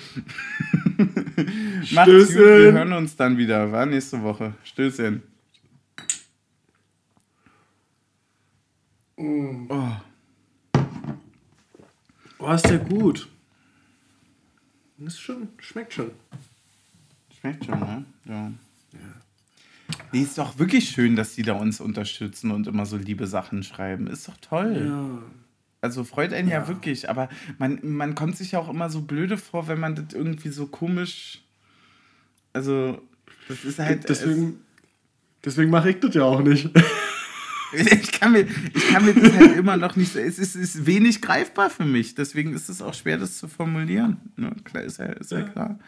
Macht's 1.93 2.29
gut, 2.29 2.37
wir 2.37 2.73
hören 2.73 2.93
uns 2.93 3.17
dann 3.17 3.37
wieder. 3.39 3.71
War 3.73 3.87
nächste 3.87 4.23
Woche. 4.23 4.55
Stößchen. 4.65 5.23
Mm. 9.17 9.67
Oh. 9.69 9.97
Oh, 12.39 12.53
ist 12.53 12.69
der 12.69 12.79
gut. 12.79 13.29
Das 14.97 15.15
ist 15.15 15.21
schon, 15.21 15.49
schmeckt 15.59 15.93
schon. 15.95 16.11
Schmeckt 17.39 17.65
schon, 17.65 17.79
ne? 17.79 18.05
Ja. 18.27 18.53
ja. 18.93 18.99
Nee, 20.13 20.23
ist 20.23 20.39
doch 20.39 20.59
wirklich 20.59 20.89
schön, 20.89 21.17
dass 21.17 21.35
die 21.35 21.43
da 21.43 21.55
uns 21.55 21.81
unterstützen 21.81 22.51
und 22.51 22.67
immer 22.67 22.87
so 22.87 22.97
liebe 22.97 23.27
Sachen 23.27 23.63
schreiben. 23.63 24.07
Ist 24.07 24.29
doch 24.29 24.37
toll. 24.39 24.87
Ja. 24.87 25.23
Also 25.83 26.05
freut 26.05 26.33
einen 26.33 26.49
ja, 26.49 26.61
ja 26.61 26.69
wirklich, 26.69 27.09
aber 27.09 27.29
man, 27.59 27.81
man 27.83 28.15
kommt 28.15 28.37
sich 28.37 28.53
ja 28.53 28.59
auch 28.59 28.69
immer 28.69 28.91
so 28.91 29.01
blöde 29.03 29.39
vor, 29.39 29.67
wenn 29.67 29.81
man 29.81 29.95
das 29.95 30.13
irgendwie 30.13 30.51
so 30.51 30.67
komisch. 30.67 31.43
Also, 32.53 33.01
das 33.49 33.65
ist 33.65 33.79
halt. 33.79 34.09
Deswegen, 34.09 34.61
deswegen 35.45 35.71
mache 35.71 35.91
ich 35.91 36.01
das 36.01 36.15
ja 36.15 36.25
auch 36.25 36.43
nicht. 36.43 36.69
ich, 37.73 38.13
kann 38.13 38.33
mir, 38.33 38.47
ich 38.75 38.89
kann 38.89 39.07
mir 39.07 39.15
das 39.15 39.33
halt 39.33 39.57
immer 39.57 39.79
noch 39.79 39.97
nicht. 39.97 40.15
Es 40.17 40.39
ist, 40.39 40.55
ist 40.55 40.85
wenig 40.85 41.23
greifbar 41.23 41.71
für 41.71 41.87
mich. 41.87 42.15
Deswegen 42.15 42.53
ist 42.53 42.69
es 42.69 42.83
auch 42.83 42.95
schwer, 42.95 43.17
das 43.17 43.39
zu 43.39 43.49
formulieren. 43.49 44.19
Ne? 44.37 44.55
Klar, 44.65 44.83
ist 44.83 44.99
ja, 44.99 45.07
ist 45.07 45.31
ja 45.31 45.43
klar. 45.43 45.79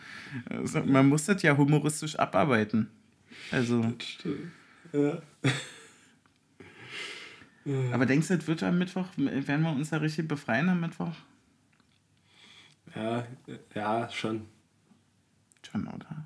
Also, 0.48 0.82
man 0.84 1.06
muss 1.06 1.26
das 1.26 1.42
ja 1.42 1.54
humoristisch 1.54 2.18
abarbeiten. 2.18 2.88
Also. 3.50 3.92
Ja. 4.94 5.20
Aber 7.92 8.06
denkst 8.06 8.28
du, 8.28 8.36
das 8.36 8.46
wird 8.46 8.62
am 8.62 8.78
Mittwoch, 8.78 9.06
werden 9.16 9.62
wir 9.62 9.72
uns 9.72 9.90
da 9.90 9.98
richtig 9.98 10.28
befreien 10.28 10.68
am 10.68 10.80
Mittwoch? 10.80 11.14
Ja, 12.94 13.26
ja, 13.74 14.10
schon. 14.10 14.46
Schon, 15.62 15.86
oder? 15.86 16.24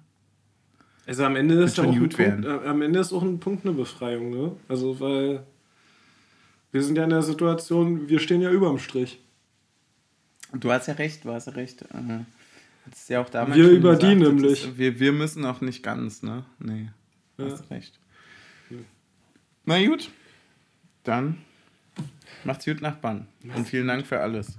Also 1.07 1.25
am 1.25 1.37
Ende 1.37 1.63
ist 1.63 1.79
auch 1.79 1.85
ein 1.85 2.09
Punkt, 2.09 2.19
äh, 2.19 2.59
am 2.67 2.83
Ende 2.83 2.99
ist 2.99 3.13
auch 3.13 3.23
ein 3.23 3.39
Punkt 3.39 3.65
eine 3.65 3.75
Befreiung, 3.75 4.31
ne? 4.31 4.57
Also 4.69 4.99
weil 4.99 5.47
wir 6.73 6.83
sind 6.83 6.97
ja 6.97 7.05
in 7.05 7.11
der 7.11 7.23
Situation, 7.23 8.09
wir 8.09 8.19
stehen 8.19 8.41
ja 8.41 8.51
überm 8.51 8.79
Strich. 8.79 9.21
Du 10.53 10.73
hast 10.73 10.89
ja 10.89 10.95
recht, 10.95 11.25
du 11.25 11.33
hast 11.33 11.47
ja 11.47 11.53
recht. 11.53 11.85
Das 12.87 13.01
ist 13.01 13.09
ja 13.09 13.21
auch 13.21 13.29
damals 13.29 13.57
wir 13.57 13.71
über 13.71 13.95
die 13.97 14.15
nämlich. 14.15 14.65
Ist, 14.65 14.79
wir, 14.79 14.99
wir 14.99 15.13
müssen 15.13 15.45
auch 15.45 15.61
nicht 15.61 15.83
ganz, 15.83 16.23
ne? 16.23 16.45
Nee. 16.59 16.91
Ja. 17.39 17.51
Hast 17.51 17.71
recht. 17.71 18.01
Ja. 18.71 18.79
Na 19.65 19.85
gut. 19.87 20.11
Dann 21.07 21.39
macht's 22.43 22.65
gut, 22.65 22.83
Nachbarn. 22.83 23.29
Und 23.55 23.69
vielen 23.69 23.87
Dank 23.87 24.07
für 24.07 24.21
alles. 24.21 24.59